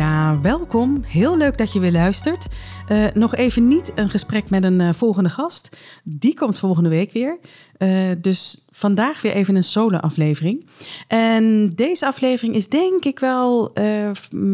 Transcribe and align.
Ja, 0.00 0.40
welkom. 0.40 1.02
Heel 1.06 1.36
leuk 1.36 1.58
dat 1.58 1.72
je 1.72 1.80
weer 1.80 1.92
luistert. 1.92 2.48
Uh, 2.88 3.06
nog 3.14 3.34
even 3.34 3.66
niet 3.66 3.92
een 3.94 4.08
gesprek 4.08 4.50
met 4.50 4.64
een 4.64 4.80
uh, 4.80 4.92
volgende 4.92 5.28
gast. 5.28 5.76
Die 6.04 6.34
komt 6.34 6.58
volgende 6.58 6.88
week 6.88 7.12
weer. 7.12 7.38
Uh, 7.78 7.90
dus 8.18 8.66
vandaag 8.70 9.22
weer 9.22 9.32
even 9.32 9.56
een 9.56 9.64
solo-aflevering. 9.64 10.66
En 11.08 11.74
deze 11.74 12.06
aflevering 12.06 12.54
is 12.54 12.68
denk 12.68 13.04
ik 13.04 13.18
wel 13.18 13.72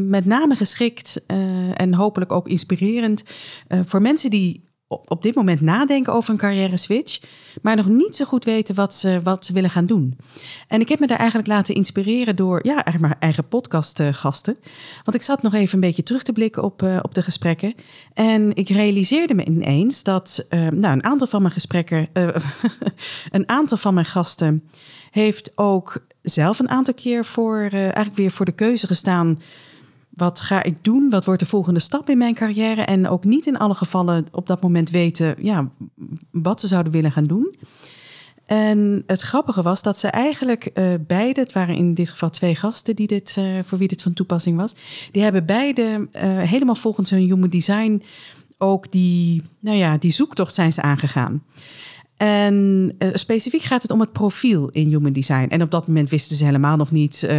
met 0.08 0.24
name 0.24 0.54
geschikt 0.54 1.24
en 1.74 1.94
hopelijk 1.94 2.32
ook 2.32 2.48
inspirerend 2.48 3.22
voor 3.84 4.02
mensen 4.02 4.30
die 4.30 4.65
op 4.88 5.22
dit 5.22 5.34
moment 5.34 5.60
nadenken 5.60 6.12
over 6.12 6.30
een 6.30 6.38
carrière 6.38 6.76
switch, 6.76 7.20
maar 7.62 7.76
nog 7.76 7.86
niet 7.86 8.16
zo 8.16 8.24
goed 8.24 8.44
weten 8.44 8.74
wat 8.74 8.94
ze, 8.94 9.20
wat 9.22 9.46
ze 9.46 9.52
willen 9.52 9.70
gaan 9.70 9.84
doen. 9.84 10.18
En 10.68 10.80
ik 10.80 10.88
heb 10.88 10.98
me 10.98 11.06
daar 11.06 11.18
eigenlijk 11.18 11.48
laten 11.48 11.74
inspireren 11.74 12.36
door, 12.36 12.60
ja, 12.62 12.72
eigenlijk 12.72 13.00
mijn 13.00 13.20
eigen 13.20 13.48
podcastgasten. 13.48 14.56
Want 15.04 15.16
ik 15.16 15.22
zat 15.22 15.42
nog 15.42 15.54
even 15.54 15.74
een 15.74 15.80
beetje 15.80 16.02
terug 16.02 16.22
te 16.22 16.32
blikken 16.32 16.62
op, 16.62 16.82
uh, 16.82 16.98
op 17.02 17.14
de 17.14 17.22
gesprekken. 17.22 17.74
En 18.14 18.54
ik 18.54 18.68
realiseerde 18.68 19.34
me 19.34 19.44
ineens 19.44 20.02
dat 20.02 20.46
uh, 20.50 20.68
nou, 20.68 20.94
een 20.94 21.04
aantal 21.04 21.26
van 21.26 21.42
mijn 21.42 21.54
gesprekken, 21.54 22.08
een 23.30 23.48
aantal 23.48 23.76
van 23.76 23.94
mijn 23.94 24.06
gasten 24.06 24.68
heeft 25.10 25.52
ook 25.54 26.06
zelf 26.22 26.58
een 26.58 26.68
aantal 26.68 26.94
keer 26.94 27.24
voor, 27.24 27.68
eigenlijk 27.70 28.14
weer 28.14 28.30
voor 28.30 28.44
de 28.44 28.52
keuze 28.52 28.86
gestaan 28.86 29.38
wat 30.16 30.40
ga 30.40 30.62
ik 30.62 30.84
doen? 30.84 31.10
Wat 31.10 31.24
wordt 31.24 31.40
de 31.40 31.46
volgende 31.46 31.80
stap 31.80 32.10
in 32.10 32.18
mijn 32.18 32.34
carrière? 32.34 32.82
En 32.82 33.08
ook 33.08 33.24
niet 33.24 33.46
in 33.46 33.58
alle 33.58 33.74
gevallen 33.74 34.26
op 34.32 34.46
dat 34.46 34.62
moment 34.62 34.90
weten 34.90 35.34
ja, 35.38 35.70
wat 36.30 36.60
ze 36.60 36.66
zouden 36.66 36.92
willen 36.92 37.12
gaan 37.12 37.26
doen. 37.26 37.54
En 38.46 39.02
het 39.06 39.20
grappige 39.20 39.62
was 39.62 39.82
dat 39.82 39.98
ze 39.98 40.08
eigenlijk 40.08 40.70
uh, 40.74 40.94
beide, 41.06 41.40
het 41.40 41.52
waren 41.52 41.74
in 41.74 41.94
dit 41.94 42.10
geval 42.10 42.30
twee 42.30 42.54
gasten 42.54 42.96
die 42.96 43.06
dit, 43.06 43.36
uh, 43.38 43.58
voor 43.62 43.78
wie 43.78 43.88
dit 43.88 44.02
van 44.02 44.12
toepassing 44.12 44.56
was, 44.56 44.74
die 45.10 45.22
hebben 45.22 45.46
beide 45.46 46.08
uh, 46.12 46.22
helemaal 46.38 46.74
volgens 46.74 47.10
hun 47.10 47.20
human 47.20 47.48
design 47.48 48.02
ook 48.58 48.92
die, 48.92 49.42
nou 49.60 49.76
ja, 49.76 49.98
die 49.98 50.10
zoektocht 50.10 50.54
zijn 50.54 50.72
ze 50.72 50.82
aangegaan. 50.82 51.42
En 52.16 52.94
uh, 52.98 53.08
specifiek 53.12 53.62
gaat 53.62 53.82
het 53.82 53.90
om 53.90 54.00
het 54.00 54.12
profiel 54.12 54.68
in 54.68 54.88
Human 54.88 55.12
Design. 55.12 55.46
En 55.48 55.62
op 55.62 55.70
dat 55.70 55.86
moment 55.86 56.10
wisten 56.10 56.36
ze 56.36 56.44
helemaal 56.44 56.76
nog 56.76 56.90
niet, 56.90 57.22
uh, 57.24 57.30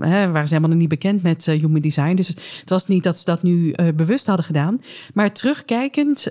hè, 0.00 0.30
waren 0.30 0.48
ze 0.48 0.54
helemaal 0.54 0.70
nog 0.70 0.78
niet 0.78 0.88
bekend 0.88 1.22
met 1.22 1.46
uh, 1.46 1.60
Human 1.60 1.80
Design. 1.80 2.14
Dus 2.14 2.28
het 2.60 2.70
was 2.70 2.86
niet 2.86 3.02
dat 3.02 3.18
ze 3.18 3.24
dat 3.24 3.42
nu 3.42 3.74
bewust 3.94 4.26
hadden 4.26 4.44
gedaan. 4.44 4.80
Maar 5.14 5.32
terugkijkend 5.32 6.30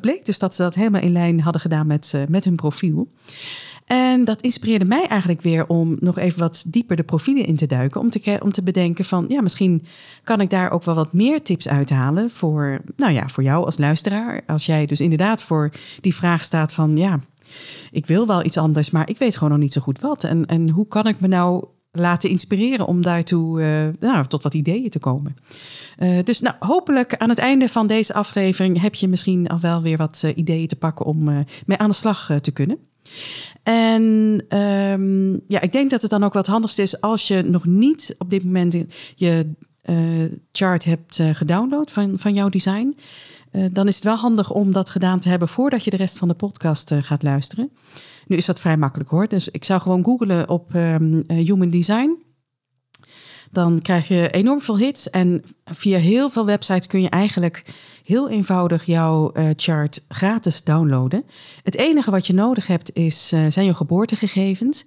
bleek 0.00 0.24
dus 0.24 0.38
dat 0.38 0.54
ze 0.54 0.62
dat 0.62 0.74
helemaal 0.74 1.00
in 1.00 1.12
lijn 1.12 1.40
hadden 1.40 1.60
gedaan 1.60 1.86
met, 1.86 2.14
met 2.28 2.44
hun 2.44 2.56
profiel. 2.56 3.08
En 3.88 4.24
dat 4.24 4.42
inspireerde 4.42 4.84
mij 4.84 5.06
eigenlijk 5.06 5.40
weer 5.40 5.66
om 5.66 5.96
nog 6.00 6.18
even 6.18 6.40
wat 6.40 6.64
dieper 6.66 6.96
de 6.96 7.02
profielen 7.02 7.46
in 7.46 7.56
te 7.56 7.66
duiken. 7.66 8.00
Om 8.00 8.10
te, 8.10 8.38
om 8.42 8.52
te 8.52 8.62
bedenken 8.62 9.04
van, 9.04 9.24
ja, 9.28 9.40
misschien 9.40 9.84
kan 10.24 10.40
ik 10.40 10.50
daar 10.50 10.70
ook 10.70 10.84
wel 10.84 10.94
wat 10.94 11.12
meer 11.12 11.42
tips 11.42 11.68
uithalen 11.68 12.30
voor, 12.30 12.80
nou 12.96 13.12
ja, 13.12 13.28
voor 13.28 13.42
jou 13.42 13.64
als 13.64 13.78
luisteraar. 13.78 14.42
Als 14.46 14.66
jij 14.66 14.86
dus 14.86 15.00
inderdaad 15.00 15.42
voor 15.42 15.70
die 16.00 16.14
vraag 16.14 16.44
staat 16.44 16.72
van, 16.72 16.96
ja, 16.96 17.20
ik 17.90 18.06
wil 18.06 18.26
wel 18.26 18.44
iets 18.44 18.56
anders, 18.56 18.90
maar 18.90 19.08
ik 19.08 19.18
weet 19.18 19.34
gewoon 19.34 19.50
nog 19.50 19.58
niet 19.58 19.72
zo 19.72 19.80
goed 19.80 20.00
wat. 20.00 20.24
En, 20.24 20.46
en 20.46 20.70
hoe 20.70 20.86
kan 20.86 21.06
ik 21.06 21.20
me 21.20 21.28
nou 21.28 21.64
laten 21.92 22.30
inspireren 22.30 22.86
om 22.86 23.02
daartoe 23.02 23.60
uh, 23.60 23.88
nou, 24.00 24.26
tot 24.26 24.42
wat 24.42 24.54
ideeën 24.54 24.90
te 24.90 24.98
komen. 24.98 25.36
Uh, 25.98 26.24
dus 26.24 26.40
nou, 26.40 26.56
hopelijk 26.58 27.16
aan 27.16 27.28
het 27.28 27.38
einde 27.38 27.68
van 27.68 27.86
deze 27.86 28.14
aflevering 28.14 28.80
heb 28.80 28.94
je 28.94 29.08
misschien 29.08 29.48
al 29.48 29.60
wel 29.60 29.82
weer 29.82 29.96
wat 29.96 30.22
uh, 30.24 30.36
ideeën 30.36 30.66
te 30.68 30.76
pakken 30.76 31.06
om 31.06 31.24
mee 31.66 31.78
aan 31.78 31.88
de 31.88 31.94
slag 31.94 32.30
te 32.40 32.50
kunnen. 32.50 32.78
En 33.62 34.02
um, 34.58 35.40
ja, 35.46 35.60
ik 35.60 35.72
denk 35.72 35.90
dat 35.90 36.02
het 36.02 36.10
dan 36.10 36.24
ook 36.24 36.32
wat 36.32 36.46
handigst 36.46 36.78
is 36.78 37.00
als 37.00 37.28
je 37.28 37.42
nog 37.42 37.64
niet 37.64 38.14
op 38.18 38.30
dit 38.30 38.44
moment 38.44 38.76
je 39.14 39.50
uh, 39.90 39.96
chart 40.52 40.84
hebt 40.84 41.18
uh, 41.18 41.34
gedownload 41.34 41.90
van, 41.90 42.18
van 42.18 42.34
jouw 42.34 42.48
design. 42.48 42.96
Uh, 43.52 43.64
dan 43.72 43.88
is 43.88 43.94
het 43.94 44.04
wel 44.04 44.16
handig 44.16 44.50
om 44.50 44.72
dat 44.72 44.90
gedaan 44.90 45.20
te 45.20 45.28
hebben 45.28 45.48
voordat 45.48 45.84
je 45.84 45.90
de 45.90 45.96
rest 45.96 46.18
van 46.18 46.28
de 46.28 46.34
podcast 46.34 46.94
gaat 46.98 47.22
luisteren. 47.22 47.70
Nu 48.26 48.36
is 48.36 48.46
dat 48.46 48.60
vrij 48.60 48.76
makkelijk 48.76 49.10
hoor. 49.10 49.28
Dus 49.28 49.48
ik 49.48 49.64
zou 49.64 49.80
gewoon 49.80 50.04
googlen 50.04 50.48
op 50.48 50.74
um, 50.74 51.24
Human 51.26 51.70
Design. 51.70 52.16
Dan 53.50 53.80
krijg 53.82 54.08
je 54.08 54.30
enorm 54.30 54.60
veel 54.60 54.78
hits. 54.78 55.10
En 55.10 55.42
via 55.64 55.98
heel 55.98 56.30
veel 56.30 56.46
websites 56.46 56.86
kun 56.86 57.02
je 57.02 57.08
eigenlijk 57.08 57.64
heel 58.08 58.28
eenvoudig 58.28 58.84
jouw 58.84 59.32
uh, 59.34 59.48
chart 59.56 60.00
gratis 60.08 60.64
downloaden. 60.64 61.24
Het 61.62 61.76
enige 61.76 62.10
wat 62.10 62.26
je 62.26 62.32
nodig 62.32 62.66
hebt 62.66 62.94
is, 62.94 63.32
uh, 63.32 63.40
zijn 63.48 63.66
je 63.66 63.74
geboortegegevens, 63.74 64.86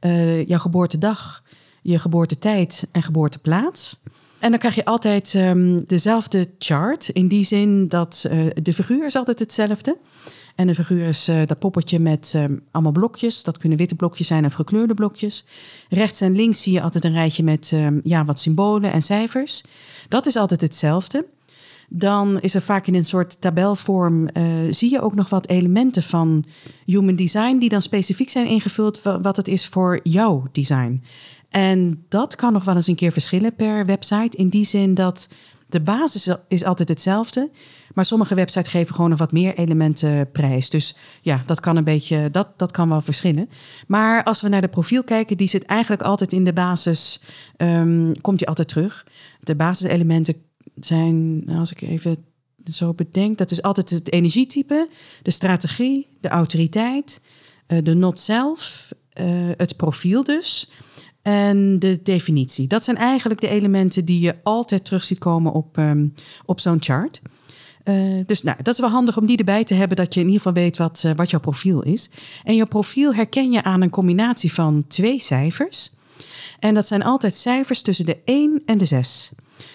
uh, 0.00 0.46
jouw 0.46 0.58
geboortedag, 0.58 1.42
je 1.82 1.98
geboortetijd 1.98 2.88
en 2.92 3.02
geboorteplaats. 3.02 4.00
En 4.38 4.50
dan 4.50 4.58
krijg 4.58 4.74
je 4.74 4.84
altijd 4.84 5.34
um, 5.34 5.84
dezelfde 5.86 6.48
chart. 6.58 7.08
In 7.08 7.28
die 7.28 7.44
zin 7.44 7.88
dat 7.88 8.26
de 8.62 8.72
figuur 8.72 9.06
is 9.06 9.16
altijd 9.16 9.38
hetzelfde. 9.38 9.96
En 10.54 10.66
de 10.66 10.74
figuur 10.74 11.06
is 11.06 11.24
dat 11.46 11.58
poppetje 11.58 11.98
met 11.98 12.32
um, 12.36 12.62
allemaal 12.70 12.92
blokjes. 12.92 13.42
Dat 13.42 13.58
kunnen 13.58 13.78
witte 13.78 13.94
blokjes 13.94 14.26
zijn 14.26 14.44
of 14.44 14.52
gekleurde 14.52 14.94
blokjes. 14.94 15.44
Rechts 15.88 16.20
en 16.20 16.34
links 16.34 16.62
zie 16.62 16.72
je 16.72 16.82
altijd 16.82 17.04
een 17.04 17.12
rijtje 17.12 17.42
met 17.42 17.70
um, 17.74 18.00
ja, 18.04 18.24
wat 18.24 18.38
symbolen 18.38 18.92
en 18.92 19.02
cijfers. 19.02 19.62
Dat 20.08 20.26
is 20.26 20.36
altijd 20.36 20.60
hetzelfde. 20.60 21.26
Dan 21.94 22.40
is 22.40 22.54
er 22.54 22.62
vaak 22.62 22.86
in 22.86 22.94
een 22.94 23.04
soort 23.04 23.40
tabelvorm, 23.40 24.28
uh, 24.32 24.44
zie 24.70 24.90
je 24.90 25.00
ook 25.00 25.14
nog 25.14 25.28
wat 25.28 25.48
elementen 25.48 26.02
van 26.02 26.44
human 26.84 27.14
design 27.14 27.58
die 27.58 27.68
dan 27.68 27.82
specifiek 27.82 28.30
zijn 28.30 28.46
ingevuld 28.46 29.02
wat 29.02 29.36
het 29.36 29.48
is 29.48 29.66
voor 29.66 30.00
jouw 30.02 30.44
design. 30.52 31.02
En 31.48 32.04
dat 32.08 32.34
kan 32.36 32.52
nog 32.52 32.64
wel 32.64 32.74
eens 32.74 32.86
een 32.86 32.94
keer 32.94 33.12
verschillen 33.12 33.54
per 33.54 33.86
website. 33.86 34.36
In 34.36 34.48
die 34.48 34.64
zin 34.64 34.94
dat 34.94 35.28
de 35.66 35.80
basis 35.80 36.36
is 36.48 36.64
altijd 36.64 36.88
hetzelfde. 36.88 37.50
Maar 37.94 38.04
sommige 38.04 38.34
websites 38.34 38.70
geven 38.70 38.94
gewoon 38.94 39.10
nog 39.10 39.18
wat 39.18 39.32
meer 39.32 39.54
elementen 39.54 40.30
prijs. 40.30 40.70
Dus 40.70 40.96
ja, 41.20 41.42
dat 41.46 41.60
kan 41.60 41.76
een 41.76 41.84
beetje, 41.84 42.30
dat, 42.30 42.48
dat 42.58 42.72
kan 42.72 42.88
wel 42.88 43.00
verschillen. 43.00 43.48
Maar 43.86 44.24
als 44.24 44.40
we 44.40 44.48
naar 44.48 44.60
de 44.60 44.68
profiel 44.68 45.04
kijken, 45.04 45.36
die 45.36 45.48
zit 45.48 45.64
eigenlijk 45.64 46.02
altijd 46.02 46.32
in 46.32 46.44
de 46.44 46.52
basis, 46.52 47.22
um, 47.56 48.20
komt 48.20 48.38
die 48.38 48.48
altijd 48.48 48.68
terug. 48.68 49.06
De 49.40 49.54
basiselementen 49.54 50.34
zijn, 50.80 51.44
als 51.48 51.72
ik 51.72 51.80
even 51.80 52.16
zo 52.64 52.92
bedenk, 52.92 53.38
dat 53.38 53.50
is 53.50 53.62
altijd 53.62 53.90
het 53.90 54.12
energietype, 54.12 54.88
de 55.22 55.30
strategie, 55.30 56.08
de 56.20 56.28
autoriteit, 56.28 57.20
uh, 57.68 57.78
de 57.82 57.94
not 57.94 58.20
zelf, 58.20 58.92
uh, 59.20 59.50
het 59.56 59.76
profiel 59.76 60.24
dus. 60.24 60.70
En 61.22 61.78
de 61.78 62.02
definitie. 62.02 62.66
Dat 62.66 62.84
zijn 62.84 62.96
eigenlijk 62.96 63.40
de 63.40 63.48
elementen 63.48 64.04
die 64.04 64.20
je 64.20 64.36
altijd 64.42 64.84
terug 64.84 65.04
ziet 65.04 65.18
komen 65.18 65.52
op, 65.52 65.76
um, 65.76 66.14
op 66.44 66.60
zo'n 66.60 66.82
chart. 66.82 67.22
Uh, 67.84 68.26
dus 68.26 68.42
nou, 68.42 68.62
dat 68.62 68.74
is 68.74 68.80
wel 68.80 68.90
handig 68.90 69.16
om 69.16 69.26
die 69.26 69.36
erbij 69.36 69.64
te 69.64 69.74
hebben, 69.74 69.96
dat 69.96 70.14
je 70.14 70.20
in 70.20 70.26
ieder 70.26 70.42
geval 70.42 70.62
weet 70.62 70.76
wat, 70.76 71.06
wat 71.16 71.30
jouw 71.30 71.40
profiel 71.40 71.82
is. 71.82 72.10
En 72.44 72.56
jouw 72.56 72.66
profiel 72.66 73.14
herken 73.14 73.52
je 73.52 73.62
aan 73.62 73.82
een 73.82 73.90
combinatie 73.90 74.52
van 74.52 74.84
twee 74.86 75.18
cijfers. 75.18 75.90
En 76.58 76.74
dat 76.74 76.86
zijn 76.86 77.02
altijd 77.02 77.34
cijfers 77.34 77.82
tussen 77.82 78.04
de 78.04 78.18
1 78.24 78.62
en 78.66 78.78
de 78.78 78.84
6. 78.84 79.32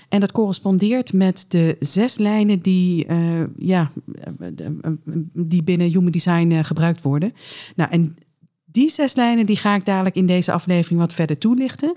En 0.10 0.20
dat 0.20 0.32
correspondeert 0.32 1.14
met 1.14 1.46
de 1.48 1.76
zes 1.80 2.18
lijnen 2.18 2.60
die, 2.60 3.08
uh, 3.08 3.44
ja, 3.58 3.92
die 5.34 5.64
binnen 5.64 5.92
Human 5.92 6.12
Design 6.12 6.64
gebruikt 6.64 7.02
worden. 7.02 7.34
Nou, 7.76 7.92
en 7.92 8.16
die 8.66 8.90
zes 8.90 9.16
lijnen 9.16 9.46
die 9.46 9.56
ga 9.56 9.76
ik 9.76 9.86
dadelijk 9.86 10.16
in 10.16 10.26
deze 10.26 10.52
aflevering 10.52 11.00
wat 11.00 11.14
verder 11.14 11.38
toelichten. 11.38 11.96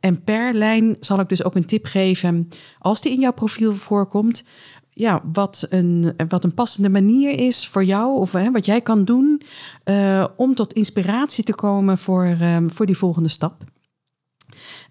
En 0.00 0.24
per 0.24 0.54
lijn 0.54 0.96
zal 1.00 1.20
ik 1.20 1.28
dus 1.28 1.44
ook 1.44 1.54
een 1.54 1.66
tip 1.66 1.84
geven, 1.84 2.48
als 2.78 3.00
die 3.00 3.12
in 3.12 3.20
jouw 3.20 3.32
profiel 3.32 3.72
voorkomt, 3.72 4.44
ja, 4.90 5.22
wat, 5.32 5.66
een, 5.70 6.14
wat 6.28 6.44
een 6.44 6.54
passende 6.54 6.88
manier 6.88 7.38
is 7.38 7.68
voor 7.68 7.84
jou, 7.84 8.18
of 8.18 8.32
hè, 8.32 8.50
wat 8.50 8.64
jij 8.64 8.80
kan 8.80 9.04
doen 9.04 9.42
uh, 9.84 10.24
om 10.36 10.54
tot 10.54 10.72
inspiratie 10.72 11.44
te 11.44 11.54
komen 11.54 11.98
voor, 11.98 12.36
voor 12.66 12.86
die 12.86 12.96
volgende 12.96 13.28
stap. 13.28 13.64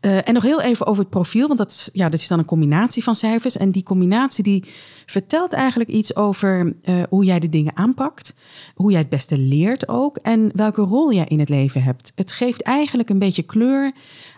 Uh, 0.02 0.28
en 0.28 0.34
nog 0.34 0.44
heel 0.44 0.62
even 0.62 0.86
over 0.86 1.02
het 1.02 1.12
profiel, 1.12 1.48
want 1.48 1.60
dat, 1.60 1.90
ja, 1.94 2.10
dat 2.10 2.20
is 2.20 2.28
dan 2.28 2.40
een 2.40 2.46
combinatie 2.46 3.04
van 3.04 3.16
cijfers. 3.16 3.58
En 3.58 3.72
die 3.72 3.84
combinatie 3.84 4.44
die 4.44 4.66
vertelt 5.06 5.54
eigenlijk 5.54 5.90
iets 5.90 6.16
over 6.16 6.74
uh, 6.84 7.02
hoe 7.10 7.26
jij 7.26 7.40
de 7.40 7.50
dingen 7.50 7.78
aanpakt, 7.78 8.36
hoe 8.76 8.92
jij 8.92 9.00
het 9.00 9.10
beste 9.10 9.38
leert 9.38 9.88
ook 9.88 10.18
en 10.18 10.52
welke 10.54 10.82
rol 10.82 11.14
jij 11.14 11.26
in 11.28 11.40
het 11.40 11.50
leven 11.50 11.84
hebt. 11.84 12.12
Het 12.16 12.32
geeft 12.32 12.62
eigenlijk 12.62 13.10
een 13.10 13.20
beetje 13.20 13.44
kleur 13.44 13.92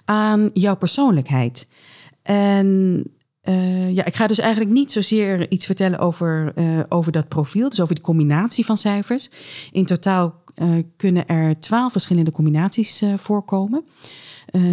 aan 0.06 0.50
jouw 0.54 0.75
persoonlijkheid. 0.75 1.68
En 2.22 3.04
uh, 3.44 3.95
ja, 3.95 4.06
ik 4.06 4.16
ga 4.16 4.28
dus 4.28 4.39
eigenlijk 4.39 4.72
niet 4.72 4.92
zozeer 4.92 5.51
iets 5.51 5.66
vertellen 5.66 6.00
over, 6.00 6.54
over 6.89 7.12
dat 7.12 7.28
profiel, 7.28 7.69
dus 7.69 7.81
over 7.81 7.95
de 7.95 8.01
combinatie 8.01 8.66
van 8.66 8.78
cijfers. 8.78 9.30
In 9.72 9.86
totaal 9.86 10.44
kunnen 10.98 11.28
er 11.28 11.60
twaalf 11.60 11.92
verschillende 11.92 12.31
combinaties 12.31 13.04
voorkomen. 13.16 13.83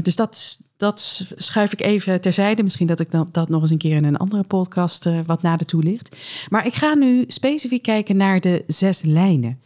Dus 0.03 0.17
dat, 0.17 0.59
dat 0.77 1.23
schuif 1.37 1.73
ik 1.73 1.81
even 1.81 2.21
terzijde. 2.21 2.63
Misschien 2.63 2.87
dat 2.87 3.01
ik 3.01 3.11
dat, 3.11 3.35
dat 3.35 3.49
nog 3.49 3.61
eens 3.61 3.71
een 3.71 3.79
keer 3.79 3.97
in 3.97 4.05
een 4.05 4.17
andere 4.17 4.43
podcast 4.43 5.09
wat 5.27 5.43
nader 5.43 5.67
toelicht. 5.67 6.17
Maar 6.49 6.67
ik 6.67 6.75
ga 6.75 6.95
nu 6.95 7.25
specifiek 7.27 7.83
kijken 7.83 8.17
naar 8.17 8.41
de 8.41 8.65
zes 8.67 9.03
lijnen. 9.03 9.59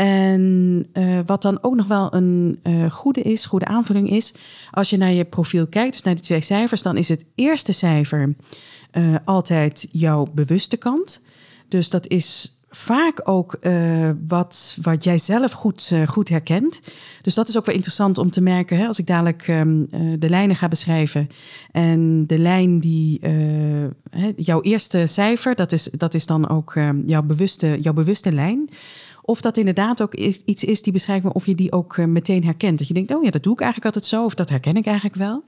En 0.00 0.86
uh, 0.92 1.18
wat 1.26 1.42
dan 1.42 1.62
ook 1.62 1.74
nog 1.74 1.86
wel 1.86 2.14
een 2.14 2.60
uh, 2.62 2.90
goede 2.90 3.20
is, 3.20 3.46
goede 3.46 3.64
aanvulling 3.64 4.10
is, 4.10 4.34
als 4.70 4.90
je 4.90 4.96
naar 4.96 5.12
je 5.12 5.24
profiel 5.24 5.66
kijkt, 5.66 5.92
dus 5.92 6.02
naar 6.02 6.14
die 6.14 6.24
twee 6.24 6.40
cijfers, 6.40 6.82
dan 6.82 6.96
is 6.96 7.08
het 7.08 7.24
eerste 7.34 7.72
cijfer 7.72 8.34
uh, 8.92 9.14
altijd 9.24 9.88
jouw 9.92 10.28
bewuste 10.34 10.76
kant. 10.76 11.22
Dus 11.68 11.90
dat 11.90 12.08
is 12.08 12.58
vaak 12.70 13.20
ook 13.28 13.58
wat, 14.26 14.78
wat 14.82 15.04
jij 15.04 15.18
zelf 15.18 15.52
goed, 15.52 15.92
goed 16.06 16.28
herkent. 16.28 16.80
Dus 17.22 17.34
dat 17.34 17.48
is 17.48 17.56
ook 17.56 17.66
wel 17.66 17.74
interessant 17.74 18.18
om 18.18 18.30
te 18.30 18.40
merken, 18.40 18.76
hè, 18.76 18.86
als 18.86 18.98
ik 18.98 19.06
dadelijk 19.06 19.48
um, 19.48 19.86
de 20.18 20.28
lijnen 20.28 20.56
ga 20.56 20.68
beschrijven. 20.68 21.28
En 21.72 22.26
de 22.26 22.38
lijn 22.38 22.78
die, 22.78 23.18
hè, 24.10 24.32
jouw 24.36 24.62
eerste 24.62 25.06
cijfer, 25.06 25.54
dat 25.54 25.72
is, 25.72 25.82
dat 25.82 26.14
is 26.14 26.26
dan 26.26 26.48
ook 26.48 26.74
ehm, 26.74 27.00
jouw, 27.06 27.22
bewuste, 27.22 27.76
jouw 27.80 27.92
bewuste 27.92 28.32
lijn. 28.32 28.68
Of 29.22 29.40
dat 29.40 29.56
inderdaad 29.56 30.02
ook 30.02 30.14
iets 30.14 30.64
is 30.64 30.82
die 30.82 30.92
beschrijft, 30.92 31.32
of 31.32 31.46
je 31.46 31.54
die 31.54 31.72
ook 31.72 31.96
meteen 31.96 32.44
herkent. 32.44 32.78
Dat 32.78 32.88
je 32.88 32.94
denkt, 32.94 33.14
oh 33.14 33.24
ja, 33.24 33.30
dat 33.30 33.42
doe 33.42 33.52
ik 33.52 33.60
eigenlijk 33.60 33.94
altijd 33.94 34.12
zo, 34.12 34.24
of 34.24 34.34
dat 34.34 34.48
herken 34.48 34.76
ik 34.76 34.86
eigenlijk 34.86 35.16
wel. 35.16 35.44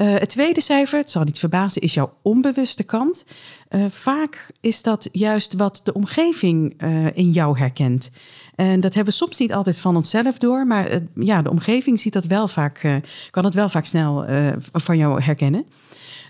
Uh, 0.00 0.14
het 0.14 0.28
tweede 0.28 0.60
cijfer, 0.60 0.98
het 0.98 1.10
zal 1.10 1.24
niet 1.24 1.38
verbazen, 1.38 1.82
is 1.82 1.94
jouw 1.94 2.12
onbewuste 2.22 2.84
kant. 2.84 3.24
Uh, 3.70 3.84
vaak 3.88 4.46
is 4.60 4.82
dat 4.82 5.08
juist 5.12 5.54
wat 5.54 5.80
de 5.84 5.92
omgeving 5.92 6.82
in 7.14 7.30
jou 7.30 7.58
herkent. 7.58 8.10
En 8.54 8.80
dat 8.80 8.94
hebben 8.94 9.12
we 9.12 9.18
soms 9.18 9.38
niet 9.38 9.52
altijd 9.52 9.78
van 9.78 9.96
onszelf 9.96 10.38
door, 10.38 10.66
maar 10.66 11.00
ja, 11.14 11.42
de 11.42 11.50
omgeving 11.50 12.00
ziet 12.00 12.12
dat 12.12 12.24
wel 12.24 12.48
vaak, 12.48 13.00
kan 13.30 13.44
het 13.44 13.54
wel 13.54 13.68
vaak 13.68 13.84
snel 13.84 14.24
van 14.72 14.96
jou 14.96 15.22
herkennen. 15.22 15.66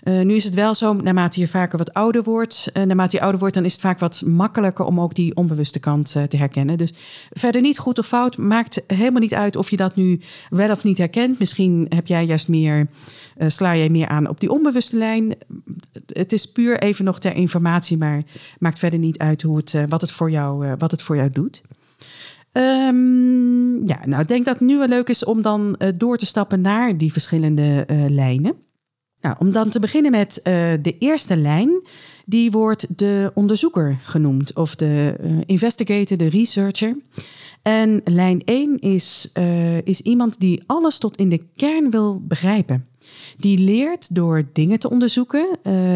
Uh, 0.03 0.21
nu 0.21 0.33
is 0.33 0.43
het 0.43 0.55
wel 0.55 0.73
zo, 0.73 0.93
naarmate 0.93 1.39
je 1.39 1.47
vaker 1.47 1.77
wat 1.77 1.93
ouder 1.93 2.23
wordt, 2.23 2.71
uh, 2.73 2.83
naarmate 2.83 3.15
je 3.15 3.21
ouder 3.21 3.39
wordt, 3.39 3.55
dan 3.55 3.65
is 3.65 3.71
het 3.71 3.81
vaak 3.81 3.99
wat 3.99 4.23
makkelijker 4.25 4.85
om 4.85 4.99
ook 4.99 5.15
die 5.15 5.35
onbewuste 5.35 5.79
kant 5.79 6.13
uh, 6.17 6.23
te 6.23 6.37
herkennen. 6.37 6.77
Dus 6.77 6.93
verder 7.29 7.61
niet 7.61 7.77
goed 7.79 7.99
of 7.99 8.07
fout, 8.07 8.37
maakt 8.37 8.83
helemaal 8.87 9.21
niet 9.21 9.33
uit 9.33 9.55
of 9.55 9.69
je 9.69 9.77
dat 9.77 9.95
nu 9.95 10.19
wel 10.49 10.71
of 10.71 10.83
niet 10.83 10.97
herkent. 10.97 11.39
Misschien 11.39 11.85
heb 11.89 12.07
jij 12.07 12.25
juist 12.25 12.47
meer, 12.47 12.87
sla 13.47 13.75
jij 13.75 13.89
meer 13.89 14.07
aan 14.07 14.29
op 14.29 14.39
die 14.39 14.51
onbewuste 14.51 14.97
lijn. 14.97 15.35
Het 16.05 16.33
is 16.33 16.45
puur 16.45 16.79
even 16.79 17.05
nog 17.05 17.19
ter 17.19 17.33
informatie, 17.33 17.97
maar 17.97 18.23
maakt 18.59 18.79
verder 18.79 18.99
niet 18.99 19.17
uit 19.17 19.41
hoe 19.41 19.57
het, 19.57 19.75
wat, 19.87 20.01
het 20.01 20.11
voor 20.11 20.31
jou, 20.31 20.75
wat 20.77 20.91
het 20.91 21.01
voor 21.01 21.15
jou 21.15 21.29
doet. 21.29 21.61
Um, 22.51 23.87
ja, 23.87 23.99
nou, 24.05 24.21
ik 24.21 24.27
denk 24.27 24.45
dat 24.45 24.59
het 24.59 24.67
nu 24.67 24.77
wel 24.77 24.87
leuk 24.87 25.09
is 25.09 25.25
om 25.25 25.41
dan 25.41 25.79
door 25.95 26.17
te 26.17 26.25
stappen 26.25 26.61
naar 26.61 26.97
die 26.97 27.11
verschillende 27.11 27.85
lijnen. 28.09 28.55
Nou, 29.21 29.35
om 29.39 29.51
dan 29.51 29.69
te 29.69 29.79
beginnen 29.79 30.11
met 30.11 30.37
uh, 30.37 30.53
de 30.81 30.95
eerste 30.99 31.37
lijn, 31.37 31.81
die 32.25 32.51
wordt 32.51 32.97
de 32.97 33.31
onderzoeker 33.33 33.97
genoemd, 34.01 34.55
of 34.55 34.75
de 34.75 35.17
uh, 35.23 35.37
investigator, 35.45 36.17
de 36.17 36.29
researcher. 36.29 36.95
En 37.61 38.01
lijn 38.05 38.43
1 38.45 38.79
is, 38.79 39.31
uh, 39.33 39.81
is 39.81 40.01
iemand 40.01 40.39
die 40.39 40.63
alles 40.65 40.97
tot 40.97 41.17
in 41.17 41.29
de 41.29 41.41
kern 41.55 41.91
wil 41.91 42.21
begrijpen. 42.23 42.85
Die 43.37 43.57
leert 43.57 44.15
door 44.15 44.43
dingen 44.53 44.79
te 44.79 44.89
onderzoeken, 44.89 45.47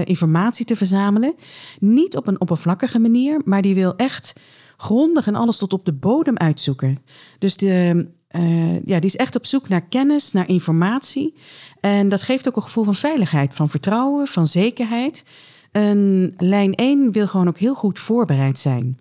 informatie 0.04 0.66
te 0.66 0.76
verzamelen. 0.76 1.34
Niet 1.80 2.18
op 2.18 2.28
een 2.28 2.42
oppervlakkige 2.42 3.00
manier, 3.00 3.42
maar 3.46 3.62
die 3.62 3.74
wil 3.74 3.96
echt 3.96 4.34
grondig 4.78 5.28
en 5.28 5.36
alles 5.36 5.58
tot 5.58 5.74
op 5.74 5.86
de 5.86 5.94
bodem 5.94 6.38
uitzoeken. 6.38 6.98
Dus 7.40 7.58
de, 7.58 8.08
uh, 8.40 8.86
ja, 8.86 9.00
die 9.00 9.10
is 9.10 9.16
echt 9.16 9.36
op 9.36 9.46
zoek 9.46 9.70
naar 9.70 9.88
kennis, 9.88 10.32
naar 10.32 10.50
informatie. 10.50 11.36
En 11.80 12.10
dat 12.10 12.24
geeft 12.24 12.48
ook 12.48 12.56
een 12.56 12.62
gevoel 12.62 12.84
van 12.84 12.96
veiligheid, 12.96 13.56
van 13.56 13.70
vertrouwen, 13.70 14.28
van 14.28 14.48
zekerheid. 14.48 15.24
En 15.72 16.34
lijn 16.38 16.76
1 16.76 17.12
wil 17.12 17.28
gewoon 17.28 17.48
ook 17.48 17.58
heel 17.58 17.76
goed 17.76 18.00
voorbereid 18.00 18.60
zijn. 18.60 19.00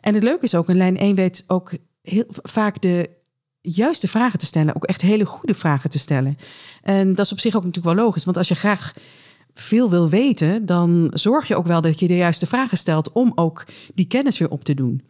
En 0.00 0.14
het 0.14 0.22
leuke 0.22 0.44
is 0.44 0.54
ook, 0.54 0.68
een 0.68 0.76
lijn 0.76 0.98
1 0.98 1.14
weet 1.14 1.44
ook 1.46 1.72
heel 2.02 2.24
vaak 2.28 2.80
de 2.80 3.10
juiste 3.60 4.08
vragen 4.08 4.38
te 4.38 4.46
stellen. 4.46 4.76
Ook 4.76 4.84
echt 4.84 5.02
hele 5.02 5.26
goede 5.26 5.54
vragen 5.54 5.90
te 5.90 5.98
stellen. 5.98 6.38
En 6.82 7.14
dat 7.14 7.24
is 7.24 7.32
op 7.32 7.40
zich 7.40 7.56
ook 7.56 7.64
natuurlijk 7.64 7.96
wel 7.96 8.04
logisch. 8.04 8.24
Want 8.24 8.36
als 8.36 8.48
je 8.48 8.54
graag 8.54 8.92
veel 9.54 9.90
wil 9.90 10.08
weten, 10.08 10.66
dan 10.66 11.10
zorg 11.12 11.48
je 11.48 11.56
ook 11.56 11.66
wel 11.66 11.80
dat 11.80 12.00
je 12.00 12.06
de 12.06 12.16
juiste 12.16 12.46
vragen 12.46 12.78
stelt 12.78 13.12
om 13.12 13.32
ook 13.34 13.64
die 13.94 14.06
kennis 14.06 14.38
weer 14.38 14.50
op 14.50 14.64
te 14.64 14.74
doen. 14.74 15.02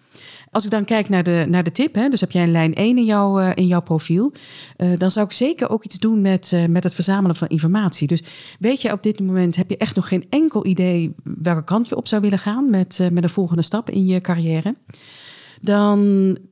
Als 0.55 0.65
ik 0.65 0.71
dan 0.71 0.85
kijk 0.85 1.09
naar 1.09 1.23
de, 1.23 1.45
naar 1.49 1.63
de 1.63 1.73
tip, 1.73 1.95
hè, 1.95 2.09
dus 2.09 2.21
heb 2.21 2.31
jij 2.31 2.43
een 2.43 2.51
lijn 2.51 2.75
1 2.75 2.99
in, 2.99 3.05
jouw 3.05 3.41
uh, 3.41 3.51
in 3.55 3.67
jouw 3.67 3.83
profiel, 3.83 4.33
uh, 4.77 4.99
dan 4.99 5.11
zou 5.11 5.27
ik 5.27 5.33
zeker 5.33 5.71
ook 5.71 5.85
iets 5.85 5.99
doen 5.99 6.21
met, 6.21 6.51
uh, 6.55 6.65
met 6.65 6.85
het 6.85 6.95
verzamelen 6.95 7.37
van 7.37 7.49
informatie. 7.49 8.07
Dus 8.07 8.23
weet 8.59 8.83
je, 8.83 8.93
op 8.93 9.03
dit 9.03 9.21
moment 9.21 9.57
heb 9.57 9.71
je 9.71 9.77
echt 9.77 9.97
nog 9.97 10.09
geen 10.09 10.27
enkel 10.31 10.67
idee 10.67 11.15
welke 11.23 11.65
kant 11.65 11.89
je 11.89 11.97
op 11.97 12.09
zou 12.09 12.23
willen 12.23 12.39
gaan 12.39 12.71
met, 12.71 13.09
met 13.13 13.23
een 13.23 13.31
volgende 13.31 13.63
stap 13.63 13.91
in 13.91 14.07
je 14.07 14.21
carrière. 14.21 14.75
Dan 15.61 15.99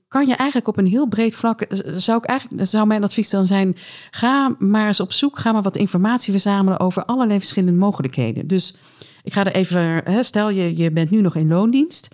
kan 0.09 0.27
je 0.27 0.35
eigenlijk 0.35 0.69
op 0.69 0.77
een 0.77 0.87
heel 0.87 1.09
breed 1.09 1.35
vlak, 1.35 1.67
zou 1.95 2.19
ik 2.19 2.25
eigenlijk, 2.25 2.67
zou 2.67 2.87
mijn 2.87 3.05
advies 3.05 3.31
dan 3.31 3.45
zijn, 3.45 3.77
ga 4.11 4.55
maar 4.59 4.87
eens 4.87 5.01
op 5.01 5.13
zoek, 5.13 5.39
ga 5.39 5.53
maar 5.53 5.63
wat 5.63 5.77
informatie 5.77 6.33
verzamelen 6.33 6.81
over 6.81 7.05
allerlei 7.05 7.39
verschillende 7.39 7.79
mogelijkheden. 7.79 8.47
Dus 8.47 8.75
ik 9.23 9.33
ga 9.33 9.45
er 9.45 9.55
even, 9.55 9.81
hè, 10.05 10.23
stel 10.23 10.51
je, 10.51 10.77
je 10.77 10.91
bent 10.91 11.11
nu 11.11 11.21
nog 11.21 11.37
in 11.37 11.49
loondienst. 11.49 12.09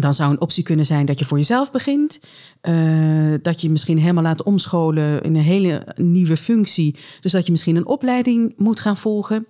Dan 0.00 0.14
zou 0.14 0.30
een 0.30 0.40
optie 0.40 0.62
kunnen 0.62 0.86
zijn 0.86 1.06
dat 1.06 1.18
je 1.18 1.24
voor 1.24 1.38
jezelf 1.38 1.72
begint. 1.72 2.20
Uh, 2.62 3.34
dat 3.42 3.60
je 3.60 3.70
misschien 3.70 3.98
helemaal 3.98 4.22
laat 4.22 4.42
omscholen 4.42 5.22
in 5.22 5.36
een 5.36 5.42
hele 5.42 5.86
nieuwe 5.96 6.36
functie. 6.36 6.96
Dus 7.20 7.32
dat 7.32 7.44
je 7.46 7.50
misschien 7.50 7.76
een 7.76 7.86
opleiding 7.86 8.54
moet 8.56 8.80
gaan 8.80 8.96
volgen. 8.96 9.46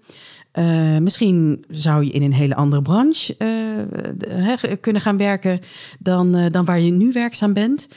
Uh, 0.55 0.99
misschien 0.99 1.65
zou 1.69 2.05
je 2.05 2.11
in 2.11 2.23
een 2.23 2.33
hele 2.33 2.55
andere 2.55 2.83
branche 2.83 3.37
uh, 3.39 4.73
kunnen 4.81 5.03
gaan 5.03 5.17
werken 5.17 5.61
dan, 5.99 6.49
dan 6.51 6.65
waar 6.65 6.81
je 6.81 6.91
nu 6.91 7.13
werkzaam 7.13 7.53
bent. 7.53 7.89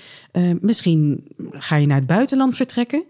misschien 0.61 1.23
ga 1.51 1.75
je 1.75 1.87
naar 1.87 1.97
het 1.97 2.07
buitenland 2.07 2.55
vertrekken. 2.55 3.03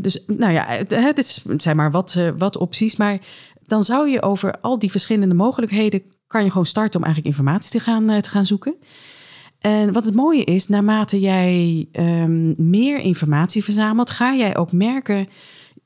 dus 0.00 0.24
nou 0.26 0.52
ja, 0.52 0.82
dit 1.12 1.44
zijn 1.56 1.76
maar 1.76 1.90
wat, 1.90 2.18
wat 2.36 2.56
opties. 2.56 2.96
Maar 2.96 3.18
dan 3.66 3.84
zou 3.84 4.08
je 4.08 4.22
over 4.22 4.60
al 4.60 4.78
die 4.78 4.90
verschillende 4.90 5.34
mogelijkheden 5.34 6.02
kan 6.26 6.44
je 6.44 6.50
gewoon 6.50 6.66
starten 6.66 7.00
om 7.00 7.06
eigenlijk 7.06 7.36
informatie 7.36 7.70
te 7.70 7.84
gaan, 7.84 8.20
te 8.20 8.28
gaan 8.28 8.46
zoeken. 8.46 8.76
En 9.58 9.92
wat 9.92 10.04
het 10.04 10.14
mooie 10.14 10.44
is, 10.44 10.68
naarmate 10.68 11.20
jij 11.20 11.86
um, 11.92 12.54
meer 12.56 12.98
informatie 12.98 13.64
verzamelt, 13.64 14.10
ga 14.10 14.34
jij 14.34 14.56
ook 14.56 14.72
merken 14.72 15.28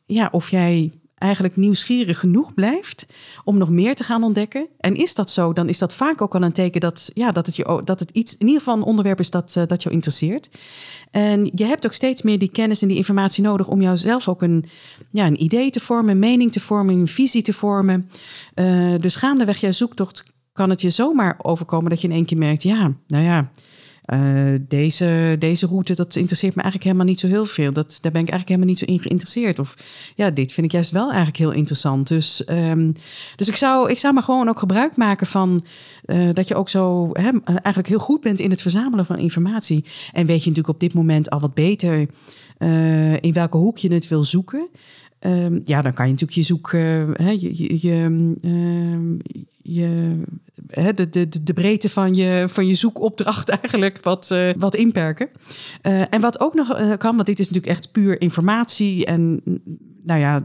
ja, 0.06 0.28
of 0.32 0.50
jij 0.50 0.99
eigenlijk 1.20 1.56
nieuwsgierig 1.56 2.18
genoeg 2.18 2.54
blijft 2.54 3.06
om 3.44 3.58
nog 3.58 3.70
meer 3.70 3.94
te 3.94 4.04
gaan 4.04 4.22
ontdekken. 4.22 4.66
En 4.78 4.94
is 4.94 5.14
dat 5.14 5.30
zo, 5.30 5.52
dan 5.52 5.68
is 5.68 5.78
dat 5.78 5.94
vaak 5.94 6.22
ook 6.22 6.34
al 6.34 6.42
een 6.42 6.52
teken 6.52 6.80
dat, 6.80 7.10
ja, 7.14 7.32
dat, 7.32 7.46
het, 7.46 7.56
je, 7.56 7.80
dat 7.84 8.00
het 8.00 8.10
iets, 8.10 8.32
in 8.32 8.46
ieder 8.46 8.58
geval 8.58 8.76
een 8.76 8.82
onderwerp 8.82 9.18
is 9.18 9.30
dat, 9.30 9.54
uh, 9.58 9.64
dat 9.66 9.82
jou 9.82 9.94
interesseert. 9.94 10.50
En 11.10 11.50
je 11.54 11.64
hebt 11.64 11.86
ook 11.86 11.92
steeds 11.92 12.22
meer 12.22 12.38
die 12.38 12.50
kennis 12.50 12.82
en 12.82 12.88
die 12.88 12.96
informatie 12.96 13.42
nodig 13.42 13.68
om 13.68 13.82
jouzelf 13.82 14.28
ook 14.28 14.42
een, 14.42 14.64
ja, 15.10 15.26
een 15.26 15.42
idee 15.42 15.70
te 15.70 15.80
vormen, 15.80 16.10
een 16.10 16.18
mening 16.18 16.52
te 16.52 16.60
vormen, 16.60 16.94
een 16.94 17.06
visie 17.06 17.42
te 17.42 17.52
vormen. 17.52 18.10
Uh, 18.54 18.94
dus 18.96 19.14
gaandeweg 19.14 19.60
jouw 19.60 19.72
zoektocht 19.72 20.32
kan 20.52 20.70
het 20.70 20.80
je 20.80 20.90
zomaar 20.90 21.38
overkomen 21.42 21.90
dat 21.90 22.00
je 22.00 22.08
in 22.08 22.14
één 22.14 22.24
keer 22.24 22.38
merkt, 22.38 22.62
ja, 22.62 22.92
nou 23.06 23.24
ja, 23.24 23.50
uh, 24.12 24.54
deze, 24.68 25.36
deze 25.38 25.66
route, 25.66 25.94
dat 25.94 26.16
interesseert 26.16 26.54
me 26.54 26.62
eigenlijk 26.62 26.90
helemaal 26.90 27.12
niet 27.12 27.20
zo 27.20 27.26
heel 27.26 27.46
veel. 27.46 27.72
Dat, 27.72 27.98
daar 28.00 28.12
ben 28.12 28.20
ik 28.20 28.28
eigenlijk 28.28 28.48
helemaal 28.48 28.68
niet 28.68 28.78
zo 28.78 28.84
in 28.84 29.00
geïnteresseerd. 29.00 29.58
Of 29.58 29.76
ja, 30.14 30.30
dit 30.30 30.52
vind 30.52 30.66
ik 30.66 30.72
juist 30.72 30.90
wel 30.90 31.06
eigenlijk 31.06 31.36
heel 31.36 31.52
interessant. 31.52 32.08
Dus, 32.08 32.44
um, 32.48 32.94
dus 33.36 33.48
ik, 33.48 33.56
zou, 33.56 33.90
ik 33.90 33.98
zou 33.98 34.14
maar 34.14 34.22
gewoon 34.22 34.48
ook 34.48 34.58
gebruik 34.58 34.96
maken 34.96 35.26
van 35.26 35.62
uh, 36.06 36.34
dat 36.34 36.48
je 36.48 36.54
ook 36.54 36.68
zo 36.68 37.08
hè, 37.12 37.30
eigenlijk 37.44 37.88
heel 37.88 37.98
goed 37.98 38.20
bent 38.20 38.40
in 38.40 38.50
het 38.50 38.62
verzamelen 38.62 39.06
van 39.06 39.18
informatie. 39.18 39.84
En 40.12 40.26
weet 40.26 40.42
je 40.44 40.48
natuurlijk 40.48 40.74
op 40.74 40.80
dit 40.80 40.94
moment 40.94 41.30
al 41.30 41.40
wat 41.40 41.54
beter 41.54 42.06
uh, 42.58 43.22
in 43.22 43.32
welke 43.32 43.56
hoek 43.56 43.78
je 43.78 43.92
het 43.92 44.08
wil 44.08 44.24
zoeken. 44.24 44.68
Um, 45.26 45.60
ja, 45.64 45.82
dan 45.82 45.92
kan 45.92 46.06
je 46.06 46.12
natuurlijk 46.12 46.38
je 46.38 46.44
zoek, 46.44 46.72
hè, 47.22 47.30
je, 47.30 47.58
je, 47.62 47.88
je, 47.88 48.36
je 49.74 50.22
de, 50.94 51.08
de, 51.10 51.42
de 51.42 51.52
breedte 51.52 51.88
van 51.88 52.14
je, 52.14 52.44
van 52.48 52.66
je 52.66 52.74
zoekopdracht 52.74 53.48
eigenlijk 53.60 54.02
wat, 54.02 54.30
uh, 54.32 54.50
wat 54.56 54.74
inperken. 54.74 55.28
Uh, 55.82 56.14
en 56.14 56.20
wat 56.20 56.40
ook 56.40 56.54
nog 56.54 56.80
uh, 56.80 56.96
kan, 56.96 57.14
want 57.14 57.26
dit 57.26 57.38
is 57.38 57.50
natuurlijk 57.50 57.72
echt 57.72 57.92
puur 57.92 58.20
informatie. 58.20 59.04
En 59.04 59.40
nou 60.02 60.20
ja, 60.20 60.42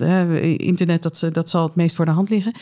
internet, 0.58 1.04
dat, 1.04 1.30
dat 1.32 1.50
zal 1.50 1.64
het 1.64 1.76
meest 1.76 1.96
voor 1.96 2.06
de 2.06 2.12
hand 2.12 2.30
liggen. 2.30 2.54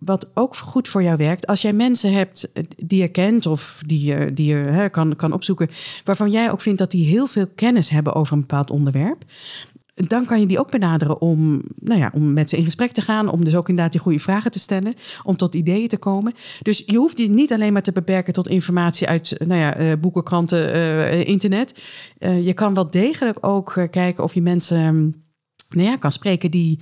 Wat 0.00 0.30
ook 0.34 0.56
goed 0.56 0.88
voor 0.88 1.02
jou 1.02 1.16
werkt, 1.16 1.46
als 1.46 1.62
jij 1.62 1.72
mensen 1.72 2.12
hebt 2.12 2.52
die 2.76 3.00
je 3.00 3.08
kent 3.08 3.46
of 3.46 3.82
die 3.86 4.04
je, 4.04 4.32
die 4.34 4.46
je 4.46 4.54
hè, 4.54 4.88
kan, 4.88 5.16
kan 5.16 5.32
opzoeken, 5.32 5.68
waarvan 6.04 6.30
jij 6.30 6.50
ook 6.50 6.60
vindt 6.60 6.78
dat 6.78 6.90
die 6.90 7.06
heel 7.06 7.26
veel 7.26 7.46
kennis 7.54 7.88
hebben 7.88 8.14
over 8.14 8.32
een 8.32 8.40
bepaald 8.40 8.70
onderwerp 8.70 9.24
dan 9.94 10.24
kan 10.26 10.40
je 10.40 10.46
die 10.46 10.58
ook 10.58 10.70
benaderen 10.70 11.20
om, 11.20 11.62
nou 11.80 12.00
ja, 12.00 12.10
om 12.14 12.32
met 12.32 12.50
ze 12.50 12.56
in 12.56 12.64
gesprek 12.64 12.92
te 12.92 13.00
gaan. 13.00 13.28
Om 13.28 13.44
dus 13.44 13.56
ook 13.56 13.68
inderdaad 13.68 13.92
die 13.92 14.00
goede 14.00 14.18
vragen 14.18 14.50
te 14.50 14.58
stellen. 14.58 14.94
Om 15.22 15.36
tot 15.36 15.54
ideeën 15.54 15.88
te 15.88 15.98
komen. 15.98 16.34
Dus 16.62 16.82
je 16.86 16.96
hoeft 16.96 17.16
die 17.16 17.30
niet 17.30 17.52
alleen 17.52 17.72
maar 17.72 17.82
te 17.82 17.92
beperken 17.92 18.32
tot 18.32 18.48
informatie 18.48 19.08
uit 19.08 19.36
nou 19.46 19.60
ja, 19.60 19.80
uh, 19.80 19.92
boeken, 20.00 20.24
kranten, 20.24 20.76
uh, 20.76 21.28
internet. 21.28 21.74
Uh, 22.18 22.46
je 22.46 22.52
kan 22.52 22.74
wel 22.74 22.90
degelijk 22.90 23.38
ook 23.40 23.86
kijken 23.90 24.24
of 24.24 24.34
je 24.34 24.42
mensen 24.42 25.14
nou 25.74 25.98
kan 25.98 26.10
spreken 26.10 26.50
die, 26.50 26.78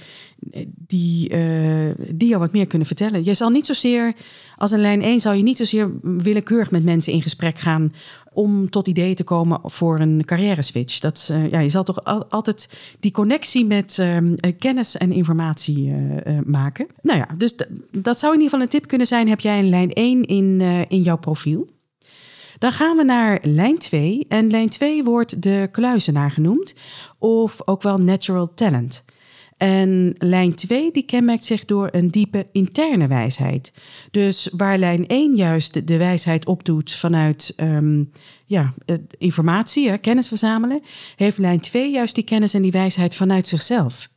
die, 0.86 1.30
uh, 1.30 1.90
die 2.08 2.28
jou 2.28 2.40
wat 2.40 2.52
meer 2.52 2.66
kunnen 2.66 2.86
vertellen. 2.86 3.24
Je 3.24 3.34
zal 3.34 3.50
niet 3.50 3.66
zozeer, 3.66 4.14
als 4.56 4.70
een 4.70 4.80
lijn 4.80 5.02
1, 5.02 5.20
zou 5.20 5.36
je 5.36 5.42
niet 5.42 5.56
zozeer 5.56 5.90
willekeurig 6.02 6.70
met 6.70 6.84
mensen 6.84 7.12
in 7.12 7.22
gesprek 7.22 7.58
gaan 7.58 7.92
om 8.32 8.70
tot 8.70 8.88
ideeën 8.88 9.14
te 9.14 9.24
komen 9.24 9.60
voor 9.64 10.00
een 10.00 10.24
carrière 10.24 10.62
switch. 10.62 10.98
Dat, 10.98 11.28
uh, 11.32 11.50
ja, 11.50 11.58
je 11.60 11.68
zal 11.68 11.84
toch 11.84 12.04
altijd 12.30 12.78
die 13.00 13.12
connectie 13.12 13.64
met 13.64 13.98
uh, 14.00 14.16
kennis 14.58 14.96
en 14.96 15.12
informatie 15.12 15.94
maken. 16.44 16.86
Nou 17.02 17.18
ja, 17.18 17.28
dus 17.36 17.56
dat 17.90 18.18
zou 18.18 18.34
in 18.34 18.40
ieder 18.40 18.50
geval 18.50 18.60
een 18.60 18.68
tip 18.68 18.86
kunnen 18.86 19.06
zijn. 19.06 19.28
Heb 19.28 19.40
jij 19.40 19.58
een 19.58 19.68
lijn 19.68 19.92
1 19.92 20.24
in, 20.24 20.60
in 20.88 21.02
jouw 21.02 21.18
profiel? 21.18 21.68
Dan 22.62 22.72
gaan 22.72 22.96
we 22.96 23.04
naar 23.04 23.38
lijn 23.42 23.78
2. 23.78 24.26
En 24.28 24.50
lijn 24.50 24.68
2 24.68 25.04
wordt 25.04 25.42
de 25.42 25.68
kluizenaar 25.72 26.30
genoemd, 26.30 26.74
of 27.18 27.60
ook 27.64 27.82
wel 27.82 27.98
natural 27.98 28.54
talent. 28.54 29.04
En 29.56 30.14
lijn 30.18 30.54
2 30.54 30.92
die 30.92 31.02
kenmerkt 31.02 31.44
zich 31.44 31.64
door 31.64 31.88
een 31.90 32.08
diepe 32.08 32.46
interne 32.52 33.06
wijsheid. 33.06 33.72
Dus 34.10 34.48
waar 34.56 34.78
lijn 34.78 35.06
1 35.06 35.36
juist 35.36 35.86
de 35.86 35.96
wijsheid 35.96 36.46
opdoet 36.46 36.94
vanuit 36.94 37.54
um, 37.56 38.10
ja, 38.46 38.74
informatie, 39.18 39.98
kennis 39.98 40.28
verzamelen, 40.28 40.82
heeft 41.16 41.38
lijn 41.38 41.60
2 41.60 41.90
juist 41.90 42.14
die 42.14 42.24
kennis 42.24 42.54
en 42.54 42.62
die 42.62 42.70
wijsheid 42.70 43.14
vanuit 43.14 43.46
zichzelf. 43.46 44.08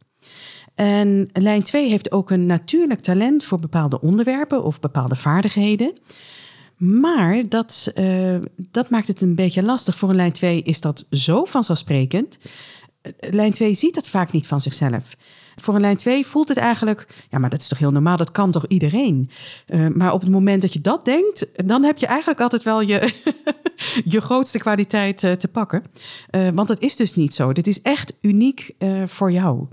En 0.76 1.30
lijn 1.34 1.64
2 1.64 1.90
heeft 1.90 2.12
ook 2.12 2.30
een 2.30 2.46
natuurlijk 2.46 3.00
talent 3.00 3.44
voor 3.44 3.60
bepaalde 3.60 4.02
onderwerpen 4.02 4.64
of 4.64 4.80
bepaalde 4.80 5.16
vaardigheden. 5.16 5.94
Maar 6.78 7.50
dat, 7.50 7.92
uh, 7.96 8.36
dat 8.56 8.90
maakt 8.90 9.08
het 9.08 9.22
een 9.22 9.36
beetje 9.36 9.64
lastig. 9.64 9.96
Voor 9.96 10.10
een 10.10 10.16
lijn 10.16 10.32
2 10.32 10.62
is 10.62 10.82
dat 10.82 11.08
zo 11.12 11.46
vanzelfsprekend. 11.46 12.38
Lijn 13.20 13.52
2 13.52 13.74
ziet 13.74 13.96
dat 13.96 14.08
vaak 14.08 14.32
niet 14.32 14.48
van 14.48 14.62
zichzelf. 14.62 15.16
Voor 15.56 15.76
een 15.76 15.82
lijn 15.82 15.98
2 15.98 16.26
voelt 16.26 16.50
het 16.50 16.58
eigenlijk, 16.58 17.08
ja, 17.30 17.38
maar 17.38 17.50
dat 17.50 17.62
is 17.62 17.68
toch 17.68 17.80
heel 17.80 17.92
normaal, 17.92 18.18
dat 18.18 18.32
kan 18.32 18.52
toch 18.52 18.66
iedereen? 18.68 19.30
Uh, 19.68 19.88
maar 19.88 20.14
op 20.14 20.22
het 20.22 20.30
moment 20.30 20.62
dat 20.62 20.74
je 20.74 20.82
dat 20.82 21.06
denkt, 21.06 21.48
dan 21.68 21.84
heb 21.84 21.98
je 21.98 22.06
eigenlijk 22.06 22.40
altijd 22.40 22.64
wel 22.64 22.82
je, 22.82 23.14
je 24.14 24.22
grootste 24.22 24.58
kwaliteit 24.58 25.18
te 25.18 25.48
pakken. 25.52 25.84
Want 26.54 26.68
dat 26.68 26.80
is 26.80 26.96
dus 26.96 27.14
niet 27.14 27.34
zo. 27.34 27.54
Dit 27.54 27.68
is 27.68 27.82
echt 27.82 28.14
uniek 28.22 28.76
voor 29.06 29.32
jou. 29.32 29.68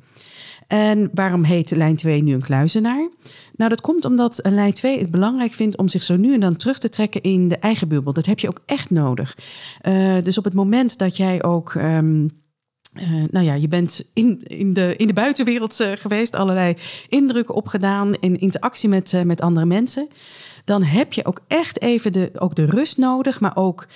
En 0.73 1.11
waarom 1.15 1.43
heet 1.43 1.71
lijn 1.71 1.97
2 1.97 2.23
nu 2.23 2.33
een 2.33 2.43
kluizenaar? 2.43 3.09
Nou, 3.57 3.71
dat 3.71 3.81
komt 3.81 4.05
omdat 4.05 4.41
lijn 4.43 4.73
2 4.73 4.99
het 4.99 5.11
belangrijk 5.11 5.53
vindt 5.53 5.77
om 5.77 5.89
zich 5.89 6.03
zo 6.03 6.17
nu 6.17 6.35
en 6.35 6.41
dan 6.41 6.57
terug 6.57 6.79
te 6.79 6.89
trekken 6.89 7.23
in 7.23 7.49
de 7.49 7.57
eigen 7.57 7.89
bubbel. 7.89 8.13
Dat 8.13 8.27
heb 8.27 8.39
je 8.39 8.49
ook 8.49 8.61
echt 8.67 8.91
nodig. 8.91 9.37
Uh, 9.89 10.15
dus 10.23 10.39
op 10.39 10.45
het 10.45 10.55
moment 10.55 10.99
dat 10.99 11.17
jij 11.17 11.43
ook. 11.43 11.75
Um, 11.75 12.31
uh, 12.95 13.25
nou 13.31 13.47
ja, 13.47 13.55
je 13.55 13.69
bent 13.69 14.11
in, 14.15 14.43
in, 14.43 14.73
de, 14.73 14.95
in 14.97 15.07
de 15.07 15.13
buitenwereld 15.13 15.81
uh, 15.81 15.93
geweest, 15.95 16.35
allerlei 16.35 16.75
indrukken 17.09 17.55
opgedaan 17.55 18.15
in 18.15 18.41
interactie 18.41 18.89
met, 18.89 19.23
met 19.25 19.41
andere 19.41 19.67
mensen. 19.67 20.09
Dan 20.65 20.83
heb 20.83 21.13
je 21.13 21.25
ook 21.25 21.41
echt 21.49 21.81
even 21.81 22.13
de, 22.13 22.31
ook 22.39 22.55
de 22.55 22.65
rust 22.65 22.99
nodig, 22.99 23.41
maar 23.41 23.57
ook 23.57 23.87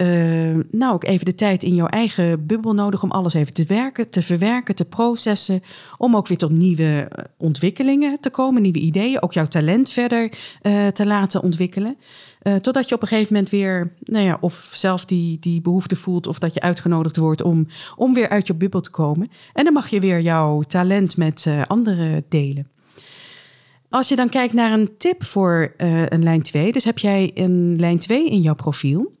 uh, 0.00 0.56
nou 0.70 0.92
ook 0.92 1.04
even 1.04 1.24
de 1.24 1.34
tijd 1.34 1.62
in 1.62 1.74
jouw 1.74 1.86
eigen 1.86 2.46
bubbel 2.46 2.74
nodig 2.74 3.02
om 3.02 3.10
alles 3.10 3.34
even 3.34 3.54
te 3.54 3.64
werken, 3.64 4.10
te 4.10 4.22
verwerken, 4.22 4.74
te 4.74 4.84
processen. 4.84 5.62
Om 5.96 6.16
ook 6.16 6.26
weer 6.26 6.38
tot 6.38 6.50
nieuwe 6.50 7.08
eh, 7.10 7.24
ontwikkelingen 7.36 8.20
te 8.20 8.30
komen, 8.30 8.62
nieuwe 8.62 8.78
ideeën. 8.78 9.22
Ook 9.22 9.32
jouw 9.32 9.46
talent 9.46 9.90
verder 9.90 10.32
uh, 10.62 10.86
te 10.86 11.06
laten 11.06 11.42
ontwikkelen. 11.42 11.96
Uh, 12.42 12.54
totdat 12.54 12.88
je 12.88 12.94
op 12.94 13.02
een 13.02 13.08
gegeven 13.08 13.32
moment 13.32 13.50
weer, 13.50 13.92
nou 14.00 14.24
ja, 14.24 14.38
of 14.40 14.70
zelf 14.72 15.04
die, 15.04 15.38
die 15.38 15.60
behoefte 15.60 15.96
voelt, 15.96 16.26
of 16.26 16.38
dat 16.38 16.54
je 16.54 16.60
uitgenodigd 16.60 17.16
wordt 17.16 17.42
om, 17.42 17.66
om 17.96 18.14
weer 18.14 18.28
uit 18.28 18.46
je 18.46 18.54
bubbel 18.54 18.80
te 18.80 18.90
komen. 18.90 19.30
En 19.52 19.64
dan 19.64 19.72
mag 19.72 19.88
je 19.88 20.00
weer 20.00 20.20
jouw 20.20 20.60
talent 20.60 21.16
met 21.16 21.46
anderen 21.66 22.24
delen. 22.28 22.66
Als 23.88 24.08
je 24.08 24.16
dan 24.16 24.28
kijkt 24.28 24.52
naar 24.52 24.72
een 24.72 24.96
tip 24.98 25.24
voor 25.24 25.74
een 25.76 26.22
lijn 26.22 26.42
2, 26.42 26.72
dus 26.72 26.84
heb 26.84 26.98
jij 26.98 27.30
een 27.34 27.76
lijn 27.78 27.98
2 27.98 28.30
in 28.30 28.40
jouw 28.40 28.54
profiel 28.54 29.18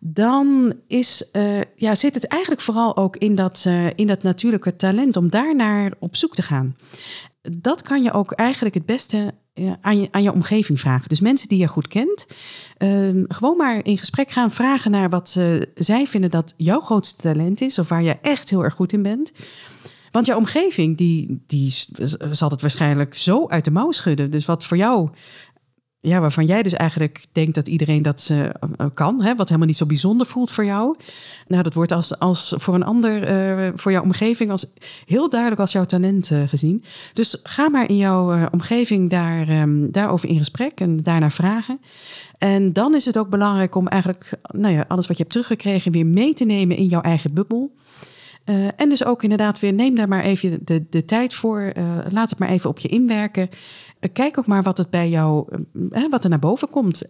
dan 0.00 0.74
is, 0.86 1.28
uh, 1.32 1.60
ja, 1.74 1.94
zit 1.94 2.14
het 2.14 2.26
eigenlijk 2.26 2.62
vooral 2.62 2.96
ook 2.96 3.16
in 3.16 3.34
dat, 3.34 3.64
uh, 3.66 3.86
in 3.94 4.06
dat 4.06 4.22
natuurlijke 4.22 4.76
talent 4.76 5.16
om 5.16 5.30
daarnaar 5.30 5.92
op 5.98 6.16
zoek 6.16 6.34
te 6.34 6.42
gaan. 6.42 6.76
Dat 7.42 7.82
kan 7.82 8.02
je 8.02 8.12
ook 8.12 8.32
eigenlijk 8.32 8.74
het 8.74 8.86
beste 8.86 9.34
uh, 9.54 9.72
aan, 9.80 10.00
je, 10.00 10.08
aan 10.10 10.22
je 10.22 10.32
omgeving 10.32 10.80
vragen. 10.80 11.08
Dus 11.08 11.20
mensen 11.20 11.48
die 11.48 11.58
je 11.58 11.66
goed 11.66 11.88
kent, 11.88 12.26
ehm, 12.76 13.24
gewoon 13.28 13.56
maar 13.56 13.84
in 13.84 13.98
gesprek 13.98 14.30
gaan 14.30 14.50
vragen 14.50 14.90
naar 14.90 15.08
wat 15.08 15.38
zij 15.74 16.06
vinden 16.06 16.30
dat 16.30 16.54
jouw 16.56 16.80
grootste 16.80 17.22
talent 17.22 17.60
is 17.60 17.78
of 17.78 17.88
waar 17.88 18.02
je 18.02 18.18
echt 18.20 18.50
heel 18.50 18.64
erg 18.64 18.74
goed 18.74 18.92
in 18.92 19.02
bent. 19.02 19.32
Want 20.16 20.28
jouw 20.28 20.38
omgeving, 20.38 20.96
die, 20.96 21.42
die 21.46 21.74
zal 22.30 22.50
het 22.50 22.60
waarschijnlijk 22.60 23.14
zo 23.14 23.48
uit 23.48 23.64
de 23.64 23.70
mouw 23.70 23.90
schudden. 23.90 24.30
Dus 24.30 24.46
wat 24.46 24.64
voor 24.64 24.76
jou 24.76 25.08
ja, 26.06 26.20
waarvan 26.20 26.46
jij 26.46 26.62
dus 26.62 26.72
eigenlijk 26.72 27.24
denkt 27.32 27.54
dat 27.54 27.68
iedereen 27.68 28.02
dat 28.02 28.30
uh, 28.32 28.86
kan, 28.94 29.22
hè, 29.22 29.34
wat 29.34 29.46
helemaal 29.46 29.66
niet 29.66 29.76
zo 29.76 29.86
bijzonder 29.86 30.26
voelt 30.26 30.50
voor 30.50 30.64
jou. 30.64 30.96
Nou, 31.48 31.62
dat 31.62 31.74
wordt 31.74 31.92
als, 31.92 32.18
als 32.18 32.54
voor 32.56 32.74
een 32.74 32.82
ander, 32.82 33.30
uh, 33.64 33.72
voor 33.74 33.92
jouw 33.92 34.02
omgeving, 34.02 34.50
als 34.50 34.66
heel 35.06 35.28
duidelijk 35.28 35.60
als 35.60 35.72
jouw 35.72 35.84
talent 35.84 36.30
gezien. 36.46 36.84
Dus 37.12 37.40
ga 37.42 37.68
maar 37.68 37.88
in 37.88 37.96
jouw 37.96 38.48
omgeving 38.50 39.10
daar, 39.10 39.48
um, 39.48 39.92
daarover 39.92 40.28
in 40.28 40.38
gesprek 40.38 40.80
en 40.80 41.02
daarnaar 41.02 41.32
vragen. 41.32 41.80
En 42.38 42.72
dan 42.72 42.94
is 42.94 43.04
het 43.04 43.18
ook 43.18 43.28
belangrijk 43.28 43.74
om 43.74 43.88
eigenlijk 43.88 44.30
nou 44.42 44.74
ja, 44.74 44.84
alles 44.88 45.06
wat 45.06 45.16
je 45.16 45.22
hebt 45.22 45.34
teruggekregen 45.34 45.92
weer 45.92 46.06
mee 46.06 46.34
te 46.34 46.44
nemen 46.44 46.76
in 46.76 46.86
jouw 46.86 47.00
eigen 47.00 47.34
bubbel. 47.34 47.74
En 48.76 48.88
dus 48.88 49.04
ook 49.04 49.22
inderdaad 49.22 49.60
weer, 49.60 49.72
neem 49.72 49.94
daar 49.94 50.08
maar 50.08 50.22
even 50.22 50.58
de, 50.64 50.84
de 50.90 51.04
tijd 51.04 51.34
voor. 51.34 51.72
Laat 52.08 52.30
het 52.30 52.38
maar 52.38 52.48
even 52.48 52.70
op 52.70 52.78
je 52.78 52.88
inwerken. 52.88 53.48
Uh, 54.06 54.12
kijk 54.12 54.38
ook 54.38 54.46
maar 54.46 54.62
wat 54.62 54.78
het 54.78 54.90
bij 54.90 55.08
jou, 55.08 55.46
wat 56.10 56.24
er 56.24 56.30
naar 56.30 56.38
boven 56.38 56.68
komt. 56.68 57.04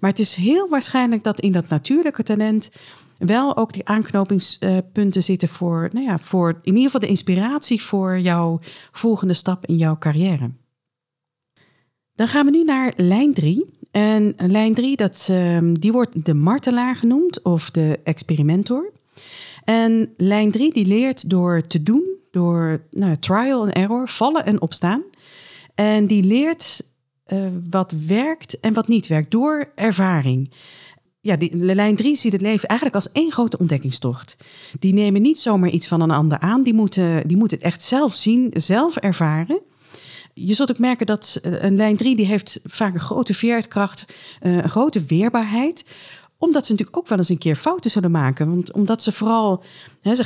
maar 0.00 0.10
het 0.10 0.18
is 0.18 0.34
heel 0.34 0.68
waarschijnlijk 0.68 1.24
dat 1.24 1.40
in 1.40 1.52
dat 1.52 1.68
natuurlijke 1.68 2.22
talent 2.22 2.70
wel 3.18 3.56
ook 3.56 3.72
die 3.72 3.88
aanknopingspunten 3.88 5.22
zitten 5.22 5.48
voor, 5.48 5.88
nou 5.92 6.06
ja, 6.06 6.18
voor 6.18 6.48
in 6.48 6.60
ieder 6.64 6.82
geval 6.82 7.00
de 7.00 7.06
inspiratie 7.06 7.82
voor 7.82 8.18
jouw 8.18 8.60
volgende 8.92 9.34
stap 9.34 9.66
in 9.66 9.76
jouw 9.76 9.98
carrière. 9.98 10.50
Dan 12.14 12.28
gaan 12.28 12.44
we 12.44 12.50
nu 12.50 12.64
naar 12.64 12.92
lijn 12.96 13.34
3. 13.34 13.74
En 13.90 14.34
lijn 14.36 14.74
3, 14.74 14.96
dat, 14.96 15.26
ehm, 15.30 15.74
die 15.74 15.92
wordt 15.92 16.24
de 16.24 16.34
martelaar 16.34 16.96
genoemd 16.96 17.42
of 17.42 17.70
de 17.70 18.00
experimentor. 18.04 18.92
En 19.64 20.14
lijn 20.16 20.50
3 20.50 20.72
die 20.72 20.86
leert 20.86 21.30
door 21.30 21.66
te 21.66 21.82
doen, 21.82 22.04
door 22.30 22.80
nou, 22.90 23.16
trial 23.16 23.66
en 23.66 23.72
error, 23.72 24.08
vallen 24.08 24.46
en 24.46 24.60
opstaan. 24.60 25.02
En 25.76 26.06
die 26.06 26.22
leert 26.22 26.82
uh, 27.26 27.48
wat 27.70 27.94
werkt 28.06 28.60
en 28.60 28.72
wat 28.72 28.88
niet 28.88 29.06
werkt 29.06 29.30
door 29.30 29.72
ervaring. 29.74 30.52
Ja, 31.20 31.36
die, 31.36 31.56
lijn 31.56 31.96
3 31.96 32.16
ziet 32.16 32.32
het 32.32 32.40
leven 32.40 32.68
eigenlijk 32.68 32.98
als 32.98 33.12
één 33.12 33.32
grote 33.32 33.58
ontdekkingstocht. 33.58 34.36
Die 34.78 34.92
nemen 34.92 35.22
niet 35.22 35.38
zomaar 35.38 35.70
iets 35.70 35.86
van 35.86 36.00
een 36.00 36.10
ander 36.10 36.38
aan. 36.38 36.62
Die 36.62 36.74
moeten, 36.74 37.28
die 37.28 37.36
moeten 37.36 37.56
het 37.56 37.66
echt 37.66 37.82
zelf 37.82 38.14
zien, 38.14 38.50
zelf 38.54 38.96
ervaren. 38.96 39.60
Je 40.34 40.54
zult 40.54 40.70
ook 40.70 40.78
merken 40.78 41.06
dat 41.06 41.38
eh, 41.42 41.62
een 41.62 41.76
lijn 41.76 41.96
3 41.96 42.16
die 42.16 42.26
heeft 42.26 42.60
vaak 42.64 42.94
een 42.94 43.00
grote 43.00 43.34
veerkracht, 43.34 44.04
uh, 44.42 44.56
een 44.56 44.68
grote 44.68 45.04
weerbaarheid 45.04 45.84
omdat 46.38 46.66
ze 46.66 46.72
natuurlijk 46.72 46.98
ook 46.98 47.08
wel 47.08 47.18
eens 47.18 47.28
een 47.28 47.38
keer 47.38 47.56
fouten 47.56 47.90
zullen 47.90 48.10
maken. 48.10 48.48
Want 48.48 48.72
omdat 48.72 49.02
ze 49.02 49.12
vooral, 49.12 49.62
hè, 50.02 50.14
ze, 50.14 50.24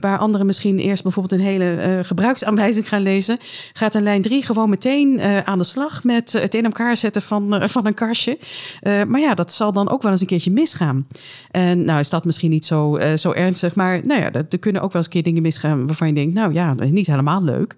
waar 0.00 0.18
anderen 0.18 0.46
misschien 0.46 0.78
eerst 0.78 1.02
bijvoorbeeld 1.02 1.40
een 1.40 1.46
hele 1.46 1.96
uh, 1.96 2.04
gebruiksaanwijzing 2.04 2.88
gaan 2.88 3.02
lezen, 3.02 3.38
gaat 3.72 3.94
een 3.94 4.02
lijn 4.02 4.22
3 4.22 4.42
gewoon 4.42 4.70
meteen 4.70 5.18
uh, 5.18 5.40
aan 5.40 5.58
de 5.58 5.64
slag 5.64 6.04
met 6.04 6.32
het 6.32 6.54
in 6.54 6.64
elkaar 6.64 6.96
zetten 6.96 7.22
van, 7.22 7.68
van 7.68 7.86
een 7.86 7.94
kastje. 7.94 8.38
maar 8.82 9.20
ja, 9.20 9.34
dat 9.34 9.52
zal 9.52 9.72
dan 9.72 9.90
ook 9.90 10.02
wel 10.02 10.12
eens 10.12 10.20
een 10.20 10.26
keertje 10.26 10.50
misgaan. 10.50 11.06
En 11.50 11.84
nou 11.84 12.00
is 12.00 12.10
dat 12.10 12.24
misschien 12.24 12.50
niet 12.50 12.64
zo, 12.64 12.98
zo 13.16 13.32
ernstig, 13.32 13.74
maar 13.74 14.06
nou 14.06 14.20
ja, 14.20 14.32
er 14.32 14.58
kunnen 14.58 14.82
ook 14.82 14.92
wel 14.92 15.02
eens 15.02 15.04
een 15.04 15.12
keer 15.12 15.22
dingen 15.22 15.42
misgaan 15.42 15.86
waarvan 15.86 16.08
je 16.08 16.14
denkt, 16.14 16.34
nou 16.34 16.52
ja, 16.52 16.74
niet 16.74 17.06
helemaal 17.06 17.42
leuk. 17.42 17.74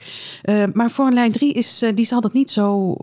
maar 0.72 0.90
voor 0.90 1.06
een 1.06 1.14
lijn 1.14 1.32
3 1.32 1.52
is, 1.52 1.84
die 1.94 2.04
zal 2.04 2.20
dat 2.20 2.32
niet 2.32 2.50
zo 2.50 2.94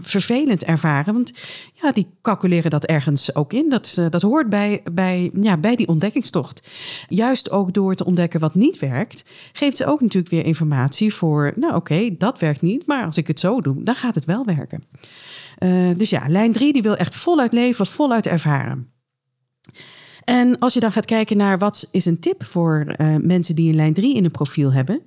vervelend 0.00 0.64
ervaren, 0.64 1.14
want 1.14 1.32
ja, 1.74 1.92
die 1.92 2.06
calculeren 2.22 2.70
dat 2.70 2.84
ergens 2.84 3.34
ook 3.34 3.52
in 3.52 3.61
Dat, 3.68 3.96
uh, 3.98 4.06
dat 4.10 4.22
hoort 4.22 4.48
bij, 4.48 4.82
bij, 4.92 5.30
ja, 5.40 5.56
bij 5.56 5.76
die 5.76 5.88
ontdekkingstocht. 5.88 6.68
Juist 7.08 7.50
ook 7.50 7.72
door 7.72 7.94
te 7.94 8.04
ontdekken 8.04 8.40
wat 8.40 8.54
niet 8.54 8.78
werkt, 8.78 9.24
geeft 9.52 9.76
ze 9.76 9.86
ook 9.86 10.00
natuurlijk 10.00 10.32
weer 10.32 10.44
informatie 10.44 11.14
voor, 11.14 11.52
nou 11.56 11.74
oké, 11.74 12.16
dat 12.18 12.38
werkt 12.38 12.62
niet, 12.62 12.86
maar 12.86 13.04
als 13.04 13.16
ik 13.16 13.26
het 13.26 13.40
zo 13.40 13.60
doe, 13.60 13.82
dan 13.82 13.94
gaat 13.94 14.14
het 14.14 14.24
wel 14.24 14.44
werken. 14.44 14.84
Uh, 15.58 15.96
dus 15.96 16.10
ja, 16.10 16.28
lijn 16.28 16.52
3 16.52 16.72
die 16.72 16.82
wil 16.82 16.96
echt 16.96 17.14
voluit 17.14 17.52
leven, 17.52 17.86
voluit 17.86 18.26
ervaren. 18.26 18.90
En 20.24 20.58
als 20.58 20.74
je 20.74 20.80
dan 20.80 20.92
gaat 20.92 21.06
kijken 21.06 21.36
naar 21.36 21.58
wat 21.58 21.88
is 21.92 22.04
een 22.04 22.20
tip 22.20 22.44
voor 22.44 22.86
uh, 22.86 23.16
mensen 23.16 23.54
die 23.54 23.68
een 23.68 23.76
lijn 23.76 23.94
3 23.94 24.14
in 24.14 24.24
een 24.24 24.30
profiel 24.30 24.72
hebben, 24.72 25.02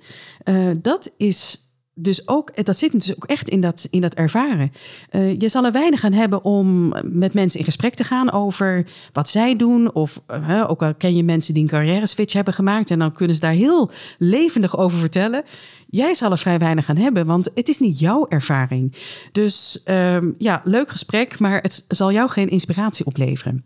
dat 0.80 1.12
is 1.16 1.65
dus 1.98 2.28
ook, 2.28 2.64
dat 2.64 2.78
zit 2.78 2.92
dus 2.92 3.16
ook 3.16 3.24
echt 3.24 3.48
in 3.48 3.60
dat, 3.60 3.88
in 3.90 4.00
dat 4.00 4.14
ervaren. 4.14 4.72
Uh, 5.10 5.38
je 5.38 5.48
zal 5.48 5.64
er 5.64 5.72
weinig 5.72 6.04
aan 6.04 6.12
hebben 6.12 6.44
om 6.44 6.94
met 7.02 7.34
mensen 7.34 7.58
in 7.58 7.64
gesprek 7.64 7.94
te 7.94 8.04
gaan 8.04 8.32
over 8.32 8.86
wat 9.12 9.28
zij 9.28 9.56
doen. 9.56 9.94
Of 9.94 10.20
uh, 10.30 10.64
ook 10.68 10.82
al 10.82 10.94
ken 10.94 11.16
je 11.16 11.22
mensen 11.22 11.54
die 11.54 11.62
een 11.62 11.68
carrière 11.68 12.06
switch 12.06 12.32
hebben 12.32 12.54
gemaakt. 12.54 12.90
En 12.90 12.98
dan 12.98 13.12
kunnen 13.12 13.34
ze 13.34 13.40
daar 13.40 13.52
heel 13.52 13.90
levendig 14.18 14.78
over 14.78 14.98
vertellen. 14.98 15.44
Jij 15.86 16.14
zal 16.14 16.30
er 16.30 16.38
vrij 16.38 16.58
weinig 16.58 16.88
aan 16.88 16.96
hebben, 16.96 17.26
want 17.26 17.50
het 17.54 17.68
is 17.68 17.78
niet 17.78 17.98
jouw 17.98 18.26
ervaring. 18.28 18.94
Dus 19.32 19.82
uh, 19.84 20.16
ja, 20.38 20.60
leuk 20.64 20.90
gesprek, 20.90 21.38
maar 21.38 21.60
het 21.60 21.84
zal 21.88 22.12
jou 22.12 22.28
geen 22.28 22.48
inspiratie 22.48 23.06
opleveren 23.06 23.64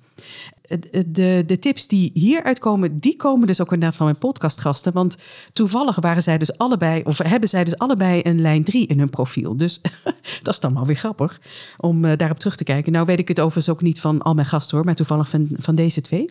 de, 1.06 1.42
de 1.46 1.58
tips 1.58 1.86
die 1.86 2.10
hieruit 2.14 2.58
komen, 2.58 2.98
die 2.98 3.16
komen 3.16 3.46
dus 3.46 3.60
ook 3.60 3.72
inderdaad 3.72 3.96
van 3.96 4.06
mijn 4.06 4.18
podcastgasten. 4.18 4.92
Want 4.92 5.16
toevallig 5.52 5.96
waren 6.00 6.22
zij 6.22 6.38
dus 6.38 6.58
allebei, 6.58 7.02
of 7.04 7.18
hebben 7.18 7.48
zij 7.48 7.64
dus 7.64 7.78
allebei 7.78 8.20
een 8.22 8.40
lijn 8.40 8.64
3 8.64 8.86
in 8.86 8.98
hun 8.98 9.10
profiel. 9.10 9.56
Dus 9.56 9.80
dat 10.42 10.54
is 10.54 10.60
dan 10.60 10.74
wel 10.74 10.86
weer 10.86 10.96
grappig 10.96 11.40
om 11.76 12.04
uh, 12.04 12.12
daarop 12.16 12.38
terug 12.38 12.56
te 12.56 12.64
kijken. 12.64 12.92
Nou 12.92 13.06
weet 13.06 13.18
ik 13.18 13.28
het 13.28 13.40
overigens 13.40 13.68
ook 13.68 13.82
niet 13.82 14.00
van 14.00 14.22
al 14.22 14.34
mijn 14.34 14.46
gasten 14.46 14.76
hoor, 14.76 14.86
maar 14.86 14.94
toevallig 14.94 15.28
van, 15.28 15.48
van 15.56 15.74
deze 15.74 16.00
twee. 16.00 16.30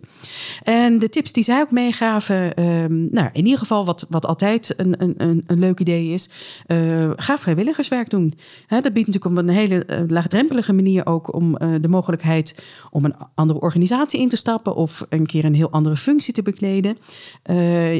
En 0.63 0.99
de 0.99 1.09
tips 1.09 1.33
die 1.33 1.43
zij 1.43 1.61
ook 1.61 1.71
meegaven, 1.71 2.63
um, 2.63 3.07
nou 3.11 3.29
in 3.33 3.43
ieder 3.43 3.59
geval 3.59 3.85
wat, 3.85 4.05
wat 4.09 4.25
altijd 4.25 4.73
een, 4.77 5.03
een, 5.03 5.43
een 5.47 5.59
leuk 5.59 5.78
idee 5.79 6.07
is, 6.07 6.29
uh, 6.67 7.11
ga 7.15 7.37
vrijwilligerswerk 7.37 8.09
doen. 8.09 8.33
Dat 8.67 8.93
biedt 8.93 9.07
natuurlijk 9.07 9.25
op 9.25 9.37
een 9.37 9.49
hele 9.49 9.83
uh, 9.87 9.99
laagdrempelige 10.07 10.73
manier 10.73 11.05
ook 11.05 11.33
om 11.33 11.53
de 11.81 11.87
mogelijkheid 11.87 12.63
om 12.91 13.05
een 13.05 13.15
andere 13.35 13.59
organisatie 13.59 14.19
in 14.19 14.29
te 14.29 14.37
stappen 14.37 14.75
of 14.75 15.05
een 15.09 15.25
keer 15.25 15.45
een 15.45 15.55
heel 15.55 15.69
andere 15.69 15.97
functie 15.97 16.33
te 16.33 16.41
bekleden. 16.41 16.97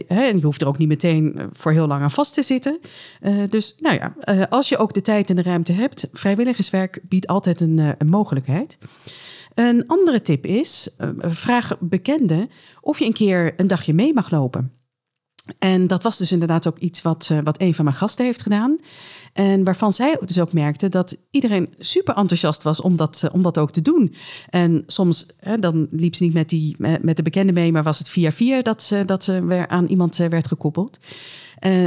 En 0.08 0.38
je 0.38 0.40
hoeft 0.42 0.62
er 0.62 0.68
ook 0.68 0.78
niet 0.78 0.88
meteen 0.88 1.50
voor 1.54 1.72
heel 1.72 1.88
lang 1.88 2.02
aan 2.02 2.12
vast 2.12 2.34
te 2.34 2.44
zitten. 2.44 2.80
Dus 3.50 3.76
nou 3.80 3.96
ja, 3.96 4.14
als 4.50 4.70
je 4.70 4.78
ook 4.78 4.94
de 4.94 5.02
tijd 5.02 5.30
en 5.30 5.36
de 5.36 5.42
ruimte 5.42 5.74
hebt, 5.74 6.08
vrijwilligerswerk 6.14 7.00
biedt 7.10 7.28
altijd 7.28 7.60
een, 7.60 7.96
een 7.98 8.10
mogelijkheid. 8.10 8.78
Een 9.54 9.88
andere 9.88 10.22
tip 10.22 10.46
is, 10.46 10.96
vraag 11.20 11.78
bekenden 11.80 12.50
of 12.82 13.00
je 13.00 13.06
een 13.06 13.14
keer 13.14 13.54
een 13.58 13.68
dagje 13.68 13.94
mee 13.94 14.14
mag 14.14 14.32
lopen. 14.32 14.79
En 15.60 15.88
dat 15.88 16.04
was 16.04 16.18
dus 16.18 16.32
inderdaad 16.32 16.68
ook 16.68 16.78
iets 16.78 17.02
wat, 17.02 17.32
wat 17.44 17.62
een 17.62 17.74
van 17.74 17.86
mijn 17.86 17.98
gasten 17.98 18.26
heeft 18.26 18.42
gedaan. 18.42 18.76
En 19.34 19.64
waarvan 19.64 19.94
zij 19.94 20.18
dus 20.26 20.40
ook 20.40 20.54
merkte 20.54 20.90
dat 20.90 21.18
iedereen 21.32 21.74
super 21.78 22.16
enthousiast 22.16 22.64
was 22.64 22.82
om 22.82 22.96
dat, 22.96 23.30
om 23.32 23.42
dat 23.42 23.58
ook 23.58 23.72
te 23.72 23.82
doen. 23.82 24.16
En 24.50 24.84
soms, 24.88 25.26
dan 25.60 25.88
liep 25.92 26.16
ze 26.16 26.24
niet 26.24 26.34
met, 26.34 26.50
die, 26.50 26.76
met 27.02 27.18
de 27.18 27.24
bekende 27.24 27.52
mee, 27.54 27.72
maar 27.72 27.84
was 27.84 28.00
het 28.00 28.10
via 28.10 28.32
via 28.32 28.62
dat 28.62 28.82
ze, 28.82 29.06
dat 29.06 29.24
ze 29.24 29.46
weer 29.46 29.68
aan 29.68 29.86
iemand 29.86 30.16
werd 30.16 30.48
gekoppeld. 30.48 31.00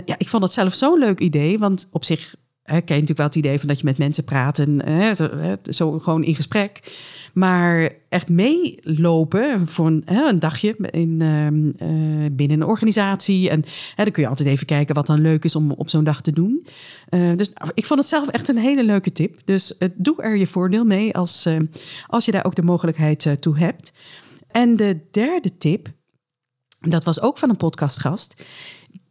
Ja, 0.04 0.18
ik 0.18 0.28
vond 0.28 0.42
dat 0.42 0.52
zelf 0.52 0.74
zo'n 0.74 0.98
leuk 0.98 1.20
idee, 1.20 1.58
want 1.58 1.88
op 1.90 2.04
zich 2.04 2.34
ken 2.64 2.74
je 2.74 2.82
natuurlijk 2.86 3.18
wel 3.18 3.26
het 3.26 3.36
idee 3.36 3.58
van 3.58 3.68
dat 3.68 3.78
je 3.78 3.84
met 3.84 3.98
mensen 3.98 4.24
praat 4.24 4.58
en 4.58 4.86
hè, 4.86 5.14
zo, 5.14 5.36
hè, 5.36 5.54
zo 5.62 5.98
gewoon 5.98 6.24
in 6.24 6.34
gesprek. 6.34 6.96
Maar 7.32 7.90
echt 8.08 8.28
meelopen 8.28 9.66
voor 9.68 9.86
een, 9.86 10.02
hè, 10.04 10.28
een 10.28 10.38
dagje 10.38 10.76
in, 10.90 11.20
uh, 11.20 12.26
binnen 12.32 12.60
een 12.60 12.66
organisatie. 12.66 13.50
En 13.50 13.64
dan 13.96 14.10
kun 14.10 14.22
je 14.22 14.28
altijd 14.28 14.48
even 14.48 14.66
kijken 14.66 14.94
wat 14.94 15.06
dan 15.06 15.20
leuk 15.20 15.44
is 15.44 15.56
om 15.56 15.70
op 15.70 15.88
zo'n 15.88 16.04
dag 16.04 16.20
te 16.20 16.32
doen. 16.32 16.66
Uh, 17.10 17.36
dus 17.36 17.52
ik 17.74 17.86
vond 17.86 18.00
het 18.00 18.08
zelf 18.08 18.28
echt 18.28 18.48
een 18.48 18.58
hele 18.58 18.84
leuke 18.84 19.12
tip. 19.12 19.40
Dus 19.44 19.74
uh, 19.78 19.88
doe 19.94 20.22
er 20.22 20.36
je 20.36 20.46
voordeel 20.46 20.84
mee 20.84 21.14
als, 21.14 21.48
als 22.06 22.24
je 22.24 22.32
daar 22.32 22.44
ook 22.44 22.54
de 22.54 22.62
mogelijkheid 22.62 23.36
toe 23.40 23.58
hebt. 23.58 23.92
En 24.50 24.76
de 24.76 25.00
derde 25.10 25.56
tip, 25.56 25.88
dat 26.80 27.04
was 27.04 27.20
ook 27.20 27.38
van 27.38 27.50
een 27.50 27.56
podcastgast. 27.56 28.42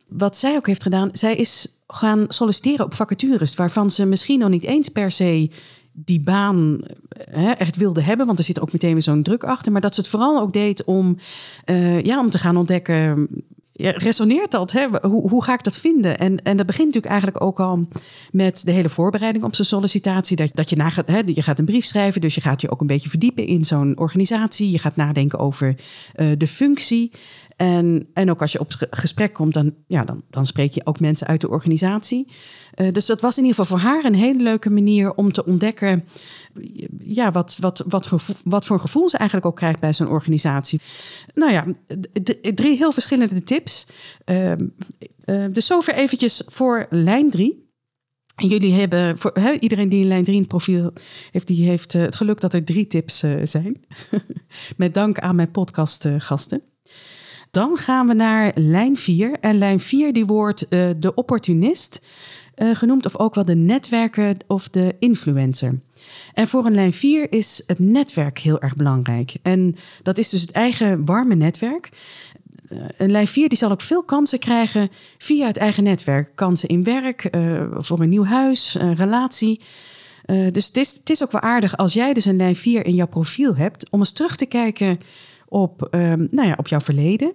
Wat 0.08 0.38
zij 0.38 0.56
ook 0.56 0.67
heeft 0.67 0.84
gedaan, 0.84 1.10
zij 1.13 1.36
is 1.36 1.81
gaan 1.93 2.25
solliciteren 2.27 2.86
op 2.86 2.93
vacatures 2.93 3.56
waarvan 3.56 3.89
ze 3.89 4.06
misschien 4.06 4.39
nog 4.39 4.49
niet 4.49 4.63
eens 4.63 4.89
per 4.89 5.12
se 5.12 5.49
die 5.93 6.21
baan 6.21 6.80
hè, 7.17 7.51
echt 7.51 7.77
wilde 7.77 8.01
hebben, 8.01 8.25
want 8.25 8.38
er 8.38 8.43
zit 8.43 8.62
ook 8.62 8.71
meteen 8.71 8.93
weer 8.93 9.01
zo'n 9.01 9.23
druk 9.23 9.43
achter, 9.43 9.71
maar 9.71 9.82
dat 9.82 9.95
ze 9.95 10.01
het 10.01 10.10
vooral 10.10 10.39
ook 10.39 10.54
deed 10.54 10.84
om, 10.84 11.17
uh, 11.65 12.01
ja, 12.01 12.19
om 12.19 12.30
te 12.30 12.38
gaan 12.38 12.58
ontdekken. 12.58 13.27
Ja, 13.73 13.91
resoneert 13.91 14.51
dat? 14.51 14.71
Hè? 14.71 14.88
Hoe, 15.01 15.30
hoe 15.30 15.43
ga 15.43 15.54
ik 15.54 15.63
dat 15.63 15.77
vinden? 15.77 16.17
En, 16.17 16.43
en 16.43 16.58
dat 16.58 16.65
begint 16.65 16.86
natuurlijk 16.86 17.13
eigenlijk 17.13 17.43
ook 17.43 17.60
al 17.60 17.88
met 18.32 18.65
de 18.65 18.71
hele 18.71 18.89
voorbereiding 18.89 19.43
op 19.43 19.56
zo'n 19.56 19.65
sollicitatie. 19.65 20.36
Dat, 20.36 20.51
dat 20.54 20.69
je, 20.69 20.80
gaat, 20.80 21.08
hè, 21.08 21.21
je 21.25 21.41
gaat 21.41 21.60
een 21.60 21.65
brief 21.65 21.86
schrijven, 21.86 22.21
dus 22.21 22.36
je 22.36 22.41
gaat 22.41 22.62
je 22.62 22.71
ook 22.71 22.82
een 22.82 22.88
beetje 22.88 23.10
verdiepen 23.10 23.45
in 23.45 23.63
zo'n 23.63 23.97
organisatie. 23.97 24.71
Je 24.71 24.80
gaat 24.80 24.95
nadenken 24.95 25.39
over 25.39 25.75
uh, 26.15 26.32
de 26.38 26.47
functie. 26.47 27.12
En, 27.62 28.08
en 28.13 28.30
ook 28.30 28.41
als 28.41 28.52
je 28.52 28.60
op 28.60 28.71
gesprek 28.89 29.34
komt, 29.34 29.54
dan, 29.54 29.74
ja, 29.88 30.04
dan, 30.04 30.24
dan 30.30 30.45
spreek 30.45 30.71
je 30.71 30.86
ook 30.86 31.00
mensen 31.00 31.28
uit 31.28 31.41
de 31.41 31.50
organisatie. 31.50 32.28
Uh, 32.76 32.93
dus 32.93 33.06
dat 33.06 33.21
was 33.21 33.38
in 33.38 33.43
ieder 33.43 33.60
geval 33.60 33.78
voor 33.78 33.89
haar 33.89 34.04
een 34.06 34.15
hele 34.15 34.43
leuke 34.43 34.69
manier 34.69 35.13
om 35.13 35.32
te 35.32 35.45
ontdekken 35.45 36.04
ja, 37.00 37.32
wat, 37.32 37.58
wat, 37.60 37.84
wat, 37.88 38.10
wat 38.43 38.65
voor 38.65 38.80
gevoel 38.80 39.10
ze 39.10 39.17
eigenlijk 39.17 39.47
ook 39.47 39.56
krijgt 39.56 39.80
bij 39.80 39.93
zo'n 39.93 40.08
organisatie. 40.08 40.82
Nou 41.34 41.52
ja, 41.52 41.65
drie 42.54 42.78
heel 42.78 42.91
verschillende 42.91 43.43
tips. 43.43 43.88
Uh, 44.26 44.54
dus 45.52 45.65
zover 45.65 45.93
eventjes 45.93 46.43
voor 46.45 46.88
lijn 46.89 47.30
drie. 47.30 47.69
Jullie 48.36 48.74
hebben, 48.74 49.17
iedereen 49.60 49.89
die 49.89 50.02
een 50.02 50.08
lijn 50.08 50.24
3 50.24 50.36
in 50.36 50.41
het 50.41 50.50
profiel 50.50 50.93
heeft, 51.32 51.47
die 51.47 51.65
heeft 51.65 51.93
het 51.93 52.15
geluk 52.15 52.39
dat 52.39 52.54
er 52.54 52.63
drie 52.63 52.88
tips 52.88 53.24
zijn. 53.43 53.84
Met 54.78 54.93
dank 54.93 55.19
aan 55.19 55.36
mijn 55.36 55.52
podcastgasten. 55.52 56.70
Dan 57.52 57.78
gaan 57.78 58.08
we 58.08 58.14
naar 58.14 58.52
lijn 58.56 58.98
4. 58.98 59.38
En 59.40 59.58
lijn 59.58 59.80
4 59.80 60.14
die 60.14 60.26
wordt 60.26 60.66
uh, 60.70 60.90
de 60.98 61.14
opportunist 61.14 62.02
uh, 62.58 62.76
genoemd, 62.76 63.06
of 63.06 63.18
ook 63.18 63.36
wel 63.36 63.46
de 63.46 63.56
netwerker 63.56 64.36
of 64.48 64.70
de 64.70 64.96
influencer. 65.00 65.80
En 66.34 66.48
voor 66.48 66.66
een 66.66 66.74
lijn 66.74 66.94
4 66.94 67.32
is 67.32 67.64
het 67.68 67.80
netwerk 67.80 68.40
heel 68.40 68.62
erg 68.62 68.76
belangrijk. 68.76 69.34
En 69.42 69.76
dat 70.04 70.18
is 70.18 70.30
dus 70.30 70.42
het 70.42 70.52
eigen 70.52 71.06
warme 71.06 71.36
netwerk. 71.36 71.90
Uh, 72.70 72.80
een 72.98 73.12
lijn 73.12 73.28
4 73.28 73.50
die 73.50 73.58
zal 73.58 73.72
ook 73.72 73.82
veel 73.82 74.04
kansen 74.04 74.40
krijgen 74.40 74.90
via 75.18 75.48
het 75.48 75.58
eigen 75.58 75.84
netwerk. 75.84 76.32
Kansen 76.36 76.70
in 76.70 76.84
werk, 76.84 77.30
voor 77.74 78.00
een 78.00 78.10
nieuw 78.10 78.26
huis, 78.26 78.76
een 78.80 78.96
relatie. 78.96 79.62
dus 80.26 80.68
het 80.68 80.78
is, 80.78 80.94
het 80.94 81.10
is 81.10 81.24
ook 81.24 81.32
wel 81.32 81.42
aardig 81.42 81.78
als 81.78 81.94
jij 81.94 82.14
dus 82.14 82.26
een 82.26 82.36
lijn 82.36 82.56
4 82.56 82.86
in 82.86 82.96
jouw 82.96 83.08
profiel 83.08 83.56
hebt, 83.56 83.90
om 83.90 84.00
eens 84.00 84.12
terug 84.12 84.36
te 84.36 84.46
kijken 84.46 85.00
op, 85.52 85.88
um, 85.92 86.28
nou 86.32 86.48
ja, 86.48 86.54
op 86.58 86.68
jouw 86.68 86.80
verleden. 86.80 87.34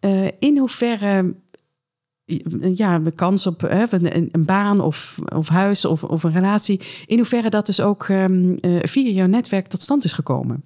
Uh, 0.00 0.28
in 0.38 0.58
hoeverre 0.58 1.34
ja, 2.74 2.98
de 2.98 3.10
kans 3.10 3.46
op 3.46 3.60
hè, 3.60 3.84
een, 3.90 4.28
een, 4.32 4.44
baan 4.44 4.80
of, 4.80 5.18
of 5.34 5.48
huis 5.48 5.84
of, 5.84 6.04
of 6.04 6.22
een 6.22 6.32
relatie, 6.32 6.80
in 7.06 7.16
hoeverre 7.16 7.50
dat 7.50 7.66
dus 7.66 7.80
ook 7.80 8.08
um, 8.08 8.56
uh, 8.60 8.78
via 8.82 9.10
jouw 9.10 9.26
netwerk 9.26 9.66
tot 9.66 9.82
stand 9.82 10.04
is 10.04 10.12
gekomen. 10.12 10.64